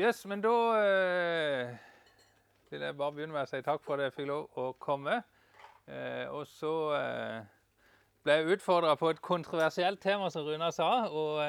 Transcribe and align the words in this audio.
Yes, 0.00 0.22
men 0.26 0.40
da 0.40 0.50
eh, 0.80 1.68
vil 2.70 2.80
jeg 2.80 2.96
bare 2.96 3.12
begynne 3.12 3.34
med 3.34 3.44
å 3.44 3.48
si 3.50 3.58
takk 3.60 3.82
for 3.84 3.98
at 3.98 4.06
jeg 4.06 4.14
fikk 4.14 4.28
lov 4.30 4.60
å 4.60 4.70
komme. 4.80 5.18
Eh, 5.84 6.24
og 6.32 6.46
så 6.48 6.70
eh, 6.96 7.40
ble 8.24 8.36
jeg 8.38 8.54
utfordra 8.54 8.94
på 8.96 9.10
et 9.12 9.20
kontroversielt 9.20 10.00
tema, 10.00 10.30
som 10.32 10.46
Runa 10.46 10.70
sa. 10.72 10.88
Og 11.10 11.42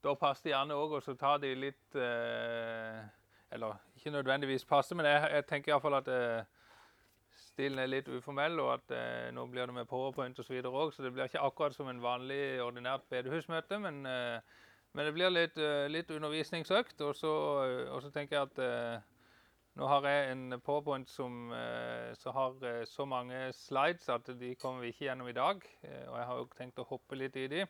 da 0.00 0.14
passet 0.22 0.48
gjerne 0.54 0.78
òg 0.80 0.96
å 0.96 1.14
ta 1.16 1.34
de 1.40 1.54
litt 1.56 1.96
Eller 1.96 3.78
ikke 3.96 4.12
nødvendigvis 4.12 4.64
passe, 4.68 4.96
men 4.96 5.08
jeg, 5.08 5.28
jeg 5.34 5.46
tenker 5.48 5.74
iallfall 5.74 5.98
at 6.00 6.08
stilen 7.60 7.80
er 7.82 7.90
litt 7.90 8.08
uformell, 8.08 8.58
og 8.62 8.72
at 8.78 8.94
eh, 8.96 9.28
nå 9.34 9.44
blir 9.50 9.68
det 9.68 9.76
med 9.76 9.88
powerpoint 9.90 10.38
osv. 10.40 10.56
òg, 10.64 10.92
så 10.94 11.04
det 11.04 11.12
blir 11.14 11.28
ikke 11.28 11.44
akkurat 11.44 11.76
som 11.76 11.88
en 11.90 12.02
vanlig, 12.02 12.60
ordinært 12.64 13.06
bedehusmøte. 13.12 13.78
Men, 13.82 14.00
eh, 14.06 14.60
men 14.92 15.06
det 15.06 15.14
blir 15.14 15.30
litt, 15.30 15.58
eh, 15.58 15.86
litt 15.90 16.10
undervisningsøkt. 16.10 17.00
Og 17.06 17.14
så, 17.16 17.32
og 17.92 18.02
så 18.02 18.10
tenker 18.14 18.36
jeg 18.36 18.48
at 18.48 18.62
eh, 18.64 19.10
nå 19.78 19.86
har 19.86 20.06
jeg 20.08 20.32
en 20.32 20.56
powerpoint 20.64 21.10
som, 21.10 21.52
eh, 21.54 22.10
som 22.18 22.34
har 22.34 22.64
eh, 22.66 22.82
så 22.90 23.06
mange 23.06 23.52
slides 23.54 24.08
at 24.10 24.32
de 24.40 24.54
kommer 24.58 24.82
vi 24.82 24.90
ikke 24.94 25.06
gjennom 25.06 25.30
i 25.30 25.36
dag. 25.36 25.62
Eh, 25.86 26.08
og 26.08 26.18
jeg 26.18 26.26
har 26.30 26.40
jo 26.40 26.48
tenkt 26.58 26.82
å 26.82 26.88
hoppe 26.90 27.18
litt 27.18 27.38
i 27.38 27.46
de. 27.52 27.62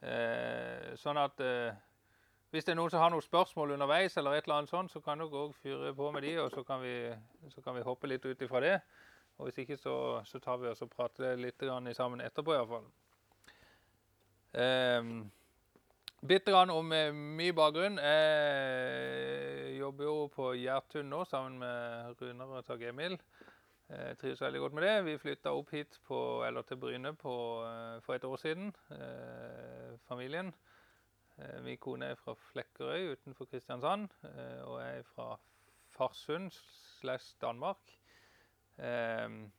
Eh, 0.00 0.96
sånn 0.96 1.20
at 1.20 1.44
eh, 1.44 1.76
hvis 2.48 2.64
det 2.64 2.72
er 2.72 2.78
noen 2.80 2.90
som 2.90 3.04
har 3.04 3.12
noen 3.12 3.24
spørsmål 3.24 3.76
underveis, 3.76 4.16
eller 4.16 4.38
et 4.38 4.48
eller 4.48 4.62
annet 4.62 4.72
sånt, 4.72 4.92
så 4.92 5.02
kan 5.04 5.20
dere 5.20 5.42
òg 5.44 5.52
fyre 5.60 5.92
på 5.94 6.08
med 6.14 6.24
de, 6.24 6.38
og 6.40 6.48
så 6.54 6.64
kan 6.64 6.80
vi, 6.80 6.94
så 7.52 7.60
kan 7.60 7.76
vi 7.76 7.84
hoppe 7.84 8.08
litt 8.08 8.24
ut 8.24 8.44
ifra 8.46 8.62
det. 8.64 8.78
Og 9.36 9.46
hvis 9.46 9.60
ikke, 9.62 9.76
så, 9.76 9.94
så 10.24 10.40
tar 10.42 10.56
vi 10.62 10.70
oss 10.70 10.80
og 10.82 10.90
prater 10.90 11.36
litt 11.38 11.60
sammen 11.94 12.24
etterpå, 12.24 12.56
iallfall. 12.56 12.88
Um, 14.48 15.28
Bitte 16.18 16.50
grann 16.50 16.70
om 16.74 16.88
mye 17.38 17.52
bakgrunn. 17.54 17.94
Jeg 18.02 19.76
jobber 19.78 20.04
jo 20.08 20.14
på 20.34 20.48
Gjertun 20.58 21.06
nå 21.06 21.20
sammen 21.30 21.60
med 21.60 22.18
Runar 22.18 22.56
og 22.58 22.64
Tage 22.66 22.88
Emil. 22.90 23.14
Jeg 23.86 24.16
trives 24.18 24.42
veldig 24.42 24.60
godt 24.64 24.74
med 24.74 24.82
det. 24.82 24.96
Vi 25.06 25.14
flytta 25.22 25.52
opp 25.54 25.70
hit 25.70 26.00
på, 26.08 26.18
eller 26.42 26.66
til 26.66 26.80
Bryne 26.82 27.12
på, 27.14 27.34
eh, 27.68 28.02
for 28.02 28.14
et 28.18 28.24
år 28.26 28.36
siden, 28.36 28.74
eh, 28.90 29.94
familien. 30.08 30.50
Eh, 31.38 31.62
min 31.62 31.78
kone 31.78 32.10
er 32.10 32.18
fra 32.18 32.34
Flekkerøy 32.34 33.12
utenfor 33.12 33.44
Kristiansand, 33.44 34.10
eh, 34.24 34.62
og 34.66 34.82
jeg 34.82 34.98
er 34.98 35.08
fra 35.14 35.38
Farsund 35.94 36.50
slash 36.98 37.36
Danmark. 37.40 37.78
Ehm, 38.78 39.52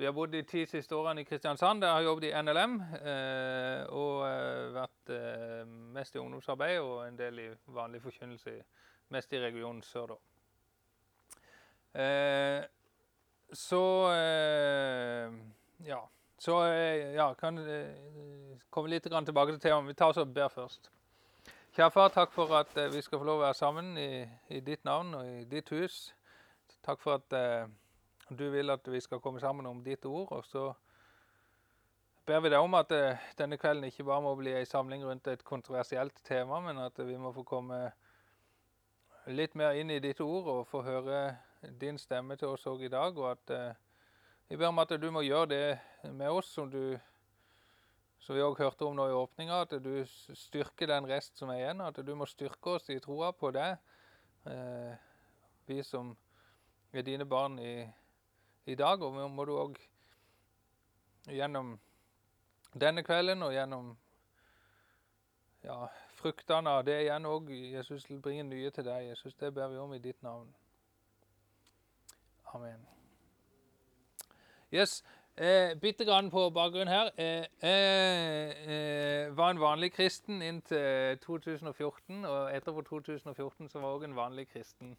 så 0.00 0.02
vi 0.02 0.08
har 0.08 0.14
bodd 0.16 0.32
de 0.32 0.42
ti 0.48 0.62
siste 0.64 0.96
årene 0.96 1.20
i 1.20 1.24
Kristiansand. 1.28 1.82
Der 1.82 1.92
har 1.92 2.00
jobbet 2.00 2.30
i 2.30 2.42
NLM. 2.42 2.76
Eh, 3.04 3.82
og 3.92 4.22
vært 4.72 5.12
mest 5.92 6.14
i 6.16 6.18
ungdomsarbeid 6.22 6.78
og 6.80 7.02
en 7.04 7.18
del 7.18 7.42
i 7.42 7.48
vanlig 7.68 8.00
forkynnelse, 8.02 8.54
mest 9.12 9.32
i 9.36 9.40
regionen 9.42 9.82
sør, 9.84 10.14
da. 10.14 10.16
Så 13.52 13.82
ja. 15.84 16.00
Så 16.38 16.56
ja, 17.18 17.34
kan 17.34 17.60
komme 18.70 18.88
litt 18.88 19.04
tilbake 19.04 19.52
til 19.52 19.60
temaet. 19.60 19.88
Vi 19.92 19.98
tar 20.00 20.14
oss 20.14 20.22
og 20.22 20.32
ber 20.32 20.48
først. 20.48 20.88
Kjære 21.70 21.90
far, 21.94 22.08
takk 22.10 22.32
for 22.34 22.50
at 22.58 22.72
eh, 22.82 22.88
vi 22.90 22.98
skal 22.98 23.20
få 23.20 23.26
lov 23.28 23.36
å 23.38 23.44
være 23.44 23.54
sammen 23.54 23.92
i, 24.00 24.24
i, 24.50 24.58
ditt 24.58 24.82
navn 24.84 25.12
og 25.14 25.28
i 25.28 25.44
ditt 25.46 25.68
hus. 25.70 26.08
Takk 26.82 26.98
for 26.98 27.20
at 27.20 27.36
eh, 27.38 27.68
du 28.30 28.46
vil 28.50 28.70
at 28.70 28.86
vi 28.88 29.00
skal 29.00 29.20
komme 29.20 29.40
sammen 29.40 29.66
om 29.66 29.82
ditt 29.84 30.06
ord. 30.06 30.30
Og 30.32 30.46
så 30.46 30.70
ber 32.26 32.40
vi 32.44 32.52
deg 32.52 32.62
om 32.62 32.76
at 32.78 32.92
eh, 32.94 33.18
denne 33.38 33.58
kvelden 33.60 33.88
ikke 33.88 34.06
bare 34.06 34.24
må 34.24 34.34
bli 34.38 34.54
en 34.54 34.68
samling 34.68 35.04
rundt 35.04 35.28
et 35.28 35.44
kontroversielt 35.44 36.22
tema, 36.24 36.60
men 36.64 36.78
at 36.78 36.98
vi 36.98 37.18
må 37.18 37.32
få 37.36 37.44
komme 37.48 37.82
litt 39.26 39.54
mer 39.58 39.76
inn 39.78 39.90
i 39.90 40.00
ditt 40.02 40.20
ord 40.24 40.48
og 40.48 40.66
få 40.70 40.82
høre 40.86 41.36
din 41.80 41.98
stemme 42.00 42.38
til 42.40 42.54
oss 42.54 42.66
òg 42.70 42.86
i 42.86 42.92
dag. 42.92 43.18
Og 43.18 43.30
at 43.34 43.54
eh, 43.56 43.78
vi 44.48 44.58
ber 44.58 44.72
om 44.72 44.82
at 44.82 44.96
du 44.98 45.10
må 45.10 45.22
gjøre 45.26 45.52
det 45.52 46.10
med 46.10 46.30
oss 46.30 46.54
som 46.54 46.70
du 46.70 46.98
som 48.20 48.36
vi 48.36 48.42
òg 48.44 48.58
hørte 48.60 48.84
om 48.84 48.92
nå 48.92 49.06
i 49.08 49.14
åpninga, 49.16 49.62
at 49.64 49.70
du 49.80 50.02
styrker 50.36 50.90
den 50.90 51.06
rest 51.08 51.38
som 51.40 51.48
er 51.48 51.62
igjen. 51.62 51.78
At 51.80 51.96
du 52.04 52.10
må 52.14 52.26
styrke 52.28 52.74
oss 52.76 52.90
i 52.92 52.98
troa 53.00 53.30
på 53.32 53.48
deg, 53.56 53.78
Eh, 54.44 54.94
vi 55.66 55.82
som 55.84 56.16
er 56.92 57.02
dine 57.02 57.26
barn 57.28 57.58
i, 57.58 57.84
i 58.66 58.74
dag. 58.74 59.02
Og 59.02 59.30
må 59.30 59.44
du 59.44 59.54
òg 59.58 59.78
gjennom 61.28 61.78
denne 62.74 63.04
kvelden 63.06 63.42
og 63.42 63.52
gjennom 63.54 63.92
ja, 65.64 65.86
fruktene 66.20 66.76
av 66.78 66.84
det 66.84 67.00
igjen 67.04 67.28
òg, 67.28 67.50
Jesus, 67.50 68.06
bringe 68.22 68.46
nye 68.48 68.70
til 68.70 68.86
deg. 68.86 69.10
Jesus, 69.12 69.34
det 69.34 69.54
ber 69.54 69.68
vi 69.72 69.78
om 69.78 69.94
i 69.94 70.02
ditt 70.02 70.22
navn. 70.22 70.48
Amen. 72.54 72.86
Yes, 74.70 75.02
Eh, 75.40 75.74
Bitte 75.80 76.04
grann 76.04 76.30
på 76.30 76.50
bakgrunn 76.50 76.88
her. 76.88 77.10
Eh, 77.16 77.44
jeg 77.62 78.54
eh, 78.68 79.36
var 79.36 79.50
en 79.50 79.60
vanlig 79.60 79.92
kristen 79.92 80.42
inntil 80.42 81.18
2014, 81.22 82.24
og 82.24 82.56
etterpå 82.56 82.82
2014 82.82 83.68
så 83.68 83.78
var 83.78 83.88
jeg 83.88 83.96
òg 83.96 84.04
en 84.04 84.16
vanlig 84.16 84.48
kristen. 84.52 84.96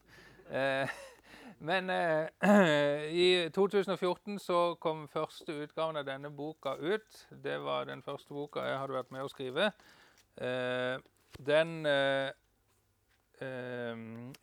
Eh, 0.50 0.90
men 1.62 1.90
eh, 1.94 3.06
i 3.26 3.50
2014 3.54 4.40
så 4.42 4.60
kom 4.82 5.08
første 5.12 5.54
utgaven 5.64 6.00
av 6.02 6.08
denne 6.08 6.32
boka 6.34 6.76
ut. 6.80 7.26
Det 7.44 7.60
var 7.62 7.86
den 7.90 8.02
første 8.06 8.34
boka 8.34 8.66
jeg 8.66 8.80
hadde 8.82 8.98
vært 8.98 9.14
med 9.14 9.26
å 9.26 9.32
skrive. 9.32 9.72
Eh, 10.42 10.98
den 11.40 11.86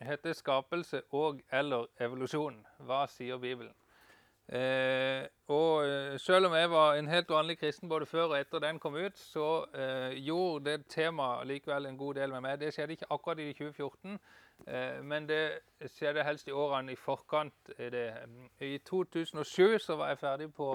heter 0.02 0.32
'Skapelse 0.34 1.04
og 1.14 1.38
eller 1.54 1.86
evolusjon'. 2.02 2.64
Hva 2.82 3.04
sier 3.06 3.38
Bibelen? 3.38 3.74
Eh, 4.48 5.26
og 5.46 5.84
eh, 5.86 6.18
selv 6.18 6.46
om 6.46 6.54
jeg 6.54 6.70
var 6.70 6.94
en 6.94 7.08
helt 7.08 7.30
vanlig 7.30 7.58
kristen 7.58 7.88
både 7.88 8.06
før 8.06 8.30
og 8.30 8.38
etter 8.38 8.58
den 8.58 8.78
kom 8.80 8.94
ut, 8.96 9.18
så 9.18 9.66
eh, 9.76 10.16
gjorde 10.24 10.70
det 10.70 10.86
temaet 10.88 11.46
likevel 11.46 11.86
en 11.86 11.98
god 11.98 12.14
del 12.14 12.32
med 12.32 12.40
meg. 12.40 12.60
Det 12.60 12.72
skjedde 12.72 12.96
ikke 12.96 13.10
akkurat 13.10 13.42
i 13.44 13.52
2014, 13.52 14.14
eh, 14.14 14.18
men 15.02 15.26
det 15.28 15.60
skjedde 15.94 16.24
helst 16.26 16.48
i 16.48 16.52
årene 16.52 16.92
i 16.92 16.98
forkant. 16.98 17.70
I 18.60 18.78
2007 18.84 19.78
så 19.78 19.96
var 19.96 20.10
jeg 20.12 20.18
ferdig 20.18 20.48
på 20.54 20.72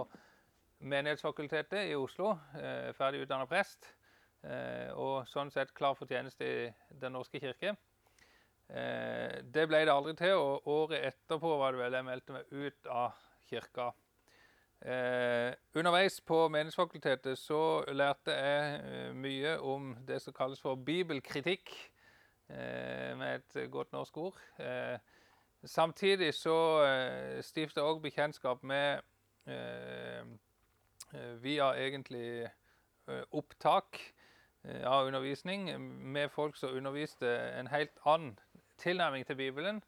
Menighetsfakultetet 0.84 1.92
i 1.92 1.96
Oslo. 1.96 2.34
Eh, 2.60 2.92
ferdig 2.98 3.24
utdanna 3.24 3.48
prest. 3.48 3.86
Eh, 4.44 4.90
og 5.00 5.28
sånn 5.32 5.52
sett 5.54 5.72
klar 5.76 5.96
for 5.96 6.10
tjeneste 6.10 6.48
i 6.48 6.72
Den 7.00 7.16
norske 7.16 7.40
kirke. 7.40 7.76
det 9.54 9.68
ble 9.68 9.84
det 9.86 9.92
aldri 9.92 10.16
til, 10.16 10.34
og 10.34 10.68
året 10.68 11.04
etterpå 11.06 11.58
var 11.60 11.72
det 11.72 11.80
vel 11.80 11.94
jeg 11.94 12.06
meldte 12.06 12.34
meg 12.34 12.54
ut 12.54 12.88
av 12.90 13.12
kirka. 13.50 13.92
Eh, 14.84 15.54
underveis 15.76 16.22
på 16.22 16.50
Menighetsfakultetet 16.52 17.40
så 17.40 17.84
lærte 17.96 18.34
jeg 18.36 18.80
eh, 18.84 19.12
mye 19.16 19.54
om 19.60 19.94
det 20.08 20.22
som 20.22 20.34
kalles 20.36 20.60
for 20.60 20.76
bibelkritikk, 20.76 21.72
eh, 21.72 21.93
med 22.50 23.40
et 23.40 23.72
godt 23.72 23.92
norsk 23.92 24.18
ord. 24.18 24.40
Eh, 24.60 24.98
samtidig 25.64 26.34
så 26.34 26.58
stifta 26.84 27.42
stiftet 27.42 27.80
jeg 27.82 27.88
òg 27.88 28.02
bekjentskap 28.04 28.64
med 28.64 29.00
eh, 29.48 30.26
via 31.42 31.72
egentlig 31.80 32.50
opptak 33.32 34.00
av 34.64 35.08
undervisning 35.08 35.68
med 36.14 36.30
folk 36.32 36.56
som 36.56 36.76
underviste 36.76 37.28
en 37.60 37.68
helt 37.68 37.98
annen 38.06 38.38
tilnærming 38.80 39.26
til 39.28 39.36
Bibelen 39.36 39.82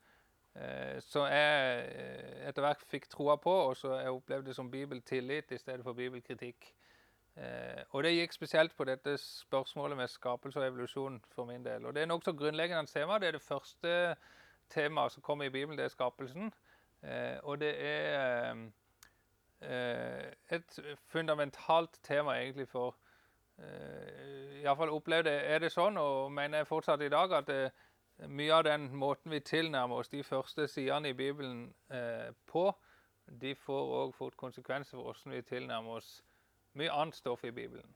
Eh, 0.55 1.01
så 1.03 1.25
jeg 1.27 1.87
eh, 1.91 2.47
etter 2.47 2.63
hvert 2.63 2.83
fikk 2.87 3.09
troa 3.11 3.35
på, 3.41 3.51
og 3.51 3.75
så 3.75 3.97
jeg 3.99 4.15
opplevde 4.15 4.53
som 4.55 4.71
bibeltillit 4.71 5.51
i 5.51 5.59
stedet 5.59 5.83
for 5.83 5.97
bibelkritikk. 5.97 6.69
Eh, 7.35 7.83
og 7.91 8.03
det 8.03 8.13
gikk 8.15 8.33
spesielt 8.33 8.75
på 8.77 8.87
dette 8.87 9.17
spørsmålet 9.19 9.97
med 9.97 10.11
skapelse 10.11 10.59
og 10.59 10.67
evolusjon 10.67 11.19
for 11.35 11.45
min 11.45 11.65
del. 11.65 11.85
Og 11.85 11.95
det 11.95 12.03
er 12.03 12.11
nokså 12.11 12.33
grunnleggende 12.33 12.91
tema. 12.91 13.19
Det 13.19 13.27
er 13.27 13.37
det 13.37 13.41
første 13.41 14.15
temaet 14.69 15.11
som 15.11 15.21
kommer 15.21 15.45
i 15.45 15.53
Bibelen, 15.53 15.77
det 15.77 15.85
er 15.85 15.93
skapelsen. 15.93 16.53
Og 17.43 17.59
det 17.61 17.73
er 17.85 18.55
et 20.49 20.79
fundamentalt 21.07 21.99
tema 22.03 22.33
egentlig 22.39 22.67
for 22.67 22.95
Iallfall 23.59 24.89
opplevde 24.89 25.29
er 25.29 25.61
det 25.61 25.69
sånn, 25.71 25.99
og 26.01 26.31
mener 26.33 26.63
jeg 26.63 26.67
fortsatt 26.67 27.03
i 27.05 27.11
dag, 27.13 27.31
at 27.37 27.47
det, 27.47 27.59
mye 28.27 28.53
av 28.53 28.63
den 28.63 28.89
måten 28.95 29.31
vi 29.31 29.39
tilnærmer 29.43 30.01
oss 30.01 30.09
de 30.09 30.23
første 30.23 30.67
sidene 30.71 31.11
i 31.11 31.17
Bibelen 31.17 31.67
eh, 31.91 32.31
på, 32.47 32.69
de 33.41 33.55
får 33.55 33.91
òg 33.99 34.13
fort 34.15 34.37
konsekvenser 34.37 34.95
for 34.95 35.09
hvordan 35.09 35.35
vi 35.35 35.41
tilnærmer 35.41 35.99
oss 35.99 36.23
mye 36.75 36.91
annet 36.91 37.15
stoff 37.15 37.43
i 37.43 37.51
Bibelen. 37.51 37.95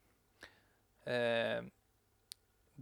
Eh, 1.05 1.61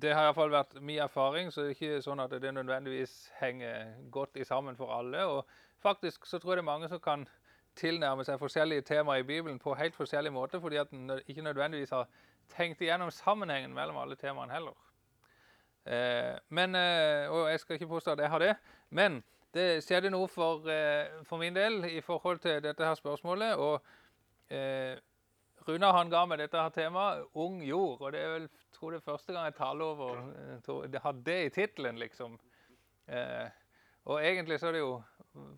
det 0.02 0.14
har 0.14 0.28
iallfall 0.28 0.52
vært 0.54 0.78
min 0.82 1.02
erfaring, 1.02 1.52
så 1.52 1.64
det 1.64 1.72
er 1.72 1.78
ikke 1.78 2.02
sånn 2.06 2.22
at 2.22 2.34
det 2.42 2.54
nødvendigvis 2.54 3.32
henger 3.40 3.96
godt 4.14 4.38
i 4.38 4.46
sammen 4.46 4.78
for 4.78 4.94
alle. 4.94 5.24
Og 5.26 5.46
faktisk 5.82 6.26
så 6.30 6.40
tror 6.40 6.54
jeg 6.54 6.62
det 6.62 6.66
er 6.66 6.72
mange 6.72 6.90
som 6.92 7.02
kan 7.02 7.26
tilnærme 7.78 8.26
seg 8.26 8.40
forskjellige 8.42 8.86
temaer 8.86 9.24
i 9.24 9.28
Bibelen 9.28 9.60
på 9.62 9.76
helt 9.78 9.96
forskjellige 9.96 10.34
måter, 10.34 10.62
fordi 10.62 10.78
at 10.82 10.94
en 10.94 11.18
ikke 11.26 11.46
nødvendigvis 11.46 11.94
har 11.94 12.06
tenkt 12.54 12.82
igjennom 12.82 13.12
sammenhengen 13.12 13.74
mellom 13.74 13.98
alle 14.02 14.16
temaene 14.16 14.54
heller. 14.54 14.78
Eh, 15.88 16.38
men, 16.50 16.76
eh, 16.76 17.30
og 17.32 17.50
jeg 17.50 17.60
skal 17.60 17.74
ikke 17.78 17.88
påstå 17.88 18.12
at 18.12 18.20
jeg 18.20 18.30
har 18.30 18.40
det, 18.40 18.56
men 18.90 19.24
det 19.54 19.84
skjedde 19.84 20.12
noe 20.12 20.28
for, 20.28 20.68
eh, 20.70 21.24
for 21.24 21.38
min 21.38 21.56
del 21.56 21.86
i 21.86 22.02
forhold 22.02 22.40
til 22.40 22.64
dette 22.64 22.86
her 22.86 22.96
spørsmålet. 22.96 23.56
og 23.56 23.82
Runar 25.68 25.98
han 25.98 26.10
ga 26.10 26.24
meg 26.26 26.40
dette 26.40 26.62
her 26.62 26.72
temaet, 26.72 27.26
Ung 27.36 27.60
jord. 27.66 28.02
og 28.02 28.12
Det 28.16 28.22
er 28.24 28.34
vel 28.38 28.50
tror 28.78 28.92
det 28.94 29.02
er 29.02 29.10
første 29.12 29.34
gang 29.34 29.46
jeg 29.50 29.58
taler 29.58 29.86
over 29.86 30.20
eh, 30.32 30.92
det 30.92 31.02
har 31.02 31.16
det 31.26 31.38
i 31.46 31.50
tittelen, 31.50 31.98
liksom. 32.00 32.38
Eh, 33.08 33.48
og 34.08 34.24
egentlig 34.24 34.60
så 34.60 34.68
er 34.68 34.78
det 34.78 34.84
jo 34.84 35.02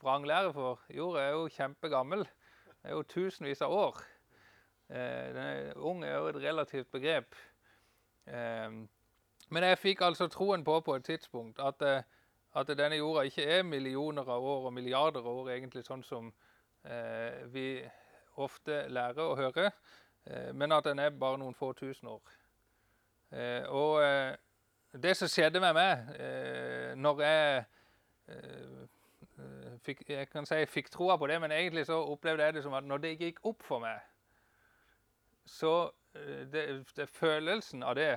vranglære, 0.01 0.53
for 0.53 0.79
jorda 0.89 1.25
er 1.25 1.35
jo 1.35 1.49
kjempegammel. 1.53 2.23
Det 2.69 2.89
er 2.89 2.95
jo 2.95 3.03
tusenvis 3.03 3.61
av 3.61 3.73
år. 3.75 3.99
Eh, 4.89 5.73
ung 5.75 6.03
er 6.03 6.15
jo 6.15 6.31
et 6.31 6.41
relativt 6.41 6.91
begrep. 6.91 7.35
Eh, 8.25 8.79
men 9.49 9.65
jeg 9.65 9.81
fikk 9.81 10.01
altså 10.05 10.27
troen 10.29 10.63
på 10.63 10.79
på 10.85 10.95
et 10.95 11.05
tidspunkt 11.05 11.59
at, 11.59 11.81
eh, 11.81 12.03
at, 12.55 12.67
denne 12.77 12.97
jorda 12.97 13.25
ikke 13.27 13.45
er 13.45 13.63
millioner 13.63 14.29
av 14.29 14.43
år 14.43 14.69
og 14.69 14.73
milliarder 14.73 15.19
av 15.19 15.43
år, 15.43 15.51
egentlig 15.57 15.85
sånn 15.85 16.03
som 16.03 16.31
eh, 16.85 17.45
vi 17.53 17.81
ofte 18.39 18.83
lærer 18.91 19.23
å 19.23 19.35
høre, 19.37 19.71
eh, 20.25 20.51
men 20.53 20.71
at 20.71 20.87
den 20.87 20.99
er 20.99 21.15
bare 21.15 21.39
noen 21.41 21.57
få 21.57 21.73
tusen 21.77 22.07
år. 22.11 22.35
Eh, 23.31 23.65
og 23.67 23.99
eh, 24.03 24.35
det 24.93 25.15
som 25.17 25.29
skjedde 25.29 25.61
med 25.61 25.75
meg 25.77 26.07
når 26.97 27.19
jeg 27.21 27.65
fikk, 29.85 30.01
jeg 30.09 30.29
kan 30.31 30.47
si 30.49 30.57
jeg 30.57 30.69
fikk 30.69 30.89
troa 30.89 31.17
på 31.21 31.27
det, 31.29 31.37
men 31.41 31.53
egentlig 31.53 31.85
så 31.85 31.99
opplevde 32.09 32.47
jeg 32.47 32.55
det 32.57 32.63
som 32.65 32.73
at 32.73 32.87
når 32.89 33.03
det 33.03 33.11
gikk 33.19 33.43
opp 33.45 33.61
for 33.65 33.83
meg, 33.83 34.01
så 35.45 35.91
det, 36.13 36.63
det, 36.97 37.05
Følelsen 37.13 37.85
av 37.85 37.95
det 38.01 38.15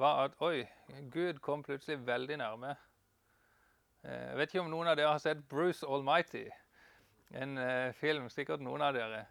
var 0.00 0.24
at 0.24 0.40
oi, 0.44 0.64
Gud 1.12 1.42
kom 1.44 1.62
plutselig 1.62 2.00
veldig 2.06 2.40
nærme. 2.40 2.72
Jeg 4.02 4.36
vet 4.40 4.54
ikke 4.54 4.64
om 4.64 4.72
noen 4.72 4.88
av 4.88 4.96
dere 4.96 5.12
har 5.12 5.20
sett 5.20 5.44
Bruce 5.48 5.84
Almighty, 5.86 6.46
en 7.36 7.60
film. 8.00 8.28
Sikkert 8.32 8.64
noen 8.64 8.84
av 8.84 8.96
dere. 8.96 9.26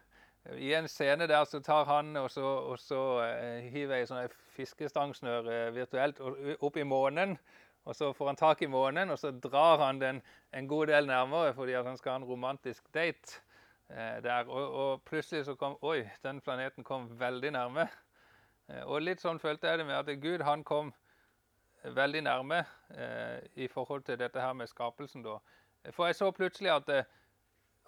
I 0.56 0.74
en 0.74 0.88
scene 0.88 1.26
der 1.26 1.44
så 1.44 1.60
tar 1.60 1.84
han 1.84 2.16
og 2.16 2.30
så, 2.30 2.42
og 2.42 2.78
så 2.78 3.00
uh, 3.20 3.64
hiver 3.68 3.98
ei 3.98 4.06
sånn 4.08 4.30
fiskestangsnør 4.56 5.48
uh, 5.48 5.74
virtuelt 5.76 6.20
opp 6.64 6.78
i 6.80 6.86
månen. 6.88 7.36
Og 7.88 7.96
så 7.96 8.10
får 8.12 8.30
han 8.30 8.36
tak 8.36 8.62
i 8.62 8.68
månen, 8.68 9.10
og 9.10 9.18
så 9.18 9.30
drar 9.32 9.78
han 9.80 10.00
den 10.00 10.22
en 10.52 10.68
god 10.68 10.86
del 10.90 11.06
nærmere 11.08 11.54
fordi 11.56 11.76
han 11.76 11.96
skal 11.96 12.12
ha 12.12 12.20
en 12.20 12.28
romantisk 12.28 12.88
date 12.94 13.42
uh, 13.92 14.18
der. 14.24 14.48
Og, 14.48 14.72
og, 14.72 15.02
plutselig 15.08 15.44
så 15.44 15.56
kom 15.56 15.76
Oi, 15.82 16.08
den 16.24 16.40
planeten 16.40 16.84
kom 16.84 17.10
veldig 17.20 17.52
nærme. 17.52 17.88
og 18.84 19.00
litt 19.00 19.20
sånn 19.20 19.38
følte 19.40 19.68
jeg 19.68 19.78
det 19.78 19.86
med 19.88 19.96
at 19.96 20.20
Gud 20.20 20.42
han 20.44 20.64
kom 20.64 20.92
veldig 21.84 22.20
nærme 22.22 22.64
i 23.56 23.68
forhold 23.68 24.02
til 24.04 24.18
dette 24.18 24.40
her 24.40 24.52
med 24.52 24.68
skapelsen. 24.68 25.22
da. 25.22 25.38
For 25.90 26.06
jeg 26.06 26.14
så 26.14 26.30
plutselig 26.30 26.70
at, 26.70 27.06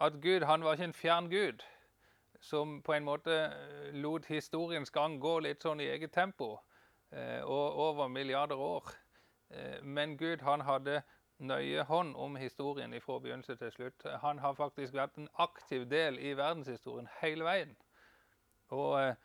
at 0.00 0.16
Gud 0.22 0.46
han 0.48 0.64
var 0.64 0.72
ikke 0.72 0.88
en 0.88 0.96
fjern 0.96 1.28
Gud 1.28 1.60
som 2.40 2.82
på 2.82 2.92
en 2.92 3.04
måte 3.04 3.36
eh, 3.44 3.94
lot 3.94 4.26
historiens 4.26 4.90
gang 4.90 5.18
gå 5.20 5.38
litt 5.44 5.62
sånn 5.62 5.80
i 5.80 5.90
eget 5.92 6.12
tempo 6.16 6.54
eh, 7.12 7.40
og 7.44 7.80
over 7.86 8.08
milliarder 8.08 8.56
år. 8.56 8.92
Eh, 9.50 9.80
men 9.82 10.16
Gud 10.18 10.40
han 10.46 10.64
hadde 10.64 11.02
nøye 11.40 11.84
hånd 11.88 12.16
om 12.16 12.36
historien 12.40 12.96
fra 13.00 13.18
begynnelse 13.20 13.56
til 13.60 13.72
slutt. 13.72 14.06
Han 14.24 14.40
har 14.40 14.56
faktisk 14.56 14.96
vært 14.96 15.20
en 15.20 15.28
aktiv 15.40 15.86
del 15.88 16.18
i 16.18 16.34
verdenshistorien 16.36 17.08
hele 17.20 17.44
veien. 17.44 17.76
Og 18.76 19.16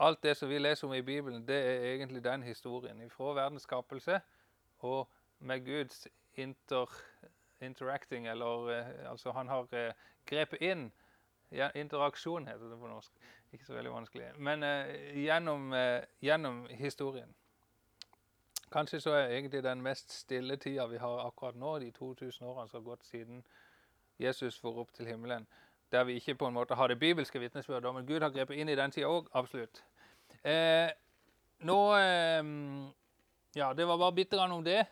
alt 0.00 0.22
det 0.22 0.36
som 0.38 0.48
vi 0.48 0.58
leser 0.58 0.86
om 0.86 0.94
i 0.94 1.02
Bibelen, 1.02 1.42
det 1.46 1.58
er 1.58 1.88
egentlig 1.94 2.22
den 2.24 2.42
historien. 2.46 3.02
Fra 3.10 3.34
verdens 3.34 3.66
skapelse 3.66 4.20
og 4.86 5.10
med 5.38 5.66
Guds 5.66 6.06
inter, 6.38 6.86
interacting, 7.60 8.28
eller 8.28 8.70
altså 9.10 9.34
han 9.34 9.48
har 9.48 9.66
grepet 10.24 10.62
inn 10.62 10.86
interaksjon 11.50 12.46
heter 12.46 12.70
det 12.70 12.78
på 12.78 12.88
norsk. 12.88 13.12
Ikke 13.52 13.66
så 13.66 13.74
veldig 13.74 13.92
vanskelig. 13.92 14.30
Men 14.38 14.62
uh, 14.62 14.90
gjennom, 15.18 15.72
uh, 15.72 16.02
gjennom, 16.22 16.66
historien. 16.70 17.34
Kanskje 18.72 19.00
så 19.00 19.10
er 19.18 19.32
egentlig 19.34 19.64
den 19.64 19.82
mest 19.82 20.12
stille 20.12 20.56
tida 20.56 20.86
vi 20.86 21.00
har 21.02 21.24
akkurat 21.26 21.56
nå, 21.58 21.78
de 21.78 21.90
2000 21.90 22.46
årene 22.46 22.68
som 22.70 22.78
har 22.78 22.90
gått 22.90 23.06
siden 23.06 23.42
Jesus 24.18 24.58
for 24.60 24.78
opp 24.78 24.92
til 24.94 25.06
himmelen, 25.10 25.46
der 25.90 26.04
vi 26.04 26.20
ikke 26.20 26.36
på 26.38 26.46
en 26.46 26.54
måte 26.54 26.74
har 26.78 26.88
det 26.88 27.00
bibelske 27.00 27.40
vitnesbyrdet, 27.40 27.94
men 27.94 28.06
Gud 28.06 28.22
har 28.22 28.30
grepet 28.30 28.60
inn 28.60 28.68
i 28.68 28.76
den 28.78 28.94
tida 28.94 29.10
òg, 29.10 29.26
absolutt. 29.34 29.82
Eh, 30.44 30.90
nå 31.66 31.80
Ja, 33.56 33.72
det 33.74 33.86
var 33.86 33.98
bare 33.98 34.14
bitte 34.14 34.36
grann 34.36 34.52
om 34.52 34.64
det. 34.64 34.84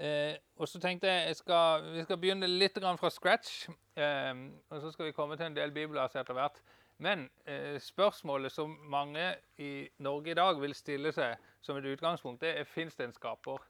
Eh, 0.00 0.36
og 0.56 0.68
så 0.68 0.80
tenkte 0.80 1.08
jeg, 1.08 1.26
jeg 1.26 1.36
skal, 1.36 1.82
vi 1.92 2.02
skal 2.02 2.18
begynne 2.20 2.48
litt 2.48 2.78
fra 2.80 3.10
scratch. 3.10 3.68
Eh, 3.96 4.34
og 4.70 4.80
så 4.80 4.92
skal 4.92 5.10
vi 5.10 5.12
komme 5.16 5.36
til 5.36 5.50
en 5.50 5.56
del 5.56 5.72
bibler 5.72 6.08
etter 6.08 6.32
hvert. 6.32 6.62
Men 7.00 7.30
eh, 7.46 7.80
spørsmålet 7.80 8.52
som 8.52 8.78
mange 8.82 9.34
i 9.58 9.88
Norge 9.98 10.30
i 10.30 10.34
dag 10.34 10.60
vil 10.60 10.74
stille 10.74 11.12
seg 11.12 11.36
som 11.60 11.76
et 11.76 11.84
utgangspunkt, 11.84 12.40
det 12.40 12.58
er 12.58 12.64
fins 12.64 12.96
det 12.96 13.06
en 13.06 13.12
skaper. 13.12 13.62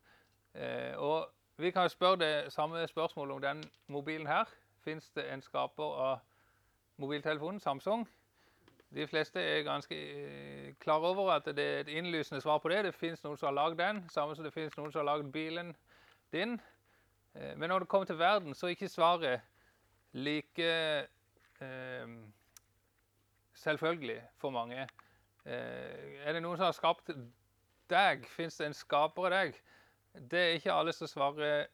Eh, 0.54 0.94
og 0.98 1.30
vi 1.56 1.70
kan 1.70 1.88
spørre 1.88 2.16
det 2.16 2.52
samme 2.52 2.86
spørsmålet 2.88 3.34
om 3.34 3.42
den 3.42 3.64
mobilen 3.86 4.26
her. 4.26 4.44
Fins 4.84 5.10
det 5.10 5.32
en 5.32 5.42
skaper 5.42 5.84
av 5.84 6.18
mobiltelefonen 6.96 7.60
Samsung? 7.60 8.08
De 8.94 9.06
fleste 9.06 9.40
er 9.40 9.62
ganske 9.62 9.94
eh, 9.94 10.74
klar 10.80 10.98
over 10.98 11.30
at 11.32 11.46
det 11.46 11.64
er 11.64 11.80
et 11.80 11.88
innlysende 11.88 12.40
svar 12.40 12.58
på 12.58 12.68
det. 12.68 12.84
Det 12.84 12.94
fins 12.94 13.22
noen 13.24 13.38
som 13.38 13.46
har 13.46 13.54
lagd 13.54 13.78
den, 13.78 14.04
samme 14.10 14.34
som 14.34 14.44
det 14.44 14.52
fins 14.52 14.76
noen 14.78 14.92
som 14.92 15.04
har 15.04 15.12
lagd 15.12 15.32
bilen 15.32 15.74
din. 16.32 16.60
Eh, 17.34 17.56
men 17.56 17.68
når 17.68 17.84
det 17.84 17.88
kommer 17.88 18.06
til 18.06 18.18
verden, 18.18 18.54
så 18.54 18.66
er 18.66 18.76
ikke 18.76 18.88
svaret 18.88 19.40
like 20.12 20.70
eh, 21.60 22.16
selvfølgelig 23.54 24.22
for 24.38 24.50
mange. 24.50 24.88
Eh, 25.44 26.24
er 26.24 26.32
det 26.32 26.42
noen 26.42 26.58
som 26.58 26.68
har 26.68 26.76
skapt 26.76 27.12
deg? 27.90 28.26
Fins 28.28 28.58
det 28.60 28.70
en 28.70 28.76
skaper 28.76 29.28
av 29.28 29.36
deg? 29.36 29.60
Det 30.30 30.40
er 30.40 30.58
ikke 30.58 30.74
alle 30.74 30.92
som 30.92 31.08
svarer 31.08 31.68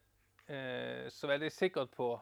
eh, 0.48 1.08
så 1.12 1.30
veldig 1.30 1.50
sikkert 1.52 1.94
på. 1.96 2.12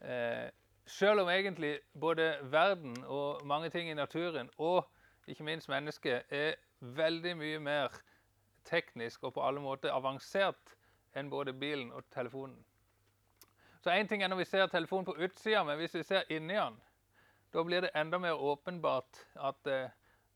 Eh, 0.00 0.48
selv 0.86 1.24
om 1.24 1.28
egentlig 1.28 1.78
både 2.00 2.32
verden 2.50 2.96
og 3.06 3.46
mange 3.46 3.70
ting 3.70 3.90
i 3.90 3.94
naturen, 3.94 4.50
og 4.58 4.88
ikke 5.26 5.44
minst 5.44 5.68
mennesket, 5.68 6.24
er 6.30 6.54
veldig 6.80 7.36
mye 7.36 7.58
mer 7.62 8.00
teknisk 8.64 9.24
og 9.24 9.34
på 9.34 9.44
alle 9.46 9.60
måter 9.60 9.92
avansert 9.92 10.76
enn 11.14 11.30
både 11.30 11.52
bilen 11.52 11.92
og 11.92 12.04
telefonen. 12.14 12.58
Så 13.80 13.90
Én 13.90 14.08
ting 14.08 14.22
er 14.22 14.28
når 14.28 14.42
vi 14.42 14.44
ser 14.44 14.66
telefonen 14.66 15.08
på 15.08 15.16
utsida, 15.16 15.62
men 15.64 15.78
hvis 15.80 15.94
vi 15.94 16.02
ser 16.04 16.28
inni 16.28 16.54
den, 16.54 16.76
da 17.52 17.62
blir 17.64 17.80
det 17.80 17.94
enda 17.96 18.18
mer 18.18 18.38
åpenbart 18.38 19.24
at 19.40 19.66
eh, 19.66 19.90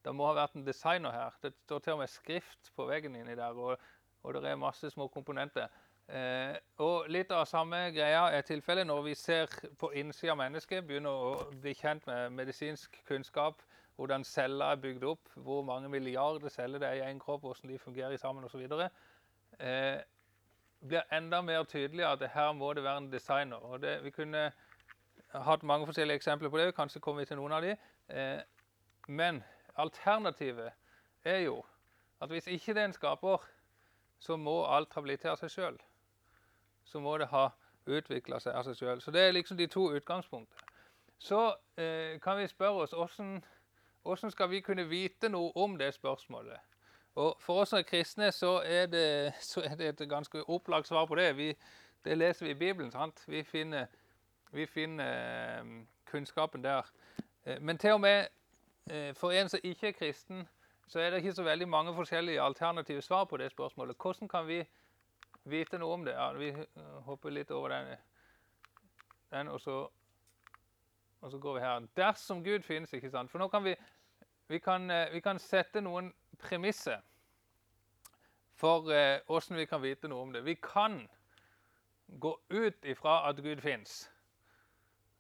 det 0.04 0.14
må 0.14 0.26
ha 0.26 0.34
vært 0.36 0.56
en 0.56 0.66
designer 0.66 1.12
her. 1.12 1.36
Det 1.42 1.52
står 1.64 1.78
til 1.84 1.92
og 1.92 1.98
med 2.02 2.12
skrift 2.12 2.72
på 2.76 2.86
veggen 2.88 3.16
inni 3.16 3.36
der, 3.36 3.56
og, 3.56 3.78
og 4.22 4.34
det 4.34 4.50
er 4.50 4.60
masse 4.60 4.90
små 4.90 5.08
komponenter. 5.08 5.68
Eh, 6.08 6.56
og 6.84 7.08
Litt 7.08 7.30
av 7.32 7.46
samme 7.48 7.86
greia 7.94 8.26
er 8.36 8.44
tilfellet 8.44 8.88
når 8.88 9.02
vi 9.06 9.14
ser 9.16 9.52
på 9.80 9.92
innsida 9.96 10.34
av 10.34 10.40
mennesket, 10.42 10.84
begynner 10.84 11.12
å 11.28 11.46
bli 11.52 11.72
kjent 11.78 12.04
med 12.10 12.34
medisinsk 12.36 12.98
kunnskap, 13.08 13.62
hvordan 13.96 14.26
celler 14.26 14.74
er 14.74 14.82
bygd 14.82 15.06
opp, 15.06 15.30
hvor 15.36 15.62
mange 15.64 15.88
milliarder 15.88 16.52
celler 16.52 16.82
det 16.82 16.90
er 16.90 17.00
i 17.00 17.06
én 17.12 17.20
kropp, 17.22 17.44
hvordan 17.46 17.70
de 17.70 17.78
fungerer 17.78 18.16
sammen 18.20 18.44
osv. 18.44 18.66
Eh, 19.60 20.00
blir 20.88 21.02
enda 21.12 21.40
mer 21.40 21.64
tydelig 21.64 22.04
at 22.04 22.30
her 22.30 22.52
må 22.52 22.72
det 22.72 22.84
være 22.84 22.96
en 22.98 23.12
designer. 23.12 23.56
Og 23.56 23.82
det, 23.82 24.04
vi 24.04 24.10
kunne 24.10 24.52
hatt 25.34 25.62
mange 25.62 25.86
forskjellige 25.86 26.14
eksempler 26.14 26.48
på 26.48 26.58
det. 26.58 26.74
Kanskje 26.74 27.00
kommer 27.00 27.22
vi 27.22 27.26
til 27.26 27.36
noen 27.36 27.52
av 27.52 27.62
dem. 27.62 27.76
Eh, 28.08 28.40
men 29.08 29.42
alternativet 29.76 30.72
er 31.24 31.38
jo 31.38 31.64
at 32.20 32.30
hvis 32.30 32.46
ikke 32.46 32.74
det 32.74 32.82
er 32.82 32.84
en 32.84 32.92
skaper, 32.92 33.48
så 34.18 34.36
må 34.36 34.64
alt 34.64 34.94
ha 34.94 35.00
blitt 35.00 35.20
til 35.20 35.32
av 35.32 35.40
seg 35.40 35.50
sjøl. 35.50 35.80
Så 36.84 37.00
må 37.00 37.16
det 37.18 37.28
ha 37.32 37.48
utvikla 37.86 38.38
seg 38.40 38.54
av 38.56 38.64
seg 38.68 38.78
sjøl. 38.78 39.00
Så 39.00 39.10
det 39.10 39.26
er 39.26 39.34
liksom 39.34 39.58
de 39.58 39.66
to 39.66 39.90
utgangspunktene. 39.92 40.70
Så 41.18 41.40
eh, 41.80 42.20
kan 42.20 42.38
vi 42.38 42.46
spørre 42.48 42.84
oss 42.84 42.94
hvordan 44.04 44.30
skal 44.30 44.50
vi 44.50 44.60
kunne 44.60 44.88
vite 44.88 45.28
noe 45.28 45.52
om 45.56 45.78
det 45.80 45.94
spørsmålet? 45.94 46.60
Og 47.14 47.36
For 47.40 47.60
oss 47.60 47.68
som 47.68 47.78
er 47.78 47.82
kristne, 47.82 48.32
så 48.32 48.62
er 48.66 48.86
det, 48.86 49.32
så 49.40 49.60
er 49.60 49.74
det 49.74 49.88
et 49.88 50.08
ganske 50.08 50.48
opplagt 50.50 50.88
svar 50.88 51.06
på 51.06 51.14
det. 51.14 51.36
Vi, 51.36 51.54
det 52.04 52.18
leser 52.18 52.46
vi 52.46 52.50
i 52.50 52.54
Bibelen. 52.54 52.90
sant? 52.90 53.24
Vi 53.26 53.42
finner, 53.42 53.86
vi 54.52 54.66
finner 54.66 55.60
um, 55.60 55.86
kunnskapen 56.10 56.64
der. 56.64 56.82
Eh, 57.44 57.62
men 57.62 57.78
til 57.78 57.90
og 57.90 58.00
med 58.00 58.26
uh, 58.92 59.14
for 59.14 59.30
en 59.30 59.48
som 59.48 59.60
ikke 59.62 59.88
er 59.88 59.92
kristen, 59.92 60.48
så 60.86 61.00
er 61.00 61.10
det 61.10 61.16
ikke 61.16 61.32
så 61.32 61.42
veldig 61.42 61.68
mange 61.68 61.94
forskjellige 61.94 62.42
alternative 62.42 63.02
svar 63.02 63.24
på 63.24 63.36
det 63.36 63.50
spørsmålet. 63.50 63.96
Hvordan 64.02 64.28
kan 64.28 64.46
vi 64.46 64.64
vite 65.44 65.78
noe 65.78 65.92
om 65.92 66.04
det? 66.04 66.12
Ja, 66.12 66.32
vi 66.32 66.52
hopper 67.06 67.30
litt 67.30 67.50
over 67.50 67.68
den, 67.68 67.96
den 69.30 69.48
og, 69.48 69.60
så, 69.60 69.88
og, 71.20 71.30
så, 71.30 71.38
går 71.38 71.54
vi 71.54 71.60
her. 71.60 71.86
Dersom 71.96 72.44
Gud 72.44 72.62
finnes, 72.62 72.92
ikke 72.92 73.10
sant? 73.10 73.30
For 73.30 73.38
nå 73.38 73.48
kan 73.48 73.64
vi, 73.64 73.74
vi 74.48 74.58
kan, 74.58 74.92
vi 75.12 75.20
kan 75.20 75.38
sette 75.38 75.80
noen 75.80 76.12
premisset 76.44 77.02
for 78.60 78.88
åssen 79.28 79.58
vi 79.58 79.66
kan 79.66 79.82
vite 79.82 80.08
noe 80.08 80.22
om 80.22 80.32
det. 80.32 80.44
Vi 80.46 80.54
kan 80.62 81.02
gå 82.20 82.38
ut 82.50 82.84
ifra 82.84 83.28
at 83.28 83.36
Gud 83.42 83.60
fins. 83.60 84.10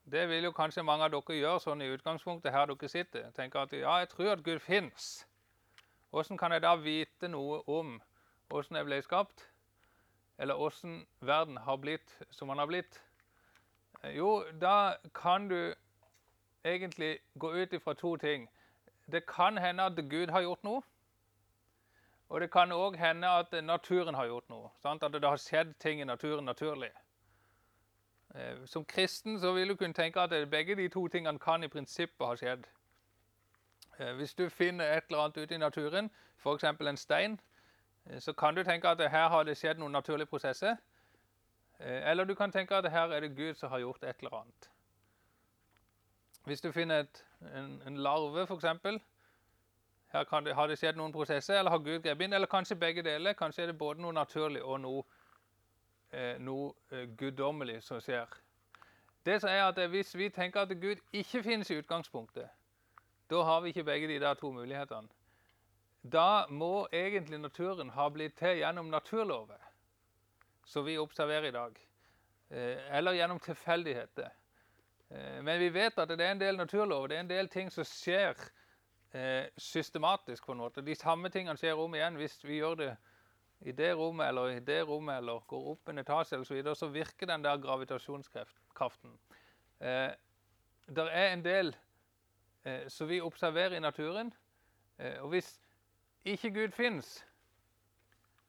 Det 0.04 0.28
vil 0.28 0.44
jo 0.44 0.52
kanskje 0.52 0.84
mange 0.84 1.06
av 1.06 1.12
dere 1.14 1.38
gjøre 1.38 1.60
sånn 1.64 1.82
i 1.82 1.88
utgangspunktet 1.92 2.52
her 2.52 2.68
dere 2.68 2.88
sitter. 2.88 3.30
Tenker 3.36 3.64
at 3.64 3.72
ja, 3.72 3.96
jeg 4.02 4.10
tror 4.12 4.34
at 4.34 4.44
Gud 4.44 4.60
fins. 4.60 5.26
Hvordan 6.10 6.38
kan 6.38 6.52
jeg 6.52 6.62
da 6.62 6.74
vite 6.76 7.28
noe 7.28 7.62
om 7.66 7.96
åssen 8.52 8.76
jeg 8.76 8.86
ble 8.86 9.00
skapt? 9.02 9.48
Eller 10.38 10.60
åssen 10.60 11.00
verden 11.24 11.56
har 11.56 11.80
blitt 11.80 12.12
som 12.30 12.52
den 12.52 12.60
har 12.60 12.68
blitt? 12.68 13.00
Jo, 14.12 14.44
da 14.60 14.96
kan 15.14 15.48
du 15.48 15.74
egentlig 16.64 17.18
gå 17.40 17.54
ut 17.54 17.72
ifra 17.72 17.94
to 17.94 18.16
ting. 18.16 18.48
Det 19.10 19.24
kan 19.26 19.58
hende 19.58 19.88
at 19.88 19.96
Gud 20.10 20.30
har 20.30 20.44
gjort 20.44 20.64
noe. 20.64 20.82
Og 22.28 22.40
det 22.40 22.50
kan 22.50 22.72
òg 22.72 22.96
hende 22.96 23.28
at 23.28 23.64
naturen 23.64 24.14
har 24.14 24.26
gjort 24.26 24.48
noe. 24.48 24.70
Sant? 24.82 25.02
At 25.02 25.12
det 25.12 25.24
har 25.24 25.36
skjedd 25.36 25.74
ting 25.80 26.00
i 26.00 26.04
naturen 26.04 26.44
naturlig. 26.44 26.90
Eh, 28.34 28.66
som 28.66 28.84
kristen 28.84 29.40
så 29.40 29.52
vil 29.52 29.68
du 29.68 29.76
kunne 29.76 29.94
tenke 29.94 30.20
at 30.20 30.50
begge 30.50 30.74
de 30.76 30.88
to 30.88 31.08
tingene 31.08 31.38
kan 31.38 31.64
i 31.64 31.68
prinsippet 31.68 32.26
ha 32.26 32.34
skjedd. 32.36 32.64
Eh, 33.98 34.12
hvis 34.12 34.34
du 34.34 34.48
finner 34.48 34.84
et 34.84 35.04
eller 35.08 35.22
annet 35.22 35.36
ute 35.36 35.54
i 35.54 35.58
naturen, 35.58 36.10
f.eks. 36.36 36.64
en 36.64 36.96
stein, 36.96 37.40
eh, 38.06 38.18
så 38.18 38.32
kan 38.32 38.54
du 38.54 38.64
tenke 38.64 38.88
at 38.88 39.10
her 39.10 39.28
har 39.28 39.42
det 39.42 39.56
skjedd 39.56 39.78
noen 39.78 39.92
naturlige 39.92 40.26
prosesser. 40.26 40.76
Eller 41.78 42.24
du 42.24 42.34
kan 42.34 42.52
tenke 42.52 42.74
at 42.74 42.90
her 42.90 43.10
er 43.12 43.20
det 43.20 43.36
Gud 43.36 43.54
som 43.54 43.70
har 43.70 43.78
gjort 43.78 44.04
et 44.04 44.16
eller 44.18 44.34
annet. 44.34 44.70
Hvis 46.44 46.60
du 46.60 46.72
finner 46.72 47.00
et, 47.00 47.24
en, 47.54 47.82
en 47.86 47.96
larve, 47.96 48.46
f.eks. 48.46 48.64
Her 50.14 50.40
det, 50.40 50.54
har 50.54 50.68
det 50.70 50.78
skjedd 50.78 50.96
noen 50.96 51.12
prosesser, 51.12 51.58
eller 51.58 51.74
har 51.74 51.78
Gud 51.82 52.02
grepet 52.02 52.22
inn? 52.22 52.32
Eller 52.32 52.46
kanskje 52.46 52.76
begge 52.78 53.02
deler. 53.02 53.34
Kanskje 53.34 53.62
er 53.62 53.72
det 53.72 53.78
både 53.78 54.02
noe 54.02 54.14
naturlig 54.14 54.62
og 54.62 54.78
noe 54.80 55.02
eh, 56.14 56.36
noe 56.38 56.70
eh, 56.92 57.08
guddommelig 57.18 57.80
som 57.82 57.98
skjer. 58.00 58.30
Det 59.26 59.40
som 59.40 59.50
er 59.50 59.64
at 59.64 59.80
Hvis 59.90 60.14
vi 60.14 60.28
tenker 60.28 60.60
at 60.60 60.80
Gud 60.80 61.02
ikke 61.12 61.42
finnes 61.42 61.70
i 61.70 61.80
utgangspunktet, 61.80 62.46
da 63.30 63.42
har 63.42 63.60
vi 63.60 63.72
ikke 63.72 63.84
begge 63.84 64.08
de 64.08 64.20
der 64.20 64.34
to 64.34 64.52
mulighetene. 64.52 65.08
Da 66.12 66.46
må 66.48 66.86
egentlig 66.92 67.40
naturen 67.40 67.90
ha 67.90 68.08
blitt 68.08 68.36
til 68.36 68.60
gjennom 68.60 68.90
naturlover, 68.92 69.58
som 70.64 70.84
vi 70.84 70.98
observerer 70.98 71.48
i 71.48 71.54
dag. 71.56 71.78
Eh, 72.50 72.96
eller 72.96 73.12
gjennom 73.12 73.40
tilfeldigheter. 73.40 74.30
Eh, 75.10 75.42
men 75.42 75.58
vi 75.58 75.68
vet 75.68 75.98
at 75.98 76.08
det 76.08 76.20
er 76.20 76.36
en 76.36 76.40
del 76.40 76.56
naturlover, 76.56 77.08
det 77.08 77.16
er 77.16 77.24
en 77.24 77.32
del 77.32 77.48
ting 77.48 77.72
som 77.72 77.84
skjer 77.88 78.36
eh, 79.14 79.46
systematisk. 79.56 80.46
på 80.46 80.52
en 80.52 80.58
måte. 80.58 80.82
De 80.82 80.94
samme 80.94 81.30
tingene 81.30 81.56
skjer 81.58 81.78
om 81.78 81.94
igjen 81.94 82.18
hvis 82.20 82.38
vi 82.44 82.60
gjør 82.60 82.74
det 82.74 82.92
i 83.64 83.72
det 83.72 83.94
rommet 83.96 84.28
eller 84.28 84.56
i 84.56 84.60
det 84.60 84.82
rommet 84.84 85.22
eller 85.22 85.44
går 85.48 85.68
opp 85.72 85.88
en 85.88 85.98
etasje 85.98 86.36
eller 86.36 86.44
så 86.44 86.54
videre, 86.54 86.76
så 86.76 86.90
virker 86.92 87.26
den 87.26 87.44
der 87.44 87.56
gravitasjonskraften. 87.56 89.18
Eh, 89.80 90.10
det 90.86 91.06
er 91.12 91.32
en 91.32 91.44
del 91.44 91.76
eh, 92.64 92.88
som 92.88 93.08
vi 93.08 93.20
observerer 93.20 93.76
i 93.76 93.80
naturen. 93.80 94.34
Eh, 94.98 95.22
og 95.22 95.28
hvis 95.28 95.60
ikke 96.24 96.50
Gud 96.50 96.72
fins, 96.72 97.24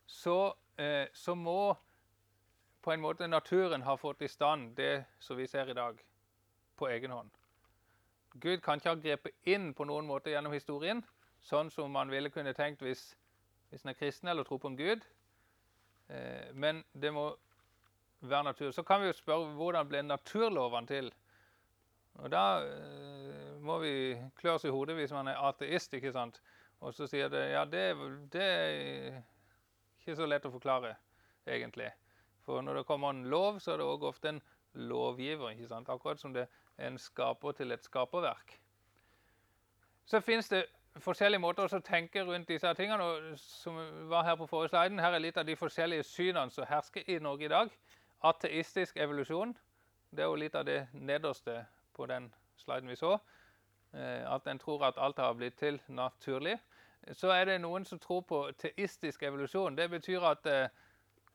så, 0.06 0.54
eh, 0.78 1.08
så, 1.14 1.36
må 1.36 1.76
på 2.82 2.92
en 2.92 3.02
måte 3.02 3.28
naturen 3.28 3.82
ha 3.82 3.96
fått 3.96 4.22
i 4.22 4.28
stand 4.28 4.76
det 4.76 5.06
som 5.20 5.38
vi 5.38 5.48
ser 5.48 5.70
i 5.70 5.74
dag, 5.74 5.98
på 6.76 6.88
egen 6.88 7.12
hånd. 7.12 7.32
Gud 8.42 8.62
kan 8.64 8.80
ikke 8.80 8.92
ha 8.92 9.00
grepet 9.00 9.52
inn 9.52 9.74
på 9.74 9.86
noen 9.88 10.08
måte 10.08 10.34
gjennom 10.34 10.54
historien, 10.54 11.04
sånn 11.46 11.70
som 11.72 11.92
man 11.92 12.12
ville 12.12 12.32
kunne 12.34 12.54
tenkt 12.58 12.82
hvis 12.84 13.14
hvis 13.70 13.84
en 13.84 13.92
er 13.92 13.98
kristen 14.00 14.30
eller 14.32 14.46
tror 14.48 14.60
på 14.64 14.70
en 14.72 14.78
gud. 14.78 15.06
Eh, 16.08 16.54
men 16.54 16.84
det 16.94 17.12
må 17.14 17.26
være 18.22 18.44
natur. 18.44 18.72
Så 18.72 18.84
kan 18.84 19.02
vi 19.02 19.10
jo 19.10 19.18
spørre 19.18 19.54
hvordan 19.58 19.90
ble 19.90 20.04
naturlovene 20.06 20.88
til? 20.88 21.10
Og 22.24 22.32
Da 22.32 22.44
eh, 22.64 23.58
må 23.60 23.80
vi 23.84 24.16
klø 24.40 24.56
oss 24.56 24.64
i 24.64 24.72
hodet 24.72 24.96
hvis 24.96 25.12
man 25.12 25.28
er 25.28 25.42
ateist. 25.44 25.94
ikke 25.94 26.14
sant? 26.16 26.42
Og 26.80 26.94
så 26.94 27.08
sier 27.08 27.28
det 27.30 27.50
ja, 27.52 27.66
det, 27.66 27.84
det 28.32 28.46
er 28.46 29.22
ikke 30.00 30.16
så 30.16 30.26
lett 30.30 30.46
å 30.46 30.54
forklare, 30.54 30.96
egentlig. 31.48 31.90
For 32.46 32.62
når 32.62 32.80
det 32.80 32.88
kommer 32.88 33.10
en 33.10 33.26
lov, 33.28 33.60
så 33.60 33.74
er 33.74 33.82
det 33.82 33.90
òg 33.90 34.06
ofte 34.06 34.30
en 34.30 34.42
lovgiver. 34.76 35.50
ikke 35.50 35.68
sant? 35.68 35.90
Akkurat 35.90 36.20
som 36.20 36.34
det 36.34 36.48
er 36.78 36.88
en 36.88 36.98
skaper 36.98 37.52
til 37.52 37.72
et 37.72 37.84
skaperverk. 37.84 38.60
Så 40.06 40.20
fins 40.20 40.50
det 40.50 40.66
forskjellige 41.02 41.42
måter 41.42 41.66
å 41.66 41.80
tenke 41.84 42.24
rundt 42.24 42.48
disse 42.48 42.74
tingene. 42.74 43.04
og 43.04 43.40
som 43.40 43.76
var 44.10 44.24
Her 44.24 44.36
på 44.36 44.48
forrige 44.48 44.70
sliden, 44.70 45.00
her 45.00 45.14
er 45.14 45.20
litt 45.20 45.38
av 45.38 45.46
de 45.46 45.56
forskjellige 45.56 46.04
synene 46.04 46.52
som 46.52 46.66
hersker 46.66 47.04
i 47.08 47.20
Norge 47.20 47.46
i 47.46 47.48
dag. 47.48 47.70
Ateistisk 48.24 48.98
evolusjon. 48.98 49.58
Det 50.12 50.24
er 50.24 50.28
jo 50.28 50.36
litt 50.36 50.56
av 50.56 50.66
det 50.66 50.88
nederste 50.94 51.66
på 51.94 52.06
den 52.06 52.34
sliden 52.58 52.90
vi 52.90 52.96
så. 52.96 53.18
Eh, 53.94 54.34
at 54.34 54.48
en 54.48 54.60
tror 54.60 54.84
at 54.84 54.98
alt 54.98 55.18
har 55.18 55.34
blitt 55.34 55.58
til 55.58 55.82
naturlig. 55.88 56.60
Så 57.14 57.30
er 57.32 57.46
det 57.46 57.62
noen 57.62 57.86
som 57.86 58.00
tror 58.00 58.22
på 58.22 58.52
teistisk 58.58 59.24
evolusjon. 59.24 59.76
Det 59.78 59.90
betyr 59.90 60.24
at 60.26 60.46
eh, 60.46 60.70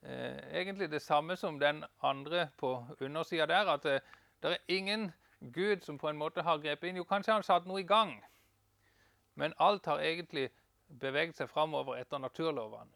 egentlig 0.03 0.91
det 0.91 1.03
samme 1.03 1.37
som 1.37 1.59
den 1.61 1.85
andre 2.03 2.49
på 2.57 2.87
undersida 3.01 3.47
der. 3.47 3.69
At 3.69 3.85
eh, 3.85 4.01
det 4.43 4.51
er 4.51 4.57
ingen 4.69 5.13
Gud 5.55 5.81
som 5.81 5.99
på 5.99 6.09
en 6.09 6.17
måte 6.17 6.43
har 6.43 6.59
grepet 6.59 6.89
inn. 6.89 6.97
Jo, 6.97 7.05
kanskje 7.05 7.33
han 7.33 7.43
satte 7.43 7.65
satt 7.65 7.69
noe 7.69 7.81
i 7.81 7.87
gang. 7.87 8.25
Men 9.35 9.53
alt 9.59 9.87
har 9.87 10.01
egentlig 10.01 10.51
beveget 11.01 11.37
seg 11.37 11.49
framover 11.49 11.97
etter 12.01 12.19
naturlovene. 12.19 12.91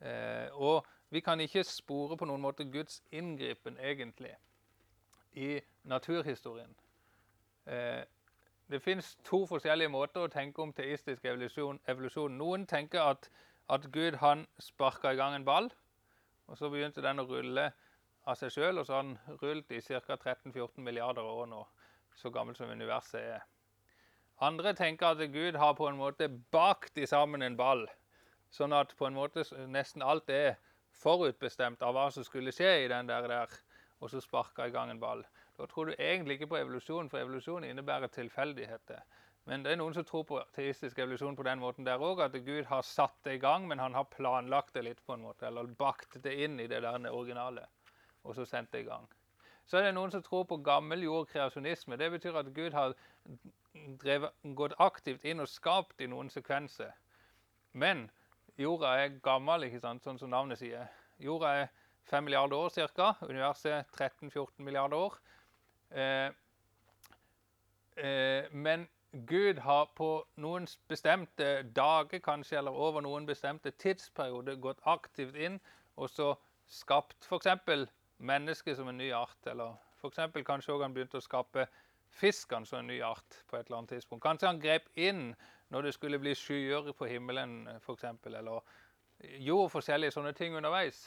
Eh, 0.00 0.48
og 0.52 0.86
vi 1.10 1.20
kan 1.20 1.40
ikke 1.40 1.64
spore 1.64 2.16
på 2.16 2.24
noen 2.24 2.40
måte 2.40 2.64
Guds 2.64 3.02
inngripen, 3.10 3.78
egentlig, 3.80 4.34
i 5.32 5.60
naturhistorien. 5.82 6.74
Eh, 7.66 8.04
det 8.70 8.82
fins 8.82 9.16
to 9.24 9.46
forskjellige 9.46 9.88
måter 9.88 10.26
å 10.26 10.32
tenke 10.32 10.62
om 10.62 10.72
teistisk 10.72 11.24
evolusjon. 11.24 11.80
evolusjon. 11.86 12.36
Noen 12.38 12.66
tenker 12.66 13.00
at, 13.00 13.30
at 13.68 13.90
Gud 13.92 14.16
han 14.22 14.46
sparka 14.62 15.12
i 15.12 15.18
gang 15.20 15.36
en 15.36 15.44
ball, 15.44 15.68
og 16.48 16.56
så 16.58 16.70
begynte 16.72 17.04
den 17.04 17.20
å 17.20 17.26
rulle 17.28 17.68
av 18.28 18.36
seg 18.40 18.52
sjøl, 18.52 18.80
og 18.80 18.86
så 18.88 18.98
har 18.98 19.06
den 19.06 19.38
rullet 19.42 19.72
i 19.76 19.82
ca. 19.84 20.16
13-14 20.16 20.80
milliarder 20.84 21.24
år 21.24 21.48
nå, 21.50 21.62
så 22.16 22.32
gammelt 22.32 22.60
som 22.60 22.70
universet 22.72 23.20
er. 23.20 23.46
Andre 24.44 24.72
tenker 24.78 25.12
at 25.12 25.32
Gud 25.34 25.58
har 25.58 25.74
på 25.74 25.88
en 25.88 25.98
måte 25.98 26.28
bakt 26.54 26.98
sammen 27.10 27.42
en 27.42 27.56
ball, 27.58 27.86
sånn 28.54 28.72
at 28.72 28.94
på 28.96 29.08
en 29.08 29.16
måte 29.16 29.44
nesten 29.68 30.04
alt 30.04 30.30
er 30.30 30.56
forutbestemt 30.98 31.82
av 31.84 31.94
hva 31.94 32.08
som 32.14 32.24
skulle 32.26 32.54
skje 32.54 32.70
i 32.84 32.90
den 32.90 33.10
der, 33.10 33.28
der 33.28 33.58
og 33.98 34.10
så 34.12 34.22
sparka 34.22 34.68
i 34.68 34.74
gang 34.74 34.92
en 34.92 35.02
ball. 35.02 35.24
Da 35.58 35.66
tror 35.66 35.90
du 35.90 35.96
egentlig 35.98 36.38
ikke 36.38 36.52
på 36.52 36.60
evolusjon, 36.60 37.10
for 37.10 37.18
evolusjon 37.18 37.66
innebærer 37.66 38.10
tilfeldigheter. 38.14 39.02
Men 39.48 39.62
det 39.64 39.72
er 39.72 39.78
noen 39.80 39.94
som 39.96 40.04
tror 40.04 40.26
på 40.28 40.38
teistisk 40.52 40.98
evolusjon 41.00 41.36
på 41.36 41.44
den 41.46 41.60
måten 41.62 41.86
der 41.86 42.02
òg, 42.04 42.20
at 42.20 42.34
Gud 42.44 42.66
har 42.68 42.82
satt 42.84 43.16
det 43.24 43.38
i 43.38 43.40
gang, 43.40 43.64
men 43.68 43.80
han 43.80 43.94
har 43.96 44.04
planlagt 44.12 44.74
det 44.76 44.82
litt, 44.84 45.00
på 45.06 45.14
en 45.16 45.24
måte, 45.24 45.46
eller 45.48 45.70
bakt 45.78 46.18
det 46.24 46.34
inn 46.44 46.58
i 46.60 46.66
det 46.68 46.82
der 46.84 47.06
originale, 47.08 47.64
og 48.28 48.36
så 48.36 48.44
sendt 48.44 48.74
det 48.76 48.82
i 48.84 48.88
gang. 48.90 49.06
Så 49.68 49.78
er 49.78 49.88
det 49.88 49.94
noen 49.96 50.12
som 50.12 50.24
tror 50.24 50.44
på 50.48 50.60
gammel 50.64 51.02
jordkreasjonisme. 51.04 51.96
Det 52.00 52.10
betyr 52.12 52.36
at 52.40 52.52
Gud 52.56 52.76
har 52.76 52.92
drevet, 54.00 54.36
gått 54.56 54.76
aktivt 54.80 55.24
inn 55.24 55.40
og 55.44 55.48
skapt 55.48 56.00
i 56.00 56.08
noen 56.08 56.28
sekvenser. 56.32 56.92
Men 57.72 58.06
jorda 58.60 58.94
er 59.00 59.18
gammel, 59.24 59.64
ikke 59.68 59.80
sant, 59.80 60.04
sånn 60.04 60.20
som 60.20 60.32
navnet 60.32 60.60
sier. 60.60 60.88
Jorda 61.24 61.54
er 61.62 61.72
5 62.08 62.24
milliarder 62.24 62.56
år 62.56 62.92
ca. 62.96 63.10
Universet 63.28 63.96
13-14 63.96 64.64
milliarder 64.64 65.08
år. 65.08 65.18
Eh, 65.92 66.30
eh, 67.96 68.48
men 68.52 68.88
Gud 69.12 69.58
har 69.64 69.86
på 69.96 70.08
noen 70.36 70.66
bestemte 70.88 71.62
dager, 71.76 72.20
kanskje, 72.20 72.58
eller 72.58 72.76
over 72.76 73.00
noen 73.00 73.26
bestemte 73.26 73.72
tidsperioder, 73.80 74.58
gått 74.60 74.82
aktivt 74.84 75.36
inn 75.36 75.56
og 75.96 76.10
så 76.12 76.34
skapt 76.68 77.24
f.eks. 77.24 77.88
mennesket 78.18 78.76
som 78.76 78.88
en 78.88 78.98
ny 79.00 79.08
art. 79.16 79.38
Eller 79.46 79.78
f.eks. 80.02 80.20
kanskje 80.44 80.74
også 80.74 80.82
han 80.84 80.96
begynte 80.96 81.22
å 81.22 81.24
skape 81.24 81.64
fiskene 82.20 82.68
som 82.68 82.82
en 82.82 82.90
ny 82.92 83.00
art 83.04 83.40
på 83.48 83.56
et 83.56 83.66
eller 83.66 83.80
annet 83.80 83.96
tidspunkt. 83.96 84.22
Kanskje 84.26 84.50
han 84.50 84.60
grep 84.60 84.90
inn 84.94 85.32
når 85.72 85.88
det 85.88 85.94
skulle 85.96 86.20
bli 86.20 86.34
skyer 86.36 86.92
på 86.92 87.08
himmelen 87.08 87.62
f.eks. 87.78 88.04
Eller 88.28 88.60
gjorde 89.40 89.72
forskjellige 89.72 90.18
sånne 90.18 90.34
ting 90.36 90.56
underveis. 90.56 91.06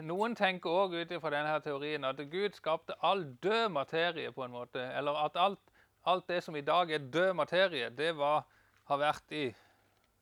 Noen 0.00 0.34
tenker 0.34 0.70
òg 0.72 0.94
ut 0.96 1.10
ifra 1.12 1.30
denne 1.34 1.58
teorien 1.60 2.04
at 2.08 2.20
Gud 2.32 2.54
skapte 2.56 2.94
all 3.04 3.24
død 3.42 3.68
materie. 3.68 4.32
på 4.32 4.44
en 4.44 4.50
måte, 4.50 4.80
Eller 4.80 5.12
at 5.24 5.36
alt, 5.36 5.60
alt 6.04 6.28
det 6.28 6.42
som 6.42 6.56
i 6.56 6.60
dag 6.60 6.90
er 6.90 6.98
død 6.98 7.32
materie, 7.34 7.90
det 7.90 8.16
var, 8.16 8.44
har 8.84 8.98
vært 8.98 9.32
i 9.32 9.54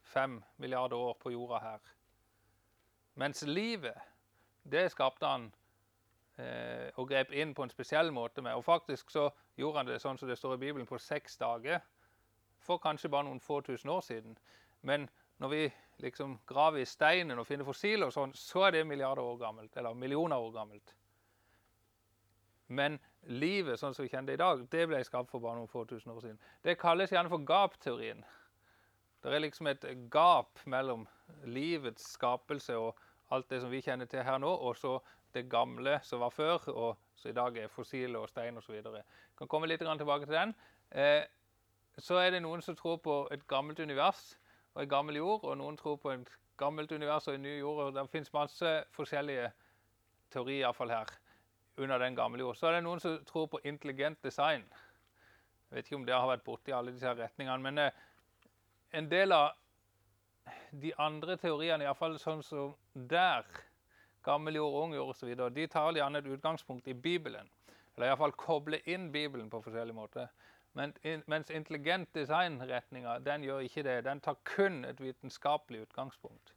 fem 0.02 0.42
milliarder 0.56 0.96
år 0.96 1.16
på 1.20 1.30
jorda 1.30 1.58
her. 1.58 1.78
Mens 3.14 3.42
livet, 3.42 3.94
det 4.70 4.90
skapte 4.90 5.26
han 5.26 5.52
eh, 6.38 6.90
og 6.96 7.08
grep 7.08 7.32
inn 7.32 7.54
på 7.54 7.62
en 7.62 7.70
spesiell 7.70 8.12
måte 8.12 8.42
med. 8.42 8.54
Og 8.54 8.64
faktisk 8.64 9.10
så 9.10 9.30
gjorde 9.56 9.78
han 9.78 9.86
det 9.86 10.00
sånn 10.00 10.18
som 10.18 10.28
det 10.28 10.38
står 10.38 10.54
i 10.54 10.58
Bibelen, 10.66 10.86
på 10.86 10.98
seks 10.98 11.36
dager. 11.36 11.80
For 12.60 12.78
kanskje 12.78 13.08
bare 13.08 13.24
noen 13.24 13.40
få 13.40 13.60
tusen 13.60 13.90
år 13.90 14.00
siden. 14.00 14.38
Men 14.82 15.08
når 15.40 15.48
vi 15.48 15.62
liksom 16.00 16.38
graver 16.48 16.82
i 16.82 16.88
steinen 16.88 17.38
og 17.40 17.46
finner 17.48 17.68
fossiler, 17.68 18.08
og 18.08 18.14
sånn, 18.14 18.32
så 18.36 18.66
er 18.66 18.76
det 18.76 18.88
milliarder 18.88 19.24
år 19.24 19.38
gammelt, 19.40 19.76
eller 19.76 19.96
millioner 19.96 20.40
år 20.40 20.52
gammelt. 20.54 20.94
Men 22.70 22.98
livet 23.26 23.80
sånn 23.80 23.96
som 23.96 24.04
vi 24.04 24.10
kjenner 24.12 24.30
det 24.30 24.38
i 24.38 24.42
dag, 24.42 24.66
det 24.72 24.86
ble 24.88 25.00
skapt 25.04 25.32
for 25.32 25.42
bare 25.42 25.58
noen 25.58 25.70
få 25.70 25.84
tusen 25.88 26.12
år 26.12 26.20
siden. 26.24 26.38
Det 26.64 26.78
kalles 26.80 27.12
gjerne 27.12 27.32
for 27.32 27.44
gapteorien. 27.46 28.22
Det 29.20 29.32
er 29.34 29.42
liksom 29.42 29.68
et 29.68 29.84
gap 30.12 30.60
mellom 30.70 31.06
livets 31.44 32.12
skapelse 32.14 32.76
og 32.78 33.00
alt 33.34 33.50
det 33.50 33.60
som 33.62 33.72
vi 33.72 33.82
kjenner 33.84 34.08
til 34.10 34.24
her 34.24 34.38
nå, 34.40 34.48
og 34.48 34.76
så 34.78 34.98
det 35.34 35.48
gamle 35.50 35.98
som 36.04 36.22
var 36.22 36.32
før, 36.34 36.68
og 36.72 37.00
som 37.16 37.30
i 37.30 37.36
dag 37.36 37.58
er 37.58 37.72
fossiler 37.72 38.20
og 38.20 38.30
stein 38.30 38.58
osv. 38.58 38.80
Kan 39.38 39.48
komme 39.50 39.68
litt 39.70 39.82
tilbake 39.82 40.26
til 40.26 40.36
den. 40.36 40.54
Eh, 40.90 41.22
så 41.98 42.16
er 42.22 42.32
det 42.32 42.42
noen 42.42 42.62
som 42.64 42.76
tror 42.76 42.98
på 43.02 43.22
et 43.34 43.46
gammelt 43.50 43.80
univers 43.80 44.34
og 44.74 44.82
en 44.82 44.88
gammel 44.88 45.16
jord, 45.16 45.44
og 45.44 45.58
noen 45.58 45.76
tror 45.78 45.96
på 46.00 46.12
et 46.14 46.36
gammelt 46.60 46.92
univers 46.92 47.28
og 47.28 47.34
en 47.34 47.42
ny 47.42 47.56
jord. 47.58 47.82
og 47.84 47.94
Det 47.94 48.10
fins 48.10 48.32
masse 48.32 48.74
forskjellige 48.94 49.50
teorier 50.30 50.66
iallfall 50.66 50.92
her 50.94 51.10
under 51.80 51.98
den 51.98 52.16
gamle 52.16 52.44
jord. 52.44 52.56
Så 52.56 52.68
er 52.68 52.78
det 52.78 52.84
noen 52.84 53.00
som 53.00 53.18
tror 53.26 53.48
på 53.50 53.60
intelligent 53.64 54.22
design. 54.24 54.64
Jeg 55.70 55.76
vet 55.76 55.86
ikke 55.86 55.96
om 56.00 56.06
det 56.06 56.14
har 56.14 56.28
vært 56.28 56.44
borti 56.44 56.74
alle 56.74 56.92
disse 56.94 57.14
retningene, 57.14 57.62
men 57.62 57.78
eh, 57.78 57.98
en 58.98 59.08
del 59.10 59.32
av 59.32 59.52
de 60.70 60.92
andre 60.98 61.36
teoriene, 61.38 61.86
iallfall 61.86 62.18
sånn 62.18 62.42
som 62.42 62.74
der, 62.94 63.46
gammel 64.26 64.58
jord, 64.58 64.76
ung 64.82 64.94
jord 64.94 65.14
osv., 65.14 65.30
de 65.54 65.66
tar 65.70 65.96
gjerne 65.96 66.20
et 66.20 66.30
utgangspunkt 66.30 66.88
i 66.90 66.94
Bibelen. 66.94 67.48
Eller 67.96 68.10
iallfall 68.10 68.34
kobler 68.38 68.82
inn 68.90 69.10
Bibelen 69.12 69.50
på 69.50 69.62
forskjellige 69.64 69.96
måter. 69.96 70.30
Men, 70.72 70.94
mens 71.26 71.50
intelligent 71.50 72.14
design-retninga 72.14 73.18
den 73.18 73.42
gjør 73.42 73.58
ikke 73.66 73.82
det. 73.82 74.04
Den 74.04 74.20
tar 74.20 74.36
kun 74.44 74.84
et 74.84 75.00
vitenskapelig 75.02 75.82
utgangspunkt. 75.82 76.54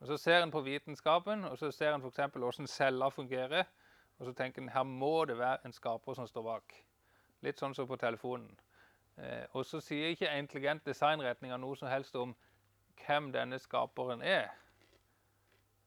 Og 0.00 0.06
Så 0.06 0.16
ser 0.16 0.42
en 0.42 0.50
på 0.50 0.60
vitenskapen, 0.60 1.44
og 1.44 1.58
så 1.58 1.70
ser 1.70 1.94
en 1.94 2.02
f.eks. 2.02 2.20
hvordan 2.32 2.66
celler 2.66 3.10
fungerer. 3.10 3.64
Og 4.18 4.26
så 4.26 4.32
tenker 4.32 4.62
en 4.62 4.68
her 4.68 4.82
må 4.82 5.24
det 5.24 5.38
være 5.38 5.58
en 5.64 5.72
skaper 5.72 6.14
som 6.14 6.26
står 6.26 6.42
bak. 6.42 6.84
Litt 7.40 7.58
sånn 7.58 7.74
som 7.74 7.88
på 7.88 7.96
telefonen. 7.96 8.60
Eh, 9.16 9.44
og 9.52 9.64
så 9.64 9.80
sier 9.80 10.12
ikke 10.12 10.38
intelligent 10.38 10.86
design-retninga 10.86 11.56
noe 11.56 11.76
som 11.76 11.88
helst 11.88 12.16
om 12.16 12.34
hvem 13.06 13.32
denne 13.32 13.58
skaperen 13.58 14.22
er. 14.22 14.48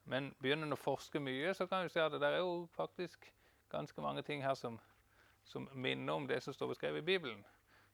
Men 0.06 0.32
begynner 0.42 0.66
en 0.66 0.74
å 0.74 0.80
forske 0.80 1.20
mye, 1.22 1.54
så 1.54 1.68
kan 1.70 1.84
vi 1.86 1.94
se 1.94 2.02
at 2.02 2.12
det 2.12 2.26
er 2.26 2.40
jo 2.42 2.68
faktisk 2.74 3.34
ganske 3.70 4.02
mange 4.02 4.22
ting 4.26 4.42
her 4.44 4.54
som 4.58 4.80
som 5.50 5.68
minner 5.74 6.14
om 6.14 6.28
det 6.30 6.44
som 6.46 6.54
står 6.54 6.74
beskrevet 6.74 7.02
i 7.02 7.06
Bibelen. 7.06 7.46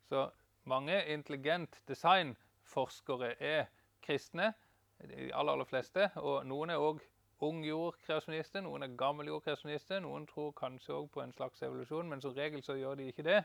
Så 0.10 0.28
mange 0.64 0.98
intelligent 1.14 1.82
designforskere 1.88 3.36
er 3.40 3.66
kristne, 4.04 4.54
de 5.00 5.32
aller, 5.34 5.54
aller 5.54 5.66
fleste. 5.66 6.10
Og 6.16 6.46
noen 6.48 6.70
er 6.70 6.82
òg 6.84 7.02
ungjordkreasjonister, 7.46 8.64
noen 8.64 8.84
er 8.84 8.96
gammeljordkreasjonister. 9.00 10.02
Noen 10.04 10.28
tror 10.28 10.54
kanskje 10.58 10.96
òg 10.96 11.10
på 11.14 11.24
en 11.24 11.34
slags 11.36 11.64
evolusjon, 11.64 12.10
men 12.10 12.24
som 12.24 12.36
regel 12.36 12.64
så 12.64 12.78
gjør 12.80 13.00
de 13.00 13.10
ikke 13.12 13.28
det. 13.28 13.42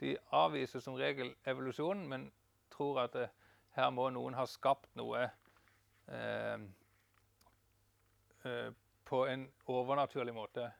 De 0.00 0.16
avviser 0.34 0.82
som 0.82 0.98
regel 0.98 1.34
evolusjonen, 1.46 2.08
men 2.08 2.30
tror 2.74 3.04
at 3.04 3.12
det, 3.12 3.28
eh, 3.28 3.36
her 3.76 3.90
må 3.94 4.08
noen 4.10 4.34
ha 4.34 4.46
skapt 4.50 4.88
noe 4.98 5.28
eh, 6.10 6.62
eh, 8.44 8.70
på 9.06 9.20
en 9.30 9.44
overnaturlig 9.70 10.34
måte 10.34 10.72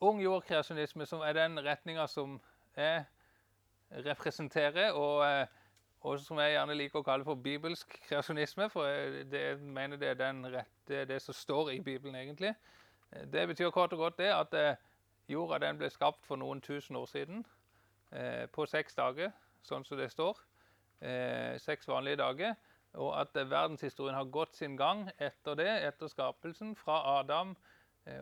ung 0.00 0.20
jordkreasjonisme, 0.22 1.06
som 1.06 1.20
er 1.20 1.32
den 1.32 1.58
retninga 1.64 2.06
som 2.06 2.38
jeg 2.76 3.04
representerer, 3.90 4.92
og, 4.92 5.24
eh, 5.26 5.46
og, 6.00 6.20
som 6.20 6.38
jeg 6.38 6.54
gjerne 6.54 6.76
liker 6.76 7.00
å 7.00 7.06
kalle 7.06 7.26
for 7.26 7.40
bibelsk 7.42 7.98
kreasjonisme, 8.06 8.68
for 8.70 8.86
jeg, 8.86 9.58
mener 9.58 9.98
det 9.98 10.12
er, 10.12 10.20
den 10.20 10.44
rett, 10.52 10.74
det 10.88 11.02
er 11.02 11.10
det 11.10 11.22
som 11.22 11.34
står 11.34 11.72
i 11.74 11.80
Bibelen, 11.80 12.14
egentlig. 12.14 12.54
Det 13.32 13.46
betyr 13.48 13.72
kort 13.74 13.92
og 13.96 14.04
godt 14.04 14.18
det 14.20 14.30
at 14.34 14.54
eh, 14.54 14.74
jorda 15.28 15.58
den 15.66 15.80
ble 15.80 15.90
skapt 15.90 16.26
for 16.26 16.38
noen 16.38 16.60
tusen 16.60 16.96
år 16.96 17.08
siden, 17.10 17.44
eh, 18.12 18.46
på 18.52 18.66
seks 18.66 18.94
dager, 18.94 19.32
sånn 19.66 19.84
som 19.84 19.98
det 19.98 20.12
står. 20.12 20.44
Seks 21.62 21.86
vanlige 21.86 22.18
dager. 22.18 22.54
Og 22.98 23.12
at 23.14 23.36
verdenshistorien 23.36 24.16
har 24.16 24.30
gått 24.34 24.56
sin 24.58 24.72
gang 24.74 25.04
etter 25.22 25.54
det, 25.54 25.68
etter 25.86 26.10
skapelsen, 26.10 26.72
fra 26.74 26.96
Adam 27.20 27.52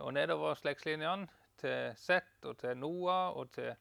og 0.03 0.11
nedover 0.13 0.59
slektslinjene 0.61 1.25
til 1.61 1.93
Seth 1.97 2.47
og 2.49 2.57
til 2.59 2.77
Noah 2.79 3.37
og 3.37 3.51
til 3.55 3.75